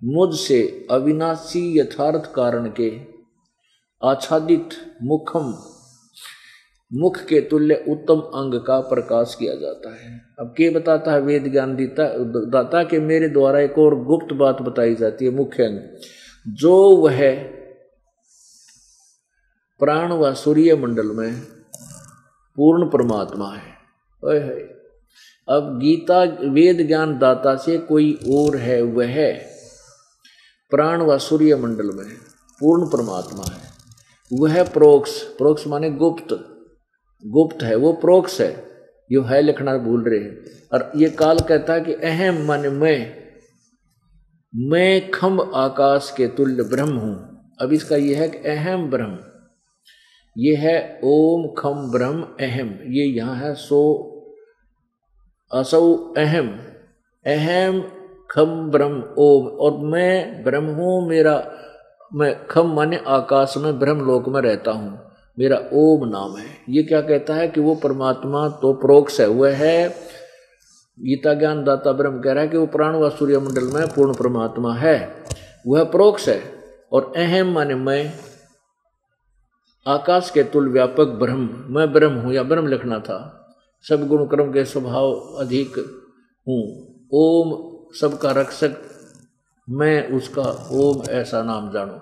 मुझसे 0.01 0.87
अविनाशी 0.91 1.79
यथार्थ 1.79 2.31
कारण 2.33 2.69
के 2.69 2.89
आच्छादित 4.01 4.69
मुखम, 5.03 5.53
मुख 6.91 7.17
के 7.19 7.39
तुल्य 7.41 7.75
उत्तम 7.89 8.19
अंग 8.39 8.59
का 8.59 8.79
प्रकाश 8.79 9.35
किया 9.39 9.55
जाता 9.55 9.93
है। 9.95 10.21
अब 10.39 10.53
के 10.57 10.69
बताता 10.69 11.13
है 11.13 11.21
वेद 11.21 11.51
ज्ञान 11.51 11.75
दीता, 11.75 12.07
दाता 12.51 12.83
के 12.83 12.99
मेरे 12.99 13.29
द्वारा 13.29 13.59
एक 13.59 13.77
और 13.79 13.95
गुप्त 14.03 14.33
बात 14.33 14.61
बताई 14.61 14.95
जाती 14.95 15.25
है 15.25 15.31
मुख्य 15.31 15.63
अंग। 15.63 15.79
जो 16.53 16.75
वह 16.97 17.33
प्राण 19.79 20.11
व 20.11 20.33
सूर्य 20.33 20.75
मंडल 20.75 21.11
में 21.11 21.41
पूर्ण 22.57 22.89
परमात्मा 22.89 23.51
है 23.53 23.75
अब 25.47 25.77
गीता, 25.81 26.23
वेद 26.51 26.87
ज्ञान 26.87 27.17
दाता 27.19 27.55
से 27.55 27.77
कोई 27.77 28.11
और 28.33 28.57
है, 28.57 28.81
वह 28.81 29.15
प्राण 30.70 31.01
व 31.01 31.18
सूर्य 31.18 31.55
मंडल 31.55 31.86
में 31.86 32.15
पूर्ण 32.59 32.86
परमात्मा 32.86 33.43
है। 33.55 33.70
वह 34.34 34.63
प्रोक्ष 34.63 35.24
प्रोक्ष 35.24 35.68
माने 35.68 35.89
गुप्त। 35.89 36.34
गुप्त 37.26 37.63
है, 37.63 37.76
वो 37.76 37.93
प्रोक्ष 37.93 38.41
है। 38.41 38.68
यो 39.11 39.22
है 39.22 39.41
लिखना 39.41 39.78
भूल 39.78 40.09
रहे 40.09 40.20
हैं। 40.20 40.45
और 40.74 40.91
ये 40.95 41.09
काल 41.09 41.39
कहता 41.39 41.74
है 41.74 41.82
कि 41.82 41.93
अहम 41.93 42.45
मन 42.45 42.70
मैं 42.74 43.28
मैं 44.55 45.11
खम 45.11 45.41
आकाश 45.41 46.13
के 46.18 46.28
तुल्य 46.28 46.63
ब्रह्म 46.63 46.93
हूँ। 46.93 47.38
अब 47.61 47.74
इसका 47.74 47.95
यह 47.95 48.22
है 48.22 48.30
कि 48.30 48.38
अहम 48.38 48.89
ब्रह्म। 48.89 49.20
ये 50.38 50.55
है 50.55 50.99
ओम 51.03 51.53
खम 51.57 51.91
ब्रह्म 51.91 52.22
अहम। 52.22 52.68
ये 52.68 53.05
यहाँ 53.05 53.36
है 53.36 53.55
सो, 53.55 54.03
असौ 55.53 56.13
अहम। 56.18 56.47
अहम 57.26 57.91
खम 58.30 58.69
ब्रह्म 58.71 59.03
ओम 59.17 59.47
और 59.47 59.78
मैं 59.86 60.43
ब्रह्म 60.43 60.73
हूँ, 60.75 61.07
मेरा, 61.09 61.36
मैं 62.11 62.47
खम 62.47 62.73
माने 62.73 63.01
आकाश 63.07 63.53
में 63.57 63.78
ब्रह्म 63.80 64.05
लोक 64.05 64.28
में 64.30 64.41
रहता 64.41 64.71
हूँ। 64.71 64.97
मेरा 65.38 65.57
ओम 65.73 66.07
नाम 66.09 66.36
है। 66.38 66.45
ये 66.69 66.84
क्या 66.84 67.01
कहता 67.01 67.34
है 67.34 67.47
कि 67.47 67.61
वो 67.61 67.75
परमात्मा 67.75 68.47
तो 68.61 68.73
प्रोक्ष 68.73 69.19
है, 69.21 69.28
वह 69.28 69.55
है 69.55 69.88
गीता 70.97 71.34
ज्ञान 71.34 71.63
दाता 71.63 71.91
ब्रह्म 71.91 72.19
कह 72.21 72.34
रहा 72.34 72.43
है 72.43 72.49
कि 72.49 72.57
वो 72.57 72.65
प्राण 72.65 72.95
व 72.95 73.09
सूर्य 73.09 73.39
मंडल 73.39 73.65
में 73.73 73.88
पूर्ण 73.88 74.13
परमात्मा 74.13 74.73
है। 74.75 74.97
वह 75.67 75.84
प्रोक्ष 75.84 76.28
है, 76.30 76.41
और 76.91 77.11
अहम 77.17 77.51
माने 77.53 77.75
मैं। 77.75 78.11
आकाश 79.86 80.30
के 80.30 80.43
तुल 80.43 80.69
व्यापक 80.69 81.07
ब्रह्म, 81.19 81.49
मैं 81.69 81.91
ब्रह्म 81.93 82.19
हूँ 82.19 82.34
या 82.34 82.43
ब्रह्म 82.43 82.67
लिखना 82.67 82.99
था। 82.99 83.19
सब 83.86 84.07
गुण 84.07 84.25
कर्म 84.25 84.51
के 84.53 84.63
स्वभाव 84.65 85.11
अधिक 85.39 85.78
हूँ। 86.47 86.61
ओम 87.13 87.51
सबका 87.93 88.31
रक्षक 88.31 88.75
मैं 89.69 90.09
उसका 90.09 90.43
ओम 90.71 91.01
ऐसा 91.09 91.41
नाम 91.43 91.71
जानू। 91.71 91.99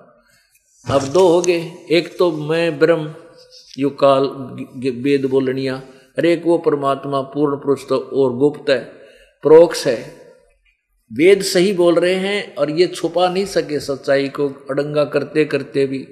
अब 0.85 1.07
दो 1.13 1.27
हो 1.27 1.41
गए। 1.41 1.71
एक 1.91 2.17
तो 2.17 2.31
मैं 2.31 2.79
ब्रह्म 2.79 3.13
यो 3.79 3.89
काल 3.89 4.27
वेद 5.03 5.25
बोलनिया। 5.25 5.75
अरे 6.17 6.33
एक 6.33 6.43
वो 6.45 6.57
परमात्मा 6.57 7.21
पूर्ण 7.21 7.55
पुरुष 7.55 7.87
तो 7.89 7.97
और 7.97 8.35
गुप्त 8.35 8.69
है 8.69 8.79
प्रोक्ष 9.43 9.85
है। 9.87 9.97
वेद 11.11 11.41
सही 11.41 11.73
बोल 11.73 11.95
रहे 11.95 12.13
हैं 12.13 12.55
और 12.55 12.71
ये 12.71 12.87
छुपा 12.87 13.29
नहीं 13.29 13.45
सके 13.45 13.79
सच्चाई 13.79 14.29
को 14.29 14.47
अडंगा 14.71 15.05
करते 15.05 15.45
करते 15.45 15.85
भी। 15.87 16.07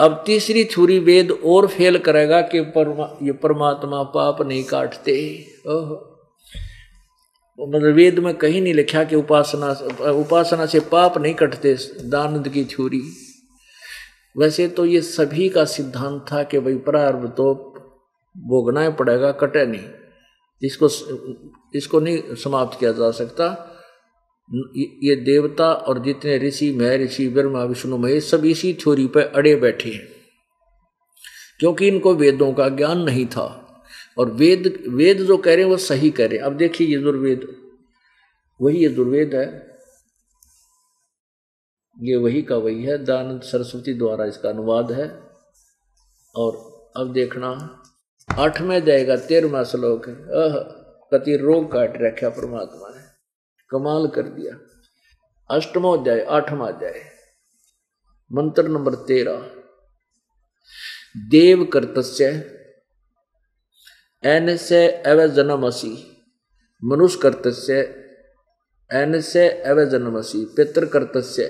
अब 0.00 0.22
तीसरी 0.26 0.64
छुरी 0.64 0.98
वेद 0.98 1.30
और 1.30 1.66
फेल 1.66 1.98
करेगा 1.98 2.40
कि 2.42 2.60
परमा, 2.60 3.18
ये 3.22 3.32
परमात्मा 3.32 4.02
पाप 4.02 4.42
नहीं 4.42 4.64
काटते। 4.64 5.16
ओह। 5.66 6.09
मतलब 7.60 7.94
वेद 7.94 8.18
में 8.18 8.34
कहीं 8.34 8.60
नहीं 8.62 8.74
लिखा 8.74 9.04
कि 9.04 9.16
उपासना 9.16 9.70
उपासना 10.10 10.66
से 10.66 10.80
पाप 10.80 11.18
नहीं 11.18 11.34
कटते, 11.34 11.76
दानंद 12.04 12.48
की 12.48 12.64
छुरी 12.64 13.02
वैसे 14.36 14.68
तो 14.68 14.84
ये 14.86 15.00
सभी 15.00 15.48
का 15.48 15.64
सिद्धांत 15.64 16.24
था 16.32 16.42
कि 16.42 16.58
भाई 16.58 16.74
प्रारंभ 16.74 17.28
तो 17.36 17.54
भोगना 18.36 18.82
ही 18.82 18.90
पड़ेगा, 18.90 19.30
कटे 19.32 19.66
नहीं। 19.66 19.88
इसको 20.62 20.88
इसको 21.74 22.00
नहीं 22.00 22.34
समाप्त 22.34 22.78
किया 22.80 22.92
जा 22.92 23.10
सकता, 23.10 23.46
ये 25.02 25.16
देवता 25.16 25.72
और 25.72 26.02
जितने 26.04 26.38
ऋषि, 26.38 26.70
मह 26.72 26.96
ऋषि, 26.96 27.28
ब्रह्मा, 27.28 27.64
विष्णु, 27.64 27.96
महेश, 27.96 28.30
सब 28.30 28.44
इसी 28.44 28.72
थ्योरी 28.74 29.06
पर 29.06 29.22
अड़े 29.22 29.54
बैठे 29.56 29.90
हैं। 29.90 30.08
क्योंकि 31.60 31.88
इनको 31.88 32.14
वेदों 32.14 32.52
का 32.52 32.68
ज्ञान 32.68 33.00
नहीं 33.00 33.26
था। 33.26 33.59
और 34.20 34.30
वेद 34.30 34.84
वेद 34.88 35.18
जो 35.18 35.36
कह 35.36 35.54
रहे 35.54 35.64
हैं 35.64 35.70
वो 35.70 35.76
सही 35.76 36.10
कह 36.10 36.26
रहे 36.26 36.38
हैं। 36.38 36.44
अब 36.44 36.56
देखिए 36.56 36.96
यजुर्वेद 36.96 37.56
वही 38.60 38.84
यजुर्वेद 38.84 39.34
है। 39.34 39.78
ये 41.98 42.16
वही 42.16 42.42
का 42.42 42.56
वही 42.56 42.84
है। 42.84 43.04
दानंद 43.04 43.42
सरस्वती 43.42 43.94
द्वारा 43.94 44.24
इसका 44.24 44.48
अनुवाद 44.48 44.92
है। 44.92 45.30
और 46.36 46.80
अब 46.96 47.12
देखना, 47.12 47.82
आठवें 48.38 48.84
जाएगा 48.84 49.16
तेरहवा 49.16 49.64
श्लोक 49.64 50.08
है। 50.08 50.14
अह, 50.14 50.54
कति 51.12 51.36
रोग 51.36 51.72
काट 51.72 51.92
रखा 51.96 52.28
परमात्मा 52.28 52.88
ने। 52.96 53.02
कमाल 53.70 54.06
कर 54.06 54.22
दिया। 54.22 54.58
अष्टमो 55.56 55.96
अध्याय, 55.96 56.20
आठवा 56.20 56.68
अध्याय। 56.68 57.04
मंत्र 58.32 58.68
नंबर 58.68 58.94
तेरह। 58.94 59.50
देव 61.16 61.64
कर्तस्य 61.64 62.56
एन 64.24 64.56
से 64.56 64.88
अव 64.88 65.26
जन्मसी। 65.26 66.16
मनुष्य 66.84 67.18
कर्तस्य 67.22 67.80
एन 68.92 69.20
से 69.20 69.48
अव 69.48 69.84
जन्मसी। 69.84 70.44
पितृ 70.44 70.86
कर्तस्य 70.86 71.42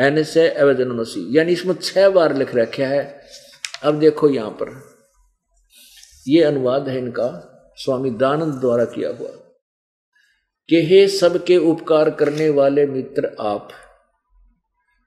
एन 0.00 0.22
से 0.22 0.48
अवजनमसी 0.48 1.38
यानी 1.38 1.52
इसमें 1.52 1.74
छह 1.74 2.08
बार 2.08 2.36
लिख 2.36 2.54
रखा 2.54 2.86
है। 2.86 3.20
अब 3.82 3.98
देखो 3.98 4.28
यहाँ 4.28 4.50
पर। 4.50 4.96
ये 6.28 6.42
अनुवाद 6.42 6.88
है 6.88 6.98
इनका, 6.98 7.48
स्वामी 7.76 8.10
दानंद 8.10 8.54
द्वारा 8.54 8.84
किया 8.84 9.10
हुआ। 9.10 9.28
कि 10.68 10.86
हे 10.86 11.08
सबके 11.08 11.56
उपकार 11.56 12.10
करने 12.10 12.50
वाले 12.50 12.86
मित्र 12.86 13.36
आप। 13.40 13.68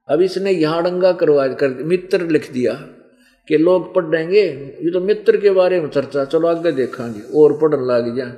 अब 0.09 0.21
इसने 0.21 0.51
यहाँ 0.51 0.83
डंगा 0.83 1.11
करवा, 1.11 1.47
कर, 1.47 1.67
मित्र 1.67 2.21
लिख 2.21 2.51
दिया। 2.51 2.94
कि 3.47 3.57
लोग 3.57 3.93
पढ़ 3.95 4.05
देंगे 4.05 4.41
ये 4.41 4.91
तो 4.91 4.99
मित्र 5.01 5.37
के 5.37 5.49
बारे 5.51 5.79
में 5.81 5.89
चर्चा, 5.89 6.25
चलो 6.25 6.47
आगे 6.47 6.71
देखेंगे, 6.71 7.19
और 7.33 7.57
पढ़ने 7.59 7.85
लग 7.87 8.15
जाए। 8.17 8.33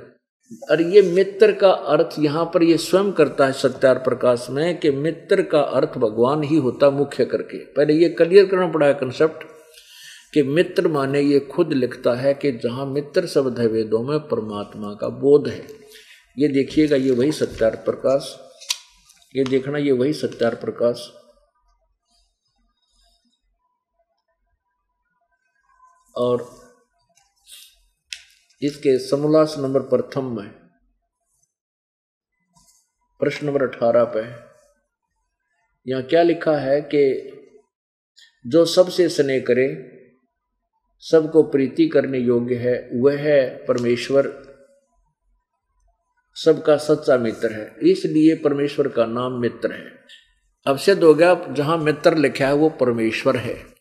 और 0.70 0.80
ये 0.84 1.02
मित्र 1.04 1.52
का 1.52 1.70
अर्थ, 1.70 2.14
यहाँ 2.18 2.44
पर 2.54 2.62
ये 2.62 2.76
स्वयं 2.78 3.10
करता 3.12 3.46
है 3.46 3.52
सत्यार 3.54 3.98
प्रकाश 3.98 4.46
में, 4.50 4.78
कि 4.78 4.90
मित्र 4.90 5.42
का 5.44 5.60
अर्थ 5.60 5.98
भगवान 5.98 6.42
ही 6.42 6.56
होता 6.56 6.90
मुख्य 6.90 7.24
करके। 7.24 7.58
पहले 7.74 7.94
ये 7.94 8.08
क्लियर 8.10 8.46
करना 8.46 8.68
पड़ा 8.68 8.86
है 8.86 8.94
कंसेप्ट 8.94 9.44
कि 10.34 10.42
मित्र 10.44 10.88
माने 10.88 11.20
ये 11.20 11.38
खुद 11.46 11.72
लिखता 11.72 12.14
है 12.14 12.32
कि 12.34 12.52
जहाँ 12.64 12.86
मित्र 12.86 13.26
शब्द 13.26 13.58
है 13.58 13.66
वेदों 13.66 14.02
में, 14.02 14.18
परमात्मा 14.20 14.92
का 14.94 15.08
बोध 15.20 15.48
है। 15.48 15.62
ये 16.36 16.48
देखिएगा, 16.48 16.96
ये 16.96 17.10
वही 17.10 17.32
सत्यार्थ 17.32 17.84
प्रकाश, 17.84 18.34
ये 19.34 19.44
देखना, 19.44 19.78
ये 19.78 19.92
वही 19.92 20.12
सत्यार्थ 20.14 20.60
प्रकाश। 20.60 21.08
और 26.18 26.48
इसके 28.62 28.98
समोल्लास 28.98 29.54
नंबर 29.58 29.80
प्रथम 29.80 30.36
में, 30.36 30.48
प्रश्न 33.20 33.46
नंबर 33.46 33.62
अठारह 33.62 34.04
पे, 34.04 34.22
यहाँ 35.86 36.02
क्या 36.02 36.22
लिखा 36.22 36.56
है 36.58 36.80
कि 36.80 37.04
जो 38.44 38.64
सबसे 38.64 39.08
स्नेह 39.08 39.40
करे, 39.40 39.68
सबको 41.02 41.42
प्रीति 41.42 41.88
करने 41.88 42.18
योग्य 42.18 42.54
है, 42.54 42.76
वह 42.92 43.18
है 43.18 43.66
परमेश्वर। 43.66 44.32
सबका 46.36 46.76
सच्चा 46.76 47.16
मित्र 47.18 47.52
है, 47.52 47.74
इसलिए 47.82 48.34
परमेश्वर 48.34 48.88
का 48.88 49.06
नाम 49.06 49.40
मित्र 49.40 49.72
है। 49.72 49.90
अब 50.66 50.76
सिद्ध 50.76 51.02
हो 51.04 51.14
गया, 51.14 51.34
जहाँ 51.50 51.76
मित्र 51.78 52.14
लिखा 52.16 52.46
है, 52.46 52.54
वो 52.54 52.68
परमेश्वर 52.70 53.36
है। 53.36 53.77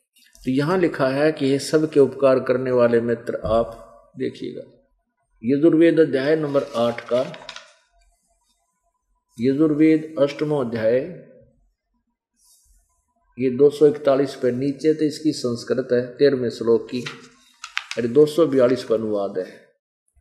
तो 0.47 0.51
यहाँ 0.51 0.77
लिखा 0.77 1.07
है 1.07 1.31
कि 1.31 1.45
ये 1.45 1.59
सबके 1.59 1.99
उपकार 1.99 2.39
करने 2.39 2.71
वाले 2.71 3.01
मित्र 3.01 3.35
आप 3.45 3.93
देखिएगा। 4.17 4.89
यजुर्वेद 5.43 5.99
अध्याय 5.99 6.35
नंबर 6.35 6.63
आठ 6.63 7.01
का। 7.01 7.33
यजुर्वेद 9.39 10.15
अष्टमो 10.19 10.61
अध्याय। 10.61 10.95
ये 13.39 13.49
241 13.49 14.35
पे 14.35 14.51
नीचे 14.51 14.93
तो 14.93 15.05
इसकी 15.05 15.31
संस्कृत 15.31 15.87
है, 15.91 16.07
तेरहवें 16.07 16.49
श्लोक 16.49 16.89
की। 16.89 17.01
अरे 17.97 18.07
दो 18.07 18.25
सौ 18.25 18.47
बयालीस 18.47 18.83
पर 18.83 18.95
अनुवाद 18.95 19.37
है। 19.37 19.51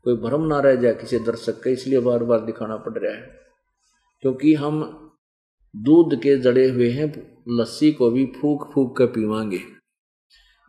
कोई 0.05 0.17
भ्रम 0.17 0.43
ना 0.43 0.61
रह 0.61 0.75
जाए 0.75 0.95
किसी 0.95 1.19
दर्शक 1.19 1.61
का, 1.63 1.71
इसलिए 1.71 2.01
बार 2.01 2.25
बार 2.25 2.41
दिखाना 2.41 2.77
पड़ 2.77 2.99
रहा 2.99 3.13
है। 3.13 3.41
क्योंकि 4.21 4.55
हम 4.55 5.01
दूध 5.77 6.21
के 6.21 6.37
जड़े 6.37 6.69
हुए 6.69 6.91
हैं, 6.91 7.39
लस्सी 7.49 7.93
को 7.93 8.11
भी 8.11 8.27
फूक 8.27 8.71
फूक 8.75 8.97
कर 8.97 9.07
पीवांगे। 9.07 9.76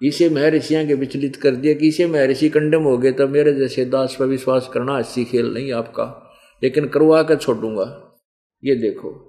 इसे 0.03 0.29
महर्षियाँ 0.29 0.85
के 0.85 0.93
विचलित 0.93 1.35
कर 1.35 1.51
दिया 1.51 1.73
कि 1.73 1.87
इसे 1.87 2.07
महर्षि 2.07 2.49
कंडम 2.49 2.81
हो 2.81 2.97
गए, 2.97 3.11
तब 3.11 3.29
मेरे 3.29 3.53
जैसे 3.53 3.85
दास 3.85 4.15
पर 4.19 4.25
विश्वास 4.25 4.69
करना 4.73 4.97
अच्छी 4.97 5.25
खेल 5.25 5.53
नहीं 5.53 5.73
आपका। 5.73 6.35
लेकिन 6.63 6.87
करवा 6.87 7.23
कर 7.23 7.35
छोड़ूँगा। 7.35 8.17
ये 8.63 8.75
देखो। 8.75 9.27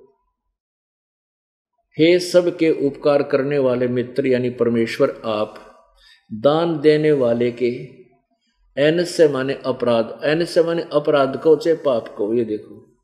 हे 1.98 2.18
सब 2.18 2.56
के 2.56 2.86
उपकार 2.86 3.22
करने 3.22 3.58
वाले 3.58 3.88
मित्र, 3.88 4.26
यानी 4.26 4.50
परमेश्वर, 4.50 5.22
आप 5.24 5.74
दान 6.32 6.80
देने 6.80 7.12
वाले 7.12 7.50
के 7.50 7.98
एन 8.78 9.04
से 9.04 9.28
माने 9.28 9.58
अपराध, 9.66 10.20
एन 10.24 10.44
से 10.44 10.62
माने 10.62 10.86
अपराध 10.92 11.40
को 11.42 11.56
चाहे 11.56 11.76
पाप 11.76 12.08
को, 12.08 12.34
ये 12.34 12.44
देखो। 12.44 12.96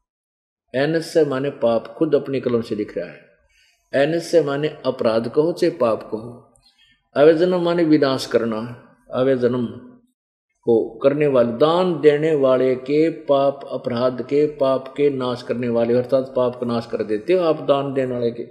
एन 0.74 1.00
से 1.00 1.24
माने 1.24 1.50
पाप 1.50 1.94
खुद 1.98 2.14
अपनी 2.14 2.40
कलम 2.40 2.60
से 2.60 2.74
लिख 2.74 2.98
रहा 2.98 3.06
है। 3.06 3.20
एन 3.94 4.20
से 4.20 4.42
माने 4.42 4.68
अपराध 4.68 5.32
कहो 5.34 5.52
चाहे 5.52 5.70
पाप 5.70 6.02
कहो 6.02 6.43
अवेजनम 7.16 7.62
माने 7.62 7.82
विनाश 7.84 8.26
करना 8.26 8.58
अवेजनम 9.10 9.66
को 10.66 10.74
करने 10.98 11.26
वाले, 11.26 11.52
दान 11.52 12.00
देने 12.00 12.34
वाले 12.34 12.74
के 12.76 13.08
पाप 13.22 13.60
अपराध 13.70 14.22
के 14.22 14.46
पाप 14.56 14.88
के 14.96 15.08
नाश 15.10 15.42
करने 15.42 15.68
वाले, 15.68 15.94
अर्थात 15.94 16.32
पाप 16.36 16.56
का 16.60 16.66
नाश 16.66 16.86
कर 16.86 17.02
देते 17.02 17.32
हो 17.32 17.44
आप 17.44 17.60
दान 17.62 17.92
देने 17.94 18.14
वाले 18.14 18.30
के। 18.30 18.46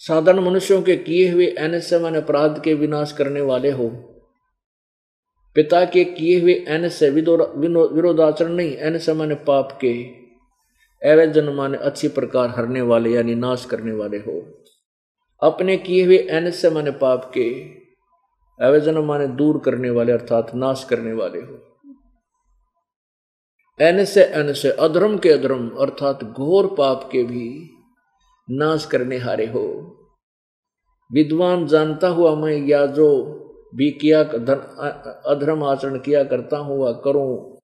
साधारण 0.00 0.40
मनुष्यों 0.40 0.80
के 0.82 0.96
किए 0.98 1.30
हुए 1.30 1.46
एनएस 1.58 1.92
मान 1.94 2.14
अपराध 2.14 2.60
के 2.64 2.74
विनाश 2.74 3.12
करने 3.12 3.40
वाले 3.40 3.70
हो। 3.70 3.88
पिता 5.56 5.84
के 5.84 6.04
किए 6.06 6.40
हुए 6.40 6.54
एन 6.68 6.88
से 6.88 7.10
विरोधाचरण 7.10 8.52
नहीं 8.52 8.76
एन 8.78 8.98
से 8.98 9.14
माने 9.14 9.34
पाप 9.46 9.78
के। 9.80 9.92
अवैधन 11.02 11.48
माने 11.54 11.78
अच्छी 11.80 12.08
प्रकार 12.08 12.48
हरने 12.48 12.80
वाले 12.82 13.10
यानी 13.10 13.34
नाश 13.34 13.64
करने 13.64 13.92
वाले 13.92 14.18
हो। 14.18 14.40
अपने 15.42 15.76
किए 15.76 16.04
हुए 16.04 16.16
एन 16.30 16.50
से 16.50 16.70
माने 16.70 16.90
पाप 16.90 17.30
के 17.34 17.50
अवैजन 18.60 18.98
माने 18.98 19.26
दूर 19.36 19.58
करने 19.58 19.90
वाले 19.90 20.12
अर्थात 20.12 20.54
नाश 20.54 20.84
करने 20.84 21.12
वाले 21.12 21.40
हो। 21.40 21.58
एन 23.80 24.04
से 24.04 24.24
एन 24.34 24.52
से 24.52 24.70
अधर्म 24.80 25.16
के 25.18 25.28
अधर्म 25.28 25.68
अर्थात 25.80 26.24
घोर 26.24 26.66
पाप 26.78 27.08
के 27.12 27.22
भी 27.24 27.48
नाश 28.48 28.86
करने 28.86 29.18
हारे 29.18 29.46
हो। 29.46 29.66
विद्वान 31.10 31.66
जानता 31.66 32.08
हुआ 32.08 32.34
मैं 32.34 32.56
या 32.68 32.84
जो 32.86 33.08
भी 33.74 33.90
किया 33.90 34.20
अधर्म 34.20 35.62
आचरण 35.64 35.98
किया 35.98 36.24
करता 36.24 36.56
हुआ 36.58 36.92
करूँ, 37.04 37.56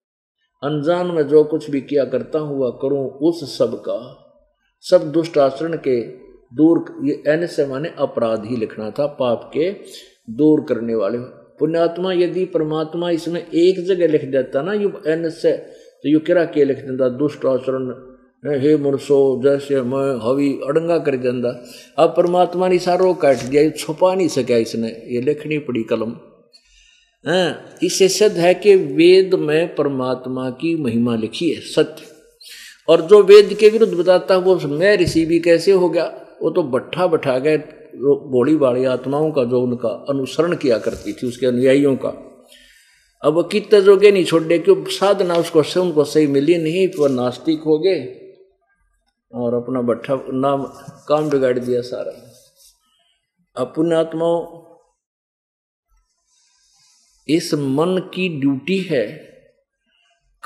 अनजान 0.63 1.07
में 1.07 1.27
जो 1.29 1.43
कुछ 1.45 1.71
भी 1.71 1.81
किया 1.81 2.05
करता 2.05 2.39
हुआ 2.39 2.71
करूँ, 2.83 3.09
उस 3.11 3.57
सब 3.59 3.75
का, 3.81 3.99
सब 4.85 5.11
दुष्ट 5.13 5.39
आचरण 5.39 5.77
के 5.79 6.01
दूर 6.53 6.85
ये 7.05 7.23
एन 7.27 7.47
से 7.47 7.67
माने 7.67 7.93
अपराध 7.99 8.45
ही 8.47 8.57
लिखना 8.57 8.91
था, 8.91 9.07
पाप 9.07 9.51
के 9.55 9.71
दूर 10.33 10.65
करने 10.69 10.95
वाले। 10.95 11.19
पुण्यात्मा 11.59 12.13
यदि 12.13 12.45
परमात्मा 12.45 13.11
इसमें 13.11 13.41
एक 13.41 13.85
जगह 13.87 14.09
लिख 14.09 14.25
देता 14.25 14.63
ना, 14.63 14.73
यू 14.75 14.93
एन 15.07 15.29
से 15.31 15.53
तो 15.53 16.09
यु 16.09 16.19
किरा 16.21 16.45
के 16.45 16.65
लिख 16.65 16.79
देता, 16.79 17.09
दुष्ट 17.09 17.47
आचरण, 17.47 17.89
हे 18.45 18.77
मुरसो, 18.77 19.19
जैसे 19.45 19.81
मैं 19.83 20.09
हवी 20.23 20.49
अड़ंगा 20.67 20.99
कर 20.99 21.17
देंदा 21.17 21.49
अब 21.99 22.13
परमात्मा 22.17 22.69
ने 22.69 22.79
सारो 22.79 23.13
काट 23.15 23.37
दिया, 23.41 23.63
ये 23.63 23.71
छुपा 23.71 24.15
नहीं 24.15 24.29
सका 24.29 24.57
इसने, 24.57 24.89
ये 24.89 25.21
लिखनी 25.21 25.59
पड़ी 25.61 25.83
कलम। 25.83 26.13
है 27.25 27.57
इससे 27.83 28.09
सिद्ध 28.09 28.37
है 28.37 28.53
कि 28.55 28.75
वेद 28.77 29.35
में 29.35 29.75
परमात्मा 29.75 30.49
की 30.51 30.75
महिमा 30.77 31.17
लिखी 31.17 31.51
है, 31.51 31.61
सत्य। 31.61 32.05
और 32.89 33.01
जो 33.03 33.23
वेद 33.23 33.57
के 33.61 33.69
विरुद्ध 33.69 33.93
बताता 33.95 34.37
वो 34.37 34.55
मैं 34.69 34.97
ऋषि 34.99 35.25
भी 35.25 35.39
कैसे 35.41 35.73
हो 35.73 35.89
गया? 35.89 36.05
वो 36.43 36.51
तो 36.51 36.63
बट्ठा 36.63 37.07
बैठा 37.07 37.39
गए 37.39 37.57
बोली 37.97 38.57
बाड़ी 38.57 38.85
आत्माओं 38.85 39.31
का 39.33 39.45
जो 39.45 39.61
उनका 39.63 39.89
अनुसरण 40.09 40.57
किया 40.57 40.79
करती 40.79 41.13
थी, 41.13 41.27
उसके 41.27 41.47
अनुयायियों 41.47 41.97
का। 41.97 42.09
अब 43.23 43.35
वो 43.35 43.43
कितने 43.43 43.81
जोगे 43.83 44.11
नहीं 44.11 44.25
छोड़े, 44.25 44.59
क्यों 44.59 44.85
साधना 44.85 45.35
उसको 45.35 45.63
से, 45.63 45.81
उनको 45.81 46.05
सही 46.05 46.27
मिली 46.27 46.59
नहीं 46.59 46.89
तो 46.89 47.09
नास्तिक 47.09 47.63
हो 47.63 47.79
गए 47.79 48.05
और 49.33 49.55
अपना 49.55 49.81
बट्ठा, 49.83 50.19
नाम, 50.33 50.65
काम 51.09 51.31
बिगाड़ 51.31 51.59
दिया 51.59 51.81
सारा। 51.81 52.13
अपने 53.57 53.97
आत्माओं, 53.97 54.63
इस 57.29 57.55
मन 57.55 58.11
की 58.15 58.29
ड्यूटी 58.41 58.79
है 58.79 59.07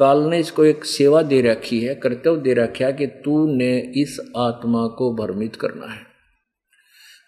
काल 0.00 0.18
ने 0.18 0.38
इसको 0.38 0.64
एक 0.64 0.84
सेवा 0.84 1.22
दे 1.22 1.42
रखी 1.42 1.80
है, 1.80 1.94
कर्तव्य 1.94 2.40
दे 2.40 2.54
रखा 2.54 2.86
है 2.86 2.92
कि 2.92 3.06
तूने 3.06 3.78
इस 3.78 4.32
आत्मा 4.36 4.86
को 4.86 5.14
भ्रमित 5.14 5.56
करना 5.56 5.86
है। 5.86 6.06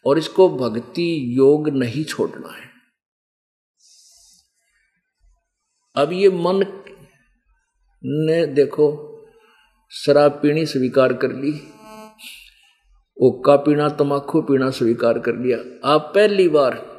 और 0.06 0.18
इसको 0.18 0.48
भक्ति 0.48 1.36
योग 1.38 1.68
नहीं 1.68 2.04
छोड़ना 2.04 2.48
है। 2.48 2.70
अब 5.96 6.12
ये 6.12 6.28
मन 6.28 6.64
ने 8.04 8.46
देखो, 8.46 9.08
शराब 9.90 10.32
पीनी 10.32 10.66
स्वीकार 10.66 11.12
कर 11.12 11.32
ली, 11.32 11.52
ओक्का 13.22 13.56
पीना 13.56 13.88
तमाकू 13.88 14.42
पीना 14.42 14.70
स्वीकार 14.70 15.18
कर 15.18 15.32
लिया। 15.32 15.58
आप 15.88 16.12
पहली 16.14 16.48
बार 16.48 16.92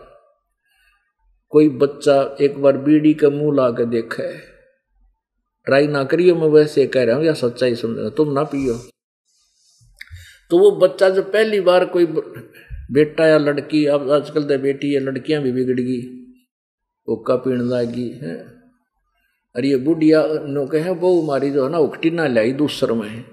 कोई 1.49 1.69
बच्चा 1.69 2.35
एक 2.41 2.61
बार 2.61 2.77
बीड़ी 2.77 3.13
का 3.13 3.29
मुँह 3.29 3.55
ला 3.55 3.69
के 3.69 3.85
देखा 3.85 4.23
है 4.23 4.52
ट्राई 5.67 5.87
ना 5.87 6.03
करियो 6.03 6.35
मैं 6.35 6.47
वैसे 6.47 6.87
कह 6.87 7.03
रहा 7.03 7.15
हूँ 7.15 7.25
या 7.25 7.33
सच्चाई 7.33 7.75
समझ, 7.75 8.11
तुम 8.11 8.31
ना 8.31 8.43
पियो। 8.43 8.73
तो 10.49 10.57
वो 10.59 10.71
बच्चा 10.71 11.09
जब 11.09 11.31
पहली 11.31 11.59
बार 11.59 11.85
कोई 11.85 12.05
बेटा 12.05 13.27
या 13.27 13.37
लड़की, 13.37 13.85
अब 13.85 14.11
आजकल 14.11 14.43
तो 14.43 14.57
बेटी 14.57 14.95
या 14.95 14.99
लड़कियाँ 15.01 15.41
भी 15.41 15.51
बिगड़ 15.51 15.79
गई 15.79 16.01
ओका 17.07 17.35
पीण 17.35 17.61
लागी, 17.61 18.09
है। 18.09 18.35
अरे 19.55 19.69
ये 19.69 19.77
बुढ़िया 19.77 20.23
नो 20.47 20.65
कहे 20.65 20.89
वो 20.89 21.21
हमारी 21.21 21.51
जो 21.51 21.65
है 21.65 21.71
ना 21.71 21.77
उकटी 21.77 22.09
ना 22.09 22.27
लाई, 22.27 22.51
दूसर 22.53 22.91
में। 22.91 23.07
है 23.09 23.23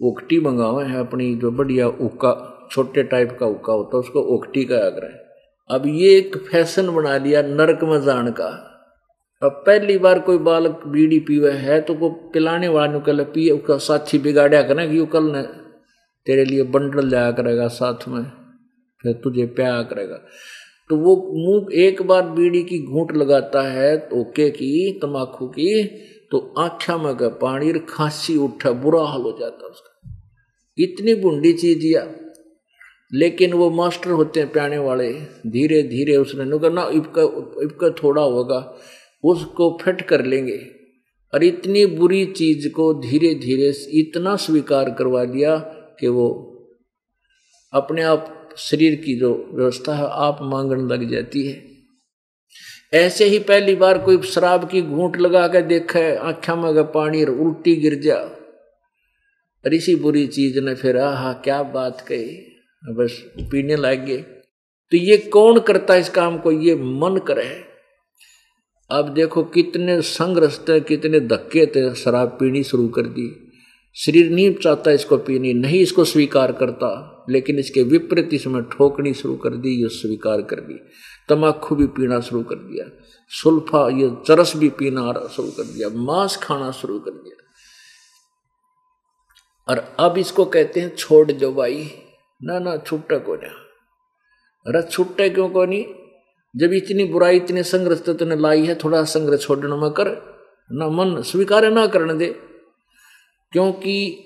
उकटी 0.00 0.40
मंगावे 0.40 0.84
है 0.84 1.00
अपनी, 1.00 1.34
जो 1.34 1.50
बढ़िया 1.50 1.88
उक्का 1.88 2.68
छोटे 2.72 3.02
टाइप 3.02 3.36
का 3.40 3.46
उक्का 3.46 3.72
होता 3.72 3.96
है, 3.96 4.00
उसको 4.00 4.20
उकटी 4.20 4.64
का 4.64 4.76
आग्रह 4.76 5.74
अब 5.74 5.86
ये 5.86 6.16
एक 6.18 6.36
फ़ैशन 6.50 6.94
बना 6.94 7.16
लिया 7.18 7.42
नरक 7.42 7.84
में 7.84 8.00
जान 8.02 8.30
का। 8.30 8.73
अब 9.42 9.62
पहली 9.66 9.96
बार 9.98 10.18
कोई 10.18 10.38
बालक 10.38 10.82
बीड़ी 10.86 11.18
पीवे, 11.20 11.50
है 11.50 11.80
तो 11.80 11.94
को 11.94 12.08
पिलाने 12.32 12.68
वाले 12.68 13.00
कल 13.00 13.22
पिए 13.24 13.50
उसका 13.50 13.76
साथी 13.78 14.18
बिगाड़ा 14.18 14.62
करें 14.62 14.90
कि 14.90 15.04
कल 15.06 15.24
ने 15.26 15.42
तेरे 16.26 16.44
लिए 16.44 16.62
बंडल 16.62 17.08
जाया 17.10 17.32
करेगा 17.32 17.66
साथ 17.68 18.08
में, 18.08 18.24
फिर 19.02 19.12
तुझे 19.14 19.46
प्याया 19.46 19.82
करेगा। 19.82 20.16
तो 20.90 20.96
वो 20.96 21.14
मुँह 21.34 21.74
एक 21.82 22.02
बार 22.02 22.22
बीड़ी 22.30 22.62
की 22.62 22.78
घूट 22.84 23.12
लगाता 23.16 23.62
है 23.62 23.96
ओके 24.14 24.48
की, 24.50 24.98
तमाकू 25.02 25.46
की 25.48 25.84
तो 26.30 26.54
आख्या 26.58 26.96
में 26.96 27.14
का 27.16 27.28
पानी 27.28 27.72
खांसी 27.88 28.36
उठा, 28.36 28.70
बुरा 28.72 29.02
हाल 29.02 29.22
हो 29.22 29.36
जाता 29.40 29.66
उसका। 29.66 30.10
इतनी 30.78 31.14
बुंडी 31.14 31.52
चीज़ 31.52 31.86
या। 31.86 32.06
लेकिन 33.12 33.52
वो 33.52 33.70
मास्टर 33.70 34.10
होते 34.10 34.40
हैं 34.40 34.50
प्याने 34.52 34.78
वाले 34.78 35.12
धीरे 35.46 35.82
धीरे 35.82 36.16
उसने 36.16 36.44
नुका 36.44 36.68
ना, 36.68 36.88
इबका 36.92 37.22
इबका 37.62 37.90
थोड़ा 38.02 38.22
होगा। 38.22 38.58
उसको 39.24 39.78
फिट 39.82 40.00
कर 40.02 40.24
लेंगे। 40.24 40.58
और 41.34 41.44
इतनी 41.44 41.84
बुरी 41.86 42.24
चीज़ 42.26 42.68
को 42.68 42.92
धीरे 42.94 43.34
धीरे 43.34 43.72
इतना 44.00 44.36
स्वीकार 44.36 44.90
करवा 44.90 45.24
दिया 45.24 45.56
कि 46.00 46.08
वो 46.08 46.26
अपने 47.72 48.02
आप 48.02 48.50
शरीर 48.58 48.94
की 48.94 49.18
जो 49.20 49.30
व्यवस्था 49.52 49.94
है, 49.94 50.06
आप 50.08 50.38
मांगने 50.42 50.82
लग 50.94 51.10
जाती 51.10 51.46
है। 51.46 51.62
ऐसे 52.94 53.24
ही 53.24 53.38
पहली 53.38 53.74
बार 53.74 53.98
कोई 53.98 54.22
शराब 54.22 54.68
की 54.68 54.82
घूंट 54.82 55.16
लगा 55.16 55.46
कर 55.48 55.62
देखा 55.62 56.00
आख्या 56.20 56.54
में 56.56 56.84
पानी 56.84 57.24
उल्टी 57.24 57.74
गिर 57.76 57.94
जा, 57.94 58.16
और 59.64 59.74
इसी 59.74 59.94
बुरी 59.96 60.26
चीज़ 60.26 60.60
ने 60.60 60.74
फिर, 60.74 60.98
आहा, 60.98 61.32
क्या 61.32 61.62
बात 61.62 62.00
कही। 62.00 62.26
बस 62.82 63.12
पीने 63.50 63.76
लग 63.76 64.06
गए 64.06 64.16
तो 64.92 64.96
ये 64.96 65.16
कौन 65.16 65.60
करता 65.60 65.94
है 65.94 66.00
इस 66.00 66.08
काम 66.08 66.38
को? 66.38 66.52
ये 66.52 66.74
मन 66.74 67.20
करे। 67.26 67.73
अब 68.90 69.08
देखो 69.14 69.42
कितने 69.42 70.00
संघर्ष 70.02 70.58
थे 70.68 70.80
कितने 70.80 71.20
धक्के 71.20 71.66
थे, 71.66 71.94
शराब 71.94 72.28
पीनी 72.28 72.62
शुरू 72.64 72.88
कर 72.88 73.02
दी। 73.02 73.30
शरीर 73.96 74.30
नहीं 74.30 74.54
चाहता 74.54 74.90
इसको 74.90 75.16
पीनी, 75.16 75.52
नहीं 75.52 75.80
इसको 75.80 76.04
स्वीकार 76.04 76.52
करता, 76.52 77.26
लेकिन 77.30 77.58
इसके 77.58 77.82
विपरीत 77.82 78.34
इसमें 78.34 78.62
ठोकनी 78.62 79.14
शुरू 79.14 79.36
कर 79.36 79.54
दी, 79.54 79.70
ये 79.82 79.88
स्वीकार 79.88 80.42
कर 80.42 80.60
दी। 80.60 80.78
तमाकू 81.28 81.76
भी 81.76 81.86
पीना 81.86 82.20
शुरू 82.20 82.42
कर 82.42 82.56
दिया, 82.56 82.88
सुल्फा, 83.30 83.88
ये 83.88 84.10
चरस 84.26 84.56
भी 84.56 84.68
पीना 84.68 85.12
शुरू 85.36 85.50
कर 85.50 85.64
दिया, 85.64 85.88
मांस 85.88 86.36
खाना 86.36 86.70
शुरू 86.70 86.98
कर 86.98 87.10
दिया। 87.10 87.42
और 89.68 89.78
अब 89.98 90.18
इसको 90.18 90.44
कहते 90.44 90.80
हैं 90.80 90.94
छोड़ 90.96 91.32
दो 91.32 91.52
भाई 91.52 91.90
ना 92.40 92.58
ना 92.58 92.76
छुट्टा 92.76 93.18
को 93.18 93.34
ना 93.34 93.48
अरे 94.66 94.82
छुट्टे 94.82 95.28
क्यों 95.30 95.48
को 95.48 95.64
नहीं? 95.64 95.84
जब 96.56 96.72
इतनी 96.72 97.04
बुराई, 97.04 97.36
इतने 97.36 97.62
संग्रह 97.62 97.96
तुमने 97.96 98.36
लाई 98.36 98.66
है, 98.66 98.74
थोड़ा 98.74 99.04
संग्रह 99.04 99.36
छोड़ने 99.36 99.76
में 99.76 99.90
कर, 99.90 100.34
ना 100.72 100.88
मन 100.88 101.22
स्वीकार 101.22 101.70
ना 101.70 101.86
करने 101.86 102.14
दे। 102.14 102.36
क्योंकि 103.52 104.24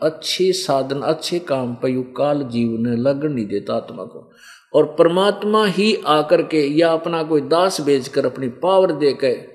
अच्छे 0.00 0.52
साधन, 0.52 1.00
अच्छे 1.00 1.38
काम 1.38 1.74
पर 1.74 2.14
काल 2.16 2.42
जीवन 2.42 2.86
लगन 2.86 3.32
नहीं 3.32 3.46
देता 3.46 3.74
आत्मा 3.74 4.04
को। 4.04 4.32
और 4.74 4.96
परमात्मा 4.98 5.66
ही 5.66 6.02
आकर 6.06 6.42
के 6.42 6.66
या 6.66 6.92
अपना 6.92 7.22
कोई 7.22 7.40
दास 7.40 7.80
बेचकर 7.80 8.26
अपनी 8.26 8.48
पावर 8.48 8.92
देकर 8.92 9.54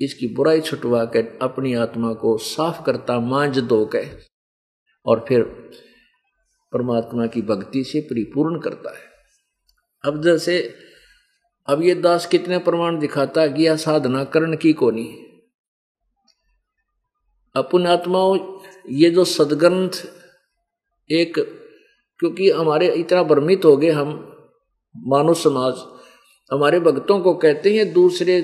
इसकी 0.00 0.26
बुराई 0.26 0.60
छुटवा 0.60 1.04
कर 1.04 1.38
अपनी 1.42 1.74
आत्मा 1.74 2.12
को 2.12 2.36
साफ़ 2.36 2.84
करता 2.84 3.20
मांझ 3.20 3.58
दो 3.58 3.86
के। 3.86 4.04
और 5.06 5.24
फिर 5.28 5.42
परमात्मा 6.72 7.26
की 7.26 7.42
भक्ति 7.42 7.84
से 7.84 8.00
परिपूर्ण 8.00 8.60
करता 8.60 8.90
है। 8.90 9.02
अब 10.04 10.22
जैसे 10.22 10.74
अब 11.68 11.82
ये 11.82 11.94
दास 11.94 12.26
कितने 12.26 12.58
प्रमाण 12.58 12.98
दिखाता 12.98 13.46
कि 13.46 13.64
यह 13.64 13.76
साधना 13.76 14.24
करण 14.24 14.56
की 14.56 14.72
कोनी 14.72 15.04
अपन 17.54 17.86
आत्माओं, 17.86 18.38
ये 18.90 19.10
जो 19.10 19.24
सदग्रंथ 19.24 19.90
एक, 21.10 21.38
क्योंकि 22.20 22.50
हमारे 22.50 22.88
इतना 22.94 23.22
भ्रमित 23.22 23.64
हो 23.64 23.76
गए 23.76 23.90
हम 23.90 24.10
मानव 24.94 25.34
समाज, 25.34 25.74
हमारे 26.50 26.80
भक्तों 26.80 27.18
को 27.20 27.34
कहते 27.34 27.76
हैं, 27.76 27.92
दूसरे 27.92 28.40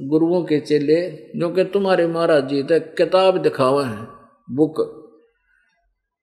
गुरुओं 0.00 0.42
के 0.44 0.60
चेले 0.60 1.00
जो 1.36 1.48
कि 1.50 1.64
तुम्हारे 1.64 2.06
महाराज 2.06 2.48
जी 2.48 2.62
तक 2.62 2.94
किताब 2.94 3.36
दिखावा 3.38 3.84
है, 3.86 4.06
बुक। 4.50 4.80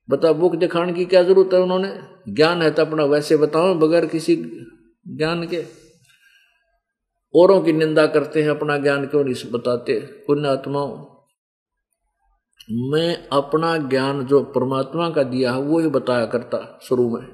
बता, 0.09 0.31
बुक 0.33 0.55
दिखाने 0.55 0.93
की 0.93 1.05
क्या 1.05 1.23
ज़रूरत 1.23 1.53
है 1.53 1.59
उन्होंने? 1.59 1.93
ज्ञान 2.29 2.61
है 2.61 2.71
तो 2.71 2.85
अपना 2.85 3.03
वैसे 3.05 3.37
बताओ, 3.37 3.73
बगैर 3.73 4.05
किसी 4.05 4.35
ज्ञान 5.07 5.47
के। 5.47 5.80
औरों 7.35 7.61
की 7.61 7.73
निंदा 7.73 8.05
करते 8.05 8.41
हैं, 8.41 8.49
अपना 8.49 8.77
ज्ञान 8.77 9.05
क्यों 9.05 9.23
नहीं 9.23 9.51
बताते? 9.51 9.99
पुण्य 9.99 10.47
आत्माओं 10.47 11.05
मैं 12.71 13.27
अपना 13.31 13.77
ज्ञान 13.77 14.25
जो 14.25 14.43
परमात्मा 14.43 15.09
का 15.09 15.23
दिया 15.23 15.51
है, 15.53 15.61
वो 15.61 15.79
ही 15.79 15.87
बताया 15.87 16.25
करता 16.25 16.79
शुरू 16.83 17.17
में। 17.17 17.27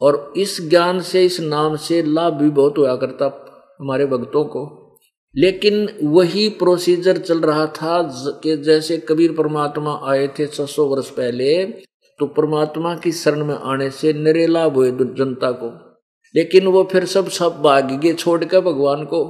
और 0.00 0.32
इस 0.36 0.68
ज्ञान 0.70 1.00
से, 1.00 1.24
इस 1.24 1.40
नाम 1.40 1.76
से 1.76 2.02
लाभ 2.02 2.32
भी 2.32 2.50
बहुत 2.50 2.78
हुआ 2.78 2.96
करता 2.96 3.44
हमारे 3.80 4.06
भक्तों 4.06 4.44
को। 4.44 4.80
लेकिन 5.36 5.88
वही 6.02 6.48
प्रोसीजर 6.48 7.18
चल 7.18 7.40
रहा 7.40 7.66
था 7.66 8.02
कि 8.42 8.56
जैसे 8.56 8.98
कबीर 8.98 9.32
परमात्मा 9.32 10.00
आए 10.04 10.28
थे 10.28 10.46
600 10.46 10.86
वर्ष 10.86 11.10
पहले 11.10 11.64
तो 12.18 12.26
परमात्मा 12.26 12.96
की 12.96 13.12
शरण 13.12 13.44
में 13.44 13.54
आने 13.54 13.90
से 13.90 14.12
नरेला 14.12 14.64
हुए 14.64 14.90
जनता 14.90 15.50
को 15.50 15.93
लेकिन 16.36 16.66
वो 16.66 16.88
फिर 16.92 17.04
सब 17.04 17.28
सब 17.28 17.62
भाग 17.62 18.00
गए 18.00 18.12
छोड़ 18.12 18.44
भगवान 18.44 19.04
को, 19.04 19.24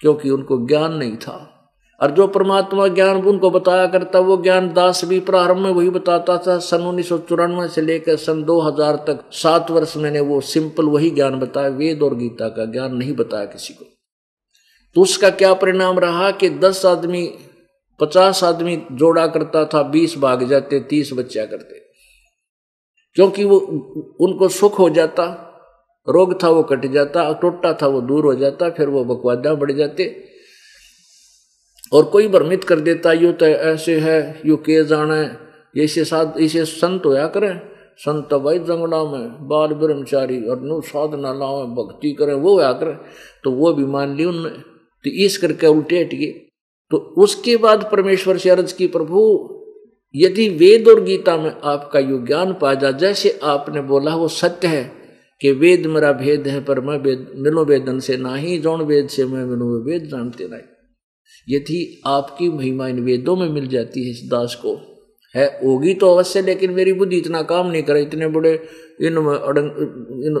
क्योंकि 0.00 0.30
उनको 0.30 0.66
ज्ञान 0.66 0.92
नहीं 0.92 1.16
था। 1.16 1.54
और 2.02 2.10
जो 2.10 2.26
परमात्मा 2.26 2.88
ज्ञान 2.88 3.22
उनको 3.22 3.50
बताया 3.50 3.86
करता, 3.86 4.18
वो 4.18 4.36
ज्ञान 4.36 4.72
दास 4.72 5.04
भी 5.04 5.20
प्रारंभ 5.20 5.58
में 5.58 5.70
वही 5.70 5.90
बताता 5.90 6.38
था, 6.38 6.58
सन 6.58 6.82
उन्नीस 6.82 7.08
सौ 7.08 7.18
चौरानवे 7.18 7.68
से 7.68 7.80
लेकर 7.80 8.16
सन 8.16 8.42
2000 8.42 8.96
तक, 8.96 9.24
सात 9.32 9.70
वर्ष 9.70 9.96
मैंने 9.96 10.20
वो 10.20 10.40
सिंपल 10.40 10.84
वही 10.84 11.10
ज्ञान 11.10 11.38
बताया, 11.38 11.68
वेद 11.68 12.02
और 12.02 12.14
गीता 12.14 12.48
का 12.48 12.64
ज्ञान 12.64 12.96
नहीं 12.96 13.12
बताया 13.12 13.44
किसी 13.44 13.74
को। 13.74 13.84
तो 14.94 15.00
उसका 15.00 15.30
क्या 15.30 15.54
परिणाम 15.54 15.98
रहा 15.98 16.30
कि 16.30 16.50
दस 16.50 16.86
आदमी, 16.86 17.34
पचास 18.00 18.44
आदमी 18.44 18.82
जोड़ा 18.92 19.26
करता 19.26 19.64
था, 19.64 19.82
बीस 19.82 20.18
भाग 20.18 20.48
जाते, 20.48 20.80
तीस 20.80 21.12
बच्चा 21.12 21.44
करते। 21.44 21.74
क्योंकि 23.14 23.44
वो 23.44 23.56
उनको 24.20 24.48
सुख 24.48 24.78
हो 24.78 24.90
जाता 24.90 25.44
रोग 26.08 26.42
था 26.42 26.48
वो 26.48 26.62
कट 26.62 26.86
जाता 26.86 27.32
टोटा 27.32 27.72
था 27.82 27.86
वो 27.86 28.00
दूर 28.00 28.24
हो 28.24 28.34
जाता, 28.34 28.70
फिर 28.70 28.88
वो 28.88 29.04
बकवादा 29.04 29.54
बढ़ 29.54 29.72
जाते। 29.72 30.24
और 31.92 32.04
कोई 32.04 32.28
भ्रमित 32.28 32.64
कर 32.64 32.80
देता, 32.80 33.12
यू 33.12 33.32
तो 33.32 33.46
ऐसे 33.46 33.98
है, 33.98 34.40
यू 34.46 34.56
के 34.56 34.84
जाने 34.84 35.48
ऐसे 35.84 36.04
साध 36.04 36.34
ऐसे 36.40 36.64
संत 36.64 37.06
होया 37.06 37.26
करें। 37.26 37.60
संत 37.96 38.34
भाई 38.34 38.58
जंगड़ा 38.58 39.04
में, 39.04 39.48
बाल 39.48 39.68
ब्रह्मचारी, 39.68 40.42
और 40.42 40.60
नु 40.60 40.80
साधना 40.80 41.32
लाओ, 41.32 41.66
भक्ति 41.66 42.12
करें, 42.12 42.34
वो 42.34 42.54
होया 42.54 42.72
करें। 42.72 42.98
तो 43.44 43.50
वो 43.50 43.72
भी 43.72 43.84
मान 43.84 44.16
ली 44.16 44.24
उनने। 44.24 44.48
तो 45.04 45.10
इस 45.10 45.38
करके 45.38 45.66
उल्टे 45.66 46.00
हट 46.00 46.14
गए। 46.14 46.26
तो 46.90 46.96
उसके 46.96 47.56
बाद 47.56 47.88
परमेश्वर 47.92 48.38
से 48.38 48.50
अर्ज़ 48.50 48.74
की, 48.74 48.86
प्रभु, 48.86 49.48
यदि 50.16 50.48
वेद 50.48 50.88
और 50.88 51.00
गीता 51.00 51.36
में 51.36 51.56
आपका 51.64 51.98
यु 51.98 52.18
ज्ञान 52.18 52.52
पा 52.52 52.74
जा 52.74 52.90
जैसे 52.90 53.40
आपने 53.42 53.80
बोला 53.80 54.16
वो 54.16 54.28
सत्य 54.28 54.68
है 54.68 54.97
कि 55.40 55.50
वेद 55.52 55.86
मेरा 55.86 56.12
भेद 56.14 56.46
है, 56.48 56.60
पर 56.64 56.80
मैं 56.80 56.96
वेद, 56.98 57.26
मिलो 57.36 57.64
वेदन 57.64 57.98
से, 58.00 58.16
ना 58.16 58.34
ही 58.36 58.58
जौन 58.58 58.82
वेद 58.82 59.08
से 59.08 59.24
मैं 59.26 59.44
मिलो 59.46 59.66
वेद 59.84 60.08
जानते 60.10 60.48
नहीं। 60.48 60.62
यदि 61.48 62.02
आपकी 62.06 62.48
महिमा 62.50 62.88
इन 62.88 63.00
वेदों 63.00 63.36
में 63.36 63.48
मिल 63.50 63.66
जाती 63.68 64.04
है 64.04 64.10
इस 64.10 64.22
दास 64.30 64.54
को, 64.54 64.74
है 65.34 65.46
होगी 65.58 65.94
तो 65.94 66.10
अवश्य, 66.14 66.42
लेकिन 66.42 66.70
मेरी 66.72 66.92
बुद्धि 66.92 67.16
इतना 67.16 67.42
काम 67.44 67.70
नहीं 67.70 67.82
करे, 67.82 68.02
इतने 68.02 68.28
बड़े 68.28 68.52
इन 69.00 69.16
अडंग, 69.16 69.70
इन 70.26 70.36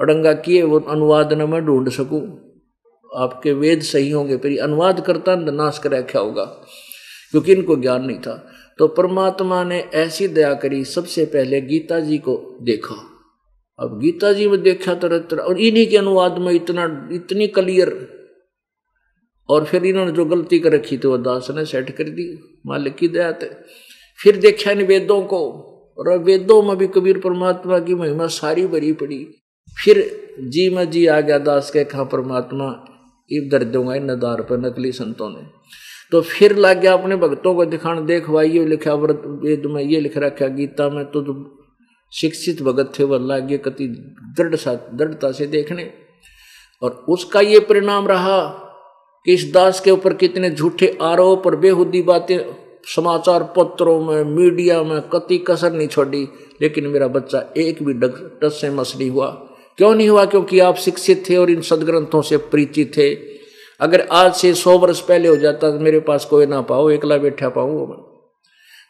अडंगा 0.00 0.32
किए 0.40 0.62
वो 0.62 0.78
अनुवाद 0.80 1.32
न 1.32 1.48
मैं 1.50 1.64
ढूंढ 1.66 1.88
सकूँ। 1.90 2.22
आपके 3.10 3.52
वेद 3.52 3.80
सही 3.82 4.10
होंगे 4.10 4.36
फिर 4.36 4.58
अनुवाद 4.62 5.00
करता 5.00 5.34
नाश 5.36 5.78
कर 5.78 6.00
क्या 6.02 6.20
होगा, 6.20 6.44
क्योंकि 7.32 7.52
इनको 7.52 7.76
ज्ञान 7.76 8.04
नहीं 8.04 8.18
था। 8.18 8.34
तो 8.78 8.86
परमात्मा 8.88 9.62
ने 9.64 9.80
ऐसी 9.94 10.28
दया 10.30 10.52
करी, 10.54 10.84
सबसे 10.86 11.24
पहले 11.26 11.60
गीता 11.60 12.00
जी 12.00 12.18
को 12.18 12.36
देखा। 12.62 12.94
अब 13.82 13.98
गीता 14.00 14.32
जी 14.32 14.48
में 14.48 14.62
देखा 14.62 14.94
तरह 14.94 15.18
तरह 15.18 15.42
और 15.42 15.58
इन्हीं 15.58 15.86
के 15.86 15.96
अनुवाद 15.96 16.38
में 16.38 16.52
इतना, 16.52 17.08
इतनी 17.12 17.46
क्लियर। 17.46 18.22
और 19.48 19.64
फिर 19.64 19.84
इन्होंने 19.84 20.12
जो 20.12 20.24
गलती 20.24 20.58
कर 20.58 20.72
रखी 20.72 20.98
थी, 20.98 21.08
वो 21.08 21.18
दास 21.18 21.48
ने 21.50 21.64
सेट 21.64 21.90
कर 21.90 22.04
दी, 22.04 22.38
मालिक 22.66 22.94
की 22.94 23.08
दया 23.08 23.32
थे 23.32 23.46
फिर 24.18 24.36
देखा 24.36 24.70
इन 24.70 24.82
वेदों 24.82 25.22
को, 25.22 25.40
और 25.98 26.18
वेदों 26.18 26.62
में 26.62 26.76
भी 26.76 26.86
कबीर 26.86 27.18
परमात्मा 27.18 27.78
की 27.78 27.94
महिमा 27.94 28.26
सारी 28.26 28.66
भरी 28.66 28.92
पड़ी। 28.92 29.26
फिर 29.84 30.22
जी 30.40 30.68
में 30.70 30.90
जी 30.90 31.06
आ 31.06 31.20
गया 31.20 31.38
दास 31.38 31.70
के, 31.70 31.84
कहा, 31.84 32.04
परमात्मा 32.04 32.84
इधर 33.32 33.64
दूँगा 33.64 33.94
इन 33.94 34.10
नदार 34.10 34.42
पर 34.42 34.58
नकली 34.58 34.92
संतों 34.92 35.30
ने। 35.30 35.46
तो 36.10 36.20
फिर 36.20 36.56
लग 36.56 36.80
गया 36.80 36.92
अपने 36.92 37.16
भक्तों 37.16 37.54
को 37.54 37.64
दिखाने, 37.64 38.02
देख 38.02 38.30
भाई, 38.30 38.50
ये 38.50 38.66
लिखा 38.66 38.94
व्रत, 38.94 39.22
वेद 39.26 39.62
में 39.66 39.82
ये 39.82 40.00
लिख 40.00 40.18
रखा, 40.18 40.46
गीता 40.46 40.88
में 40.88 41.04
तो 41.04 41.22
शिक्षित 42.12 42.62
भगत 42.62 42.92
थे 42.98 43.04
वह 43.04 43.18
लागे 43.22 43.58
कति 43.58 43.86
दृढ़ 44.40 44.54
दृढ़ता 44.94 45.32
से 45.32 45.46
देखने। 45.46 45.90
और 46.82 47.04
उसका 47.08 47.40
ये 47.40 47.60
परिणाम 47.60 48.08
रहा 48.08 48.48
कि 49.24 49.34
इस 49.34 49.52
दास 49.52 49.80
के 49.80 49.90
ऊपर 49.90 50.14
कितने 50.14 50.50
झूठे 50.50 50.98
आरोप 51.02 51.46
और 51.46 51.56
बेहुदी 51.56 52.02
बातें, 52.02 52.38
समाचार 52.84 53.42
पत्रों 53.42 54.04
में, 54.04 54.24
मीडिया 54.24 54.82
में 54.82 55.00
कति 55.00 55.38
कसर 55.38 55.72
नहीं 55.72 55.88
छोड़ी। 55.88 56.28
लेकिन 56.62 56.86
मेरा 56.86 57.08
बच्चा 57.08 57.52
एक 57.56 57.82
भी 57.82 57.94
टस 58.42 58.60
से 58.60 58.70
मस 58.70 58.94
नहीं 58.98 59.10
हुआ। 59.10 59.30
क्यों 59.76 59.94
नहीं 59.94 60.08
हुआ? 60.08 60.24
क्योंकि 60.24 60.58
आप 60.58 60.76
शिक्षित 60.76 61.30
थे 61.30 61.36
और 61.36 61.50
इन 61.50 61.60
सदग्रंथों 61.60 62.22
से 62.22 62.36
परिचित 62.36 62.96
थे। 62.96 63.14
अगर 63.80 64.08
आज 64.12 64.34
से 64.34 64.54
सौ 64.54 64.78
वर्ष 64.78 65.00
पहले 65.00 65.28
हो 65.28 65.36
जाता 65.36 65.70
तो 65.70 65.78
मेरे 65.78 66.00
पास 66.00 66.24
कोई 66.24 66.46
ना 66.46 66.60
पाओ, 66.60 66.90
एकला 66.90 67.16
बैठा 67.16 67.48
पाऊँ। 67.48 67.86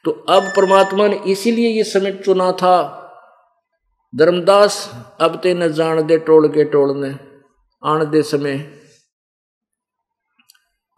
तो 0.05 0.11
अब 0.11 0.43
परमात्मा 0.43 1.09
ने 1.09 1.20
इसीलिए 1.27 1.68
ये 1.68 1.85
समय 1.85 2.12
चुना 2.25 2.53
था 2.53 2.99
धर्मदास 4.14 4.74
अब 5.20 5.40
ते 5.42 5.54
न 5.54 5.68
जान 5.68 6.06
दे 6.06 6.18
टोल 6.18 6.48
के 6.48 6.64
टोलने 6.64 7.10
आन 7.84 8.10
दे 8.10 8.22
समय 8.22 8.78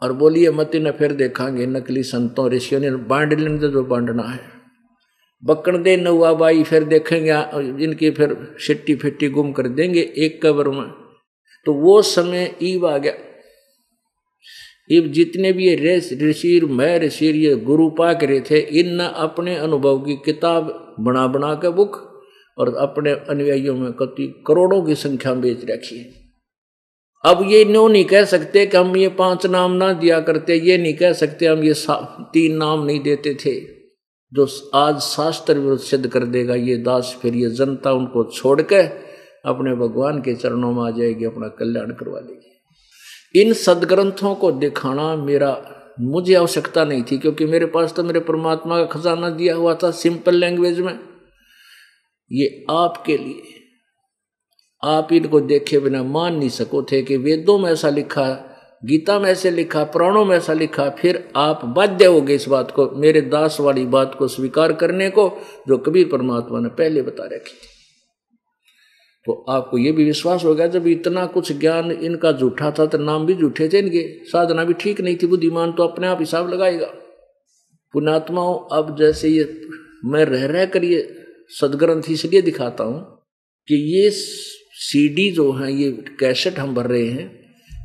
और 0.02 0.12
बोलिए, 0.12 0.50
मती 0.50 0.78
न 0.78 0.90
फिर 0.90 1.12
देखांगे, 1.12 1.66
नकली 1.66 2.02
संतों, 2.02 2.50
ऋषियों 2.50 2.80
ने 2.80 2.90
बांट 2.90 3.32
लेने 3.32 3.58
जो 3.58 3.84
बांटना 3.84 4.22
है। 4.22 4.40
बकण 5.44 5.82
दे 5.82 5.96
नौआ 5.96 6.32
बाई, 6.32 6.62
फिर 6.62 6.84
देखेंगे 6.84 7.30
इनकी 7.84 8.10
फिर 8.10 8.56
शिट्टी 8.60 8.94
फिट्टी 8.94 9.28
गुम 9.28 9.52
कर 9.52 9.68
देंगे 9.68 10.12
एक 10.18 10.46
कबर 10.46 10.68
में। 10.68 10.90
तो 11.66 11.72
वो 11.72 12.02
समय 12.02 12.56
ईब 12.62 12.86
आ 12.86 12.98
गया। 12.98 13.14
ईब 14.92 15.12
जितने 15.12 15.52
भी 15.52 15.68
ये 15.68 15.98
ऋषि 16.22 16.60
मैं 16.60 16.98
ऋषि 17.00 17.26
ये 17.26 17.54
गुरु 17.56 17.90
पाक 17.90 18.24
रहे 18.24 18.40
थे 18.40 18.58
इन 18.58 18.98
अपने 18.98 19.56
अनुभव 19.56 19.98
की 19.98 20.16
किताब 20.16 20.96
बना 21.00 21.26
बना 21.26 21.54
के 21.54 21.70
बुक 21.70 22.13
और 22.58 22.74
अपने 22.74 23.12
अनुयायियों 23.30 23.76
में 23.76 23.92
कति 23.92 24.26
करोड़ों 24.46 24.82
की 24.82 24.94
संख्या 24.94 25.34
बेच 25.34 25.64
रखी 25.70 25.98
है। 25.98 26.12
अब 27.24 27.46
ये 27.50 27.64
नो 27.64 27.86
नहीं 27.88 28.04
कह 28.04 28.24
सकते 28.24 28.66
कि 28.66 28.76
हम 28.76 28.96
ये 28.96 29.08
पाँच 29.08 29.46
नाम 29.46 29.72
ना 29.72 29.92
दिया 29.92 30.20
करते, 30.20 30.54
ये 30.54 30.78
नहीं 30.78 30.94
कह 30.94 31.12
सकते 31.12 31.46
हम 31.46 31.64
ये 31.64 31.74
तीन 32.32 32.56
नाम 32.56 32.84
नहीं 32.84 33.00
देते 33.00 33.34
थे। 33.34 33.54
जो 34.32 34.46
आज 34.74 34.98
शास्त्र 34.98 35.58
विरुद्ध 35.58 35.82
सिद्ध 35.82 36.06
कर 36.06 36.24
देगा, 36.24 36.54
ये 36.54 36.76
दास 36.76 37.18
फिर 37.22 37.34
ये 37.34 37.50
जनता 37.50 37.92
उनको 37.92 38.24
छोड़ 38.24 38.60
के 38.62 38.82
अपने 39.44 39.74
भगवान 39.74 40.20
के 40.20 40.34
चरणों 40.34 40.72
में 40.72 40.82
आ 40.82 40.90
जाएगी, 40.90 41.24
अपना 41.24 41.48
कल्याण 41.48 41.90
करवा 41.90 42.20
लेगी। 42.20 43.40
इन 43.40 43.52
सदग्रंथों 43.52 44.34
को 44.34 44.52
दिखाना 44.52 45.14
मेरा, 45.16 45.50
मुझे 46.00 46.34
आवश्यकता 46.34 46.84
नहीं 46.84 47.02
थी, 47.02 47.18
क्योंकि 47.18 47.46
मेरे 47.46 47.66
पास 47.66 47.92
तो 47.92 48.04
मेरे 48.04 48.20
परमात्मा 48.20 48.78
का 48.78 48.84
खजाना 48.84 49.30
दिया 49.30 49.54
हुआ 49.54 49.74
था, 49.74 49.90
सिंपल 49.90 50.34
लैंग्वेज 50.34 50.80
में। 50.80 50.98
ये 52.34 52.64
आपके 52.70 53.16
लिए। 53.16 53.60
आप 54.82 55.12
इनको 55.12 55.40
देखे 55.40 55.78
बिना 55.78 56.02
मान 56.02 56.36
नहीं 56.36 56.48
सको 56.48 56.82
थे 56.82 57.02
कि 57.02 57.16
वेदों 57.16 57.58
में 57.58 57.70
ऐसा 57.72 57.90
लिखा, 57.90 58.50
गीता 58.84 59.18
में 59.18 59.30
ऐसे 59.30 59.50
लिखा, 59.50 59.84
प्राणों 59.84 60.24
में 60.24 60.36
ऐसा 60.36 60.52
लिखा, 60.52 60.88
फिर 60.90 61.32
आप 61.36 61.64
बाध्य 61.64 62.04
हो 62.04 62.20
गए 62.20 62.34
इस 62.34 62.48
बात 62.48 62.70
को, 62.70 62.90
मेरे 62.90 63.20
दास 63.20 63.56
वाली 63.60 63.84
बात 63.86 64.14
को 64.14 64.28
स्वीकार 64.28 64.72
करने 64.72 65.08
को, 65.10 65.28
जो 65.68 65.78
कबीर 65.78 66.08
परमात्मा 66.08 66.60
ने 66.60 66.68
पहले 66.68 67.02
बता 67.02 67.24
रखी 67.24 67.52
थी। 67.52 67.72
तो 69.26 69.44
आपको 69.48 69.78
ये 69.78 69.92
भी 69.92 70.04
विश्वास 70.04 70.44
हो 70.44 70.54
गया, 70.54 70.66
जब 70.66 70.86
इतना 70.86 71.26
कुछ 71.26 71.52
ज्ञान 71.52 71.90
इनका 71.90 72.32
झूठा 72.32 72.70
था 72.70 72.86
तो 72.86 72.98
नाम 72.98 73.26
भी 73.26 73.34
झूठे 73.34 73.68
थे 73.68 73.78
इनके, 73.78 74.02
साधना 74.24 74.64
भी 74.64 74.74
ठीक 74.74 75.00
नहीं 75.00 75.16
थी, 75.16 75.26
बुद्धिमान 75.26 75.72
तो 75.72 75.82
अपने 75.82 76.06
आप 76.06 76.20
हिसाब 76.20 76.50
लगाएगा। 76.50 76.86
पुणात्माओं 77.94 78.58
अब 78.72 78.96
जैसे 78.98 79.28
ये 79.28 79.44
मैं 80.04 80.24
रह 80.24 80.46
रह 80.46 80.66
कर 80.66 80.84
ये 80.84 81.00
सदग्रंथ 81.50 82.10
इसलिए 82.10 82.42
दिखाता 82.42 82.84
हूँ 82.84 83.00
कि 83.68 83.74
ये 83.94 84.10
सीडी 84.10 85.30
जो 85.30 85.50
है, 85.52 85.72
ये 85.72 85.90
कैसेट 86.20 86.58
हम 86.58 86.74
भर 86.74 86.86
रहे 86.86 87.06
हैं, 87.06 87.30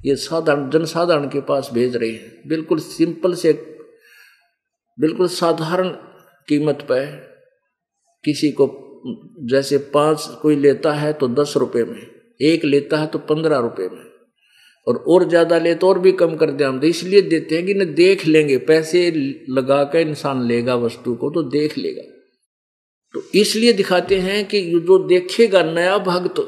ये 0.05 0.15
साधारण, 0.17 0.69
जनसाधारण 0.69 1.27
के 1.29 1.41
पास 1.43 1.69
भेज 1.73 1.95
रहे 1.95 2.09
हैं। 2.09 2.47
बिल्कुल 2.47 2.79
सिंपल 2.81 3.33
से, 3.35 3.53
बिल्कुल 4.97 5.27
साधारण 5.29 5.89
कीमत 6.47 6.81
पर 6.83 7.05
किसी 8.23 8.51
को 8.51 8.67
जैसे 9.49 9.77
पाँच, 9.93 10.27
कोई 10.41 10.55
लेता 10.57 10.93
है 10.93 11.11
तो 11.13 11.27
दस 11.29 11.53
रुपए 11.57 11.83
में, 11.83 12.01
एक 12.41 12.65
लेता 12.65 12.97
है 12.97 13.07
तो 13.07 13.19
पंद्रह 13.25 13.57
रुपए 13.59 13.87
में, 13.87 14.03
और 14.87 15.03
और 15.07 15.27
ज़्यादा 15.29 15.57
ले 15.59 15.73
तो 15.75 15.87
और 15.87 15.99
भी 15.99 16.11
कम 16.13 16.35
कर 16.37 16.51
दे 16.51 16.63
हम। 16.63 16.79
तो 16.79 16.87
इसलिए 16.87 17.21
देते 17.23 17.55
हैं 17.55 17.65
कि 17.65 17.73
न 17.73 17.93
देख 17.95 18.25
लेंगे, 18.27 18.57
पैसे 18.59 19.09
लगा 19.49 19.83
कर 19.85 19.99
इंसान 19.99 20.47
लेगा 20.47 20.75
वस्तु 20.77 21.13
को 21.15 21.29
तो 21.29 21.43
देख 21.49 21.77
लेगा। 21.77 22.03
तो 23.13 23.21
इसलिए 23.35 23.73
दिखाते 23.73 24.19
हैं 24.19 24.47
कि 24.47 24.61
जो 24.69 24.97
देखेगा 25.07 25.61
नया 25.63 25.97
भक्त, 25.97 26.39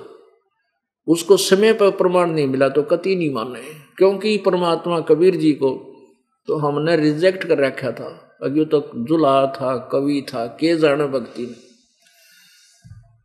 उसको 1.08 1.38
समय 1.38 1.74
पर 1.74 1.92
प्रमाण 1.92 2.30
नहीं 2.30 2.48
मिला 2.48 2.70
तो 2.70 2.84
कति 2.84 3.16
नहीं 3.16 3.34
माने। 3.34 3.62
क्योंकि 3.98 4.38
परमात्मा 4.38 5.00
कबीर 5.00 5.36
जी 5.36 5.52
को 5.54 5.70
तो 6.48 6.58
हमने 6.58 6.96
रिजेक्ट 6.96 7.44
कर 7.44 7.58
रखा 7.58 7.92
था। 7.92 8.38
अभी 8.44 8.66
तो 8.66 8.80
जुला 8.96 9.46
था, 9.48 9.76
कवि 9.92 10.26
था, 10.34 10.46
के 10.46 10.76
जाने 10.78 11.06
भक्ति 11.06 11.46
ने। 11.46 11.56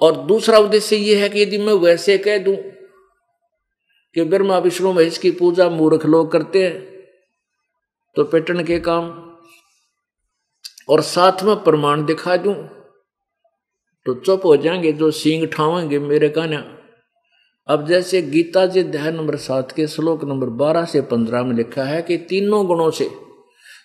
और 0.00 0.16
दूसरा 0.16 0.58
उद्देश्य 0.58 0.96
यह 0.96 1.22
है 1.22 1.28
कि 1.28 1.42
यदि 1.42 1.58
मैं 1.58 1.72
वैसे 1.72 2.18
कह 2.18 2.38
दूँ 2.38 2.56
कि 4.14 4.24
ब्रह्मा 4.24 4.58
विष्णु 4.58 4.92
महेश 4.92 5.18
की 5.18 5.30
पूजा 5.30 5.68
मूर्ख 5.68 6.06
लोग 6.06 6.32
करते 6.32 6.62
हैं 6.64 6.80
तो 8.16 8.24
पेटन 8.24 8.64
के 8.64 8.78
काम। 8.78 9.10
और 10.88 11.00
साथ 11.00 11.42
में 11.42 11.56
प्रमाण 11.56 12.04
दिखा 12.04 12.36
दूँ 12.36 12.54
तो 14.06 14.14
चुप 14.14 14.44
हो 14.44 14.56
जाएँगे, 14.56 14.92
जो 14.92 15.10
सींग 15.10 15.46
ठावेंगे 15.48 15.98
मेरे 15.98 16.28
कहना 16.28 16.72
अब 17.68 17.86
जैसे 17.86 18.22
गीता 18.22 18.66
जी 18.66 18.80
अध्याय 18.80 19.12
नंबर 19.12 19.36
सात 19.36 19.72
के 19.72 19.86
श्लोक 19.86 20.24
नंबर 20.24 20.46
बारह 20.46 20.84
से 20.84 21.00
पंद्रह 21.00 21.42
में 21.42 21.56
लिखा 21.56 21.84
है 21.84 22.02
कि 22.02 22.16
तीनों 22.16 22.66
गुणों 22.66 22.90
से, 22.90 23.10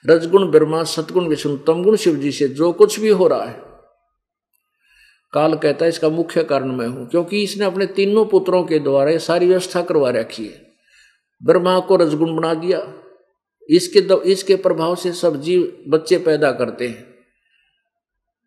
रजगुण, 0.07 0.51
ब्रह्मा, 0.51 0.83
सतगुण, 0.83 1.27
विष्णु, 1.27 1.57
तमगुण, 1.57 1.95
शिव 1.95 2.15
जी 2.15 2.31
से 2.31 2.47
जो 2.47 2.71
कुछ 2.71 2.99
भी 2.99 3.09
हो 3.09 3.27
रहा 3.27 3.45
है। 3.45 3.61
काल 5.33 5.55
कहता 5.55 5.85
है, 5.85 5.89
इसका 5.89 6.09
मुख्य 6.09 6.43
कारण 6.43 6.71
मैं 6.71 6.87
हूँ, 6.87 7.09
क्योंकि 7.09 7.43
इसने 7.43 7.65
अपने 7.65 7.85
तीनों 7.85 8.25
पुत्रों 8.25 8.63
के 8.63 8.79
द्वारा 8.79 9.17
सारी 9.17 9.47
व्यवस्था 9.47 9.81
करवा 9.81 10.09
रखी 10.09 10.45
है। 10.45 10.71
ब्रह्मा 11.43 11.79
को 11.79 11.95
रजगुण 11.95 12.35
बना 12.35 12.53
दिया। 12.53 12.93
इसके 13.69 14.31
इसके 14.31 14.55
प्रभाव 14.55 14.95
से 14.95 15.11
सब 15.11 15.41
जीव, 15.41 15.85
बच्चे 15.87 16.17
पैदा 16.17 16.51
करते 16.51 16.87
हैं। 16.87 17.10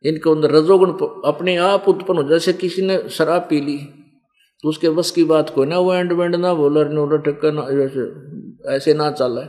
इनके 0.04 0.30
अंदर 0.30 0.50
रजोगुण 0.50 0.90
अपने 1.24 1.56
आप 1.64 1.88
उत्पन्न 1.88 2.18
हो 2.18 2.28
जैसे 2.28 2.52
किसी 2.52 2.82
ने 2.82 2.98
शराब 3.08 3.46
पी 3.50 3.60
ली 3.60 3.76
तो 4.64 4.68
उसके 4.68 4.90
बस 4.90 5.10
की 5.10 5.24
बात 5.24 5.50
कोई 5.50 5.66
ना, 5.66 5.78
वो 5.78 5.94
एंड 5.94 6.12
वेंड 6.12 6.34
ना 6.36 6.52
बोलर 6.54 6.88
नो 6.88 7.06
टक्कर 7.06 7.52
ना 7.52 7.62
ऐसे 7.84 8.74
ऐसे 8.76 8.94
ना 8.94 9.10
चल 9.10 9.38
है। 9.38 9.48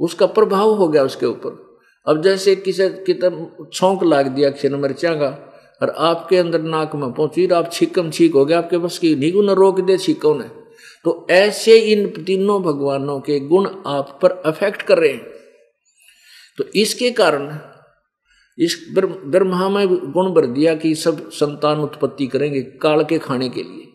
उसका 0.00 0.26
प्रभाव 0.26 0.70
हो 0.70 0.88
गया 0.88 1.02
उसके 1.02 1.26
ऊपर। 1.26 1.56
अब 2.06 2.22
जैसे 2.22 2.54
किसी 2.56 2.88
कितना 3.06 3.66
छौंक 3.72 4.02
लाग 4.04 4.26
दिया, 4.26 4.50
किसी 4.50 4.68
ने 4.68 4.76
मिर्चा 4.76 5.14
का 5.14 5.30
और 5.80 5.90
आपके 5.90 6.36
अंदर 6.36 6.62
नाक 6.62 6.94
में 6.94 7.12
पहुँची 7.12 7.46
आप 7.46 7.70
छिकम 7.72 8.10
छीक 8.10 8.34
हो 8.34 8.44
गया 8.44 8.58
आपके 8.58 8.78
बस 8.78 8.98
की 8.98 9.14
निगुन 9.14 9.50
रोक 9.50 9.80
दे 9.80 9.96
छिको 9.98 10.34
ने। 10.34 10.44
तो 11.04 11.26
ऐसे 11.30 11.78
इन 11.92 12.06
तीनों 12.24 12.62
भगवानों 12.62 13.18
के 13.20 13.38
गुण 13.40 13.68
आप 13.86 14.18
पर 14.22 14.30
अफेक्ट 14.46 14.82
कर 14.82 14.98
रहे 14.98 15.12
हैं। 15.12 15.26
तो 16.58 16.64
इसके 16.74 17.10
कारण 17.10 17.48
इस 18.58 18.86
ब्रह्मा 19.26 19.68
में 19.68 19.88
गुण 19.88 20.32
भर 20.32 20.46
दिया 20.46 20.74
कि 20.74 20.94
सब 20.94 21.30
संतान 21.30 21.78
उत्पत्ति 21.80 22.26
करेंगे 22.26 22.62
काल 22.62 23.04
के 23.04 23.18
खाने 23.18 23.48
के 23.48 23.62
लिए। 23.62 23.88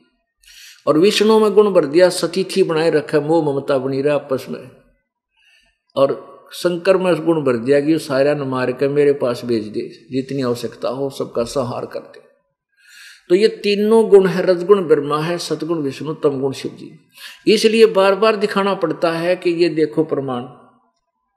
और 0.88 0.98
विष्णु 0.98 1.40
में 1.40 1.52
गुण 1.52 1.70
भर 1.70 1.86
दिया, 1.86 2.10
सतीथि 2.10 2.64
बनाए 2.64 2.90
रखा, 2.90 3.20
मोह 3.20 3.54
ममता 3.54 3.78
बनी 3.78 4.02
रहा 4.02 4.16
आपस 4.16 4.46
में। 4.50 4.72
और 5.96 6.38
शंकर 6.54 6.98
में 6.98 7.26
गुण 7.26 7.44
भर 7.44 7.58
दिया 7.58 7.82
कि 7.82 8.00
सारा 8.00 8.34
न 8.34 8.42
मार 8.42 8.72
के 8.72 8.88
मेरे 8.88 9.14
पास 9.14 9.42
भेज 9.46 9.68
दे, 9.68 10.08
जितनी 10.12 10.42
आवश्यकता 10.42 10.90
हो 10.90 11.10
सबका 11.10 11.44
संहार 11.44 11.86
कर 11.86 12.00
दे। 12.00 12.22
तो 13.30 13.36
ये 13.36 13.48
तीनों 13.48 14.10
गुण 14.10 14.28
है, 14.28 14.46
रजगुण 14.46 14.88
ब्रह्मा 14.88 15.20
है, 15.20 15.38
सतगुण 15.38 15.78
विष्णु 15.78 16.14
तम 16.14 16.42
गुण 16.42 16.52
शिव 16.52 16.72
जी 16.72 17.00
इसलिए 17.54 17.86
बार 17.86 18.16
बार 18.16 18.36
दिखाना 18.36 18.74
पड़ता 18.74 19.12
है 19.12 19.36
कि 19.36 19.50
ये 19.50 19.70
देखो 19.70 20.04
प्रमाण। 20.04 20.67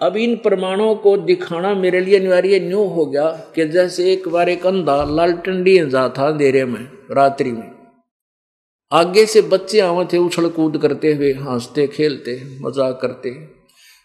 अब 0.02 0.16
इन 0.16 0.36
प्रमाणों 0.36 0.94
को 0.94 1.16
दिखाना 1.16 1.74
मेरे 1.74 2.00
लिए 2.00 2.18
अनिवार्य 2.18 2.60
न्यू 2.60 2.84
हो 2.84 3.06
गया 3.06 3.30
कि 3.54 3.64
जैसे 3.64 4.12
एक 4.12 4.28
बार 4.28 4.48
एक 4.48 4.66
अंधा 4.66 5.04
लालटंडी 5.04 5.78
जा 5.78 6.08
था 6.08 6.26
अंधेरे 6.26 6.64
में, 6.64 6.88
रात्रि 7.10 7.52
में। 7.52 7.72
आगे 8.92 9.26
से 9.26 9.42
बच्चे 9.42 9.80
आवे 9.80 10.04
थे, 10.12 10.18
उछल 10.18 10.48
कूद 10.48 10.78
करते 10.78 11.14
हुए, 11.14 11.32
हँसते, 11.32 11.86
खेलते, 11.86 12.42
मज़ाक 12.60 12.98
करते। 13.02 13.30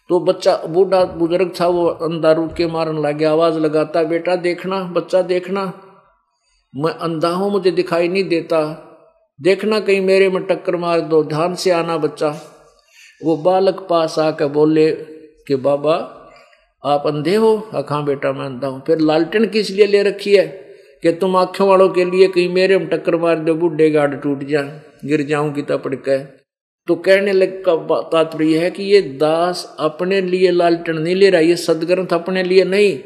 तो 0.08 0.20
बच्चा, 0.20 0.56
बूढ़ा 0.56 1.04
बुज़ुर्ग 1.04 1.52
था, 1.60 1.66
वो 1.66 1.86
अंधा 1.86 2.32
रुक 2.32 2.52
के 2.52 2.66
मारने 2.66 3.00
लग 3.00 3.16
गया 3.16 3.30
आवाज़ 3.30 3.58
लगाता, 3.58 4.02
बेटा 4.02 4.36
देखना, 4.36 4.82
बच्चा 4.82 5.22
देखना। 5.22 5.72
मैं 6.76 6.92
अंधा 6.92 7.28
हूँ, 7.28 7.50
मुझे 7.50 7.70
दिखाई 7.70 8.08
नहीं 8.08 8.24
देता। 8.24 8.82
देखना 9.42 9.80
कहीं 9.80 10.00
मेरे 10.00 10.28
में 10.28 10.42
टक्कर 10.42 10.76
मार 10.76 11.00
दो, 11.00 11.24
ध्यान 11.24 11.54
से 11.54 11.70
आना 11.70 11.96
बच्चा। 11.96 12.40
वो 13.24 13.36
बालक 13.36 13.86
पास 13.90 14.18
आकर 14.18 14.46
बोले 14.46 15.15
कि 15.46 15.56
बाबा, 15.56 15.94
आप 16.84 17.06
अंधे 17.06 17.34
हो? 17.34 17.56
अखा 17.74 18.00
बेटा, 18.02 18.32
मैं 18.32 18.46
अंधा 18.46 18.68
हूँ। 18.68 18.82
फिर 18.86 18.98
लालटेन 19.00 19.46
किस 19.48 19.70
लिए 19.70 19.86
ले 19.86 20.02
रखी 20.02 20.34
है 20.36 20.46
कि 21.02 21.12
तुम 21.12 21.36
आँखों 21.36 21.68
वालों 21.68 21.88
के 21.88 22.04
लिए 22.06 22.28
कहीं 22.28 22.48
मेरे 22.54 22.78
में 22.78 22.88
टक्कर 22.88 23.16
मार 23.16 23.38
दो, 23.38 23.54
बुढ़े 23.54 23.90
गाड़ 23.90 24.14
टूट 24.14 24.44
जाए, 24.44 24.80
गिर 25.04 25.22
जाऊँगी 25.26 25.62
तपड़ 25.64 25.94
के 25.94 26.18
तो 26.88 26.94
कहने 26.96 27.32
लग 27.32 27.62
का 27.64 27.74
तात्पर्य 28.02 28.58
है 28.58 28.70
कि 28.70 28.82
ये 28.82 29.00
दास 29.20 29.76
अपने 29.80 30.20
लिए 30.20 30.50
लालटन 30.50 30.98
नहीं 30.98 31.14
ले 31.14 31.30
रहा, 31.30 31.40
ये 31.40 31.56
सदग्रंथ 31.56 32.12
अपने 32.12 32.42
लिए 32.42 32.64
नहीं। 32.64 32.98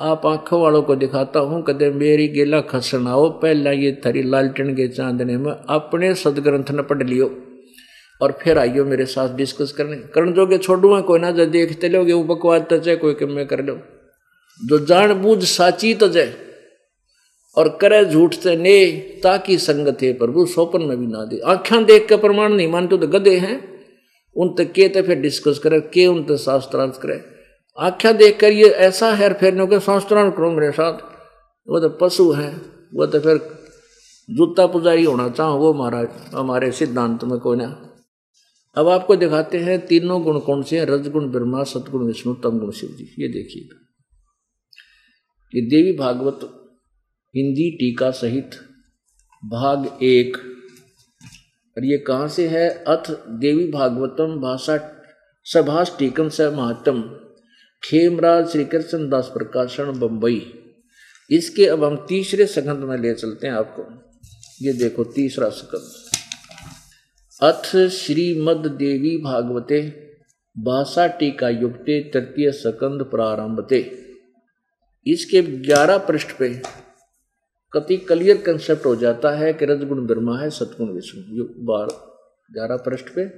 आप 0.00 0.26
आँखों 0.26 0.60
वालों 0.60 0.82
को 0.82 0.94
दिखाता 0.96 1.40
हूँ, 1.40 1.62
कदे 1.62 1.90
मेरी 1.92 2.28
गेला 2.28 2.60
खसना 2.60 3.10
हो 3.10 3.28
पहला 3.42 3.70
ये 3.72 3.92
थरी 4.06 4.22
लालटन 4.22 4.74
के 4.74 4.86
चांदने 4.88 5.36
में 5.36 5.50
अपने 5.52 6.14
सदग्रंथ 6.14 6.70
न 6.70 6.82
पढ़ 6.82 7.02
लियो। 7.02 7.26
और 8.20 8.38
फिर 8.42 8.58
आइयो 8.58 8.84
मेरे 8.84 9.04
साथ 9.06 9.34
डिस्कस 9.36 9.72
करने। 9.72 9.96
करण 10.14 10.32
जोगे 10.32 10.58
छोड़ूँगा 10.58 11.00
कोई 11.00 11.20
ना 11.20 11.30
जो 11.30 11.46
देखते 11.46 11.88
लोगे 11.88 12.12
वो 12.12 12.22
बकवाद 12.24 12.66
तजे 12.70 12.96
कोई 12.96 13.14
कम 13.14 13.44
कर 13.44 13.64
लो। 13.64 13.78
जो 14.60 14.78
जान 14.78 15.12
बूझ 15.12 15.44
साची 15.44 15.94
तजे 15.94 16.32
और 17.56 17.68
करे 17.80 18.04
झूठ 18.04 18.34
से 18.34 18.56
ने, 18.56 18.86
ताकि 19.22 19.58
संगत 19.58 20.02
है 20.02 20.12
प्रभु, 20.12 20.46
सोपन 20.46 20.82
में 20.82 20.98
भी 21.00 21.06
ना 21.06 21.24
दे। 21.24 21.38
आख्या 21.38 21.80
देख 21.82 22.08
के 22.08 22.16
प्रमाण 22.16 22.52
नहीं 22.52 22.68
मानते 22.68 22.98
तो 22.98 23.06
गधे 23.08 23.36
हैं। 23.36 23.74
उन 24.36 24.54
तक 24.58 24.72
के 24.72 24.88
तो 24.88 25.02
फिर 25.02 25.20
डिस्कस 25.20 25.58
करे, 25.58 25.80
के 25.80 26.06
उन 26.06 26.22
तक 26.24 26.36
शास्त्रांत 26.36 26.96
करे। 26.96 27.20
आख्या 27.78 28.12
देख 28.12 28.40
कर 28.40 28.52
ये 28.52 28.68
ऐसा 28.68 29.12
है, 29.14 29.32
फिर 29.34 29.66
के 29.66 29.80
शास्त्रांत 29.80 30.34
करो 30.36 30.50
मेरे 30.50 30.72
साथ। 30.72 30.98
वो 31.68 31.80
तो 31.80 31.88
पशु 31.88 32.30
है, 32.32 32.50
वो 32.94 33.06
तो 33.06 33.20
फिर 33.20 33.40
जूता 34.28 34.66
पुजारी 34.66 35.04
होना 35.04 35.28
चाहो, 35.28 35.58
वो 35.58 35.72
महाराज, 35.74 36.08
हमारे 36.34 36.70
सिद्धांत 36.72 37.24
में 37.24 37.38
कोई 37.38 37.56
ना। 37.56 37.93
अब 38.76 38.88
आपको 38.88 39.16
दिखाते 39.16 39.58
हैं 39.58 39.86
तीनों 39.86 40.22
गुण 40.22 40.38
कौन 40.38 40.62
से 40.62 40.78
हैं? 40.78 40.86
रजगुण, 40.86 41.30
ब्रह्मा, 41.30 41.62
सतगुण, 41.62 42.06
विष्णु 42.06 42.34
तम 42.34 42.58
गुण 42.58 42.70
शिव 42.70 42.90
जी। 42.90 43.04
ये 43.18 43.28
देखिए। 43.28 43.68
ये 45.54 45.66
देवी 45.66 45.92
भागवत, 45.92 46.40
हिंदी 47.36 47.70
टीका 47.70 48.10
सहित 48.10 48.50
भाग 49.44 49.98
एक। 50.02 50.36
और 51.78 51.84
ये 51.84 51.98
कहाँ 51.98 52.28
से 52.28 52.48
है? 52.48 52.68
अथ 52.68 53.10
देवी 53.28 53.70
भागवतम 53.70 54.40
भाषा 54.40 54.90
सभाष 55.44 55.98
टीकम 55.98 56.28
स 56.28 56.40
महात्म 56.40 57.02
खेमराज 57.84 58.48
श्री 58.48 58.64
कृष्ण 58.64 59.08
दास 59.08 59.30
प्रकाशन 59.34 59.84
बम्बई 59.84 60.54
इसके 61.30 61.66
अब 61.66 61.84
हम 61.84 62.06
तीसरे 62.08 62.46
सकंद 62.46 62.84
में 62.84 62.98
ले 62.98 63.14
चलते 63.14 63.46
हैं 63.46 63.54
आपको। 63.54 63.82
ये 64.66 64.72
देखो 64.72 65.04
तीसरा 65.04 65.48
सकंद 65.48 66.03
अथ 67.44 67.88
श्रीमद 67.88 68.66
देवी 68.66 69.18
भागवते 69.18 70.10
भाषा 70.58 71.06
टीका 71.06 71.48
युक्ते 71.48 72.00
तृतीय 72.00 72.52
सकंद 72.52 73.02
प्रारंभते। 73.02 73.92
इसके 75.06 75.42
ग्यारह 75.42 75.98
पृष्ठ 75.98 76.38
पे 76.38 76.62
कति 77.72 77.96
क्लियर 77.96 78.36
कंसेप्ट 78.36 78.86
हो 78.86 78.96
जाता 78.96 79.30
है 79.30 79.52
कि 79.52 79.64
रजगुण 79.64 80.06
ब्रह्मा 80.06 80.38
है, 80.38 80.50
सतगुण 80.50 80.88
विष्णु। 80.88 81.44
बार 81.44 81.86
ग्यारह 82.52 82.76
पृष्ठ 82.76 83.06
पे। 83.08 83.30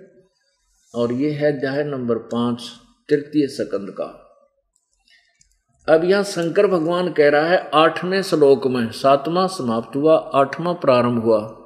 और 0.94 1.12
ये 1.12 1.30
है 1.30 1.56
अध्याय 1.56 1.84
नंबर 1.84 2.18
पाँच, 2.18 2.62
तृतीय 3.08 3.46
सकंद 3.46 3.90
का। 3.90 4.38
अब 5.88 6.04
यहाँ 6.04 6.24
शंकर 6.24 6.66
भगवान 6.66 7.12
कह 7.12 7.28
रहा 7.28 7.48
है, 7.48 7.70
आठवें 7.74 8.22
श्लोक 8.22 8.66
में 8.66 8.90
सातवां 8.90 9.48
समाप्त 9.48 9.96
हुआ, 9.96 10.16
आठवां 10.16 10.74
प्रारंभ 10.74 11.22
हुआ। 11.22 11.62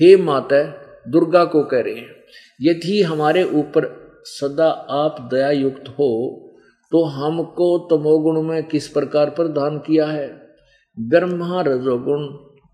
हे 0.00 0.16
माता 0.16 0.77
दुर्गा 1.10 1.44
को 1.44 1.62
कह 1.64 1.80
रहे 1.80 1.94
हैं, 1.94 2.14
यदि 2.60 3.02
हमारे 3.02 3.44
ऊपर 3.44 3.86
सदा 4.26 4.68
आप 4.94 5.28
दया 5.32 5.50
युक्त 5.50 5.88
हो 5.88 6.10
तो 6.92 7.02
हमको 7.04 7.66
तमोगुण 7.88 8.42
में 8.42 8.62
किस 8.64 8.86
प्रकार 8.88 9.30
प्रदान 9.30 9.78
किया 9.78 10.06
है? 10.06 10.28
ब्रह्मा, 10.96 11.60
रजोगुण 11.60 12.22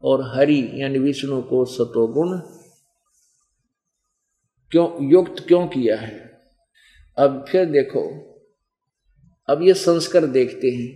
और 0.02 0.22
हरि, 0.34 0.70
यानी 0.74 0.98
विष्णु 0.98 1.40
को 1.42 1.64
सतोगुण 1.64 2.38
क्यों, 4.72 4.88
युक्त 5.10 5.44
क्यों 5.48 5.66
किया 5.66 5.96
है? 5.96 6.20
अब 7.16 7.44
फिर 7.48 7.64
देखो, 7.66 8.02
अब 9.48 9.62
ये 9.62 9.74
संस्कार 9.74 10.26
देखते 10.28 10.68
हैं। 10.68 10.88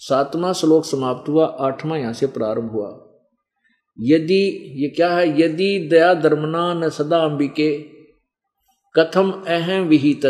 सातवां 0.00 0.52
श्लोक 0.52 0.84
समाप्त 0.84 1.28
हुआ, 1.28 1.46
आठवां 1.46 1.98
यहाँ 2.00 2.12
से 2.12 2.26
प्रारंभ 2.26 2.70
हुआ। 2.70 2.88
यदि, 4.00 4.72
ये 4.76 4.88
क्या 4.88 5.14
है? 5.14 5.40
यदि 5.40 5.88
दया 5.90 6.14
धर्मना 6.14 6.74
न 6.74 6.88
सदा 6.88 7.18
अंबिके, 7.18 7.78
कथम 8.98 9.30
अहम 9.30 9.82
विहित 9.82 10.26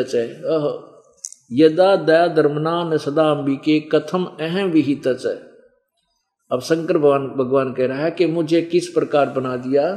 यदा 1.52 1.96
दया 1.96 2.26
धर्मना 2.26 2.84
न 2.84 2.96
सदा 2.96 3.30
अंबिके, 3.30 3.80
कथम 3.80 4.24
अहम 4.24 4.68
विहित 4.68 5.06
अब 6.52 6.60
शंकर 6.60 6.98
भगवान 6.98 7.28
भगवान 7.28 7.72
कह 7.72 7.86
रहा 7.86 7.98
है 7.98 8.10
कि 8.10 8.26
मुझे 8.26 8.62
किस 8.62 8.88
प्रकार 8.88 9.30
बना 9.30 9.56
दिया? 9.56 9.96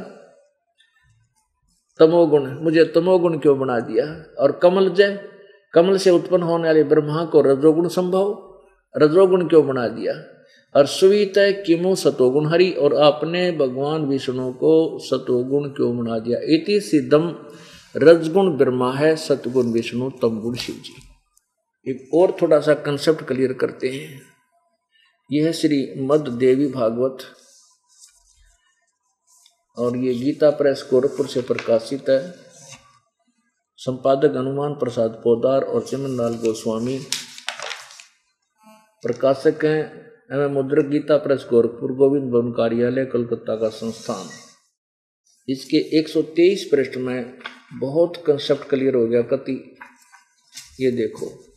तमोगुण, 1.99 2.59
मुझे 2.59 2.83
तमोगुण 2.83 3.39
क्यों 3.39 3.59
बना 3.59 3.79
दिया? 3.79 4.33
और 4.39 4.51
कमल 4.51 4.89
जय, 4.89 5.29
कमल 5.73 5.97
से 5.97 6.09
उत्पन्न 6.09 6.43
होने 6.43 6.67
वाले 6.67 6.83
ब्रह्मा 6.83 7.25
को 7.25 7.41
रजोगुण 7.41 7.87
संभव? 7.87 8.57
रजोगुण 8.97 9.47
क्यों 9.47 9.67
बना 9.67 9.87
दिया? 9.87 10.13
और 10.75 10.85
सुवित 10.85 11.33
किमु 11.37 11.95
सतोगुण 11.95 12.47
हरि, 12.47 12.71
और 12.71 12.95
आपने 12.95 13.51
भगवान 13.51 14.05
विष्णु 14.05 14.51
को 14.53 14.99
सतोगुण 14.99 15.69
क्यों 15.69 15.97
बना 15.97 16.19
दिया? 16.19 16.39
इति 16.55 16.79
सिद्धम 16.81 17.35
रजगुण 17.95 18.57
ब्रह्मा 18.57 18.93
है, 18.93 19.15
सतगुण 19.15 19.71
विष्णु 19.71 20.09
तमगुण 20.09 20.55
शिव 20.55 20.75
जी 20.75 21.91
एक 21.91 22.09
और 22.13 22.37
थोड़ा 22.41 22.59
सा 22.59 22.73
कंसेप्ट 22.73 23.23
क्लियर 23.23 23.53
करते 23.53 23.89
हैं। 23.89 24.21
यह 25.31 25.51
श्री 25.51 25.93
मद 25.97 26.27
देवी 26.29 26.67
भागवत, 26.67 27.17
और 29.77 29.97
ये 29.97 30.13
गीता 30.13 30.49
प्रेस 30.49 30.87
गोरखपुर 30.91 31.27
से 31.27 31.41
प्रकाशित 31.41 32.09
है। 32.09 32.35
संपादक 33.79 34.35
हनुमान 34.37 34.73
प्रसाद 34.73 35.11
पोदार 35.11 35.61
और 35.61 35.83
चमन 35.83 36.17
लाल 36.17 36.33
गोस्वामी 36.35 36.99
प्रकाशक 39.03 39.65
हैं। 39.65 40.08
एवं 40.33 40.51
मुद्रक 40.51 40.85
गीता 40.85 41.17
प्रेस 41.17 41.45
गोरखपुर 41.49 41.91
गोविंद 41.91 42.31
भवन 42.31 42.51
कार्यालय, 42.51 43.05
कलकत्ता 43.05 43.55
का 43.55 43.69
संस्थान। 43.69 44.29
इसके 45.49 45.99
123 45.99 46.63
पृष्ठ 46.71 46.97
में 46.97 47.37
बहुत 47.79 48.23
कंसेप्ट 48.25 48.69
क्लियर 48.69 48.95
हो 48.95 49.07
गया। 49.07 49.21
कति, 49.21 49.77
ये 50.81 50.91
देखो। 50.91 51.48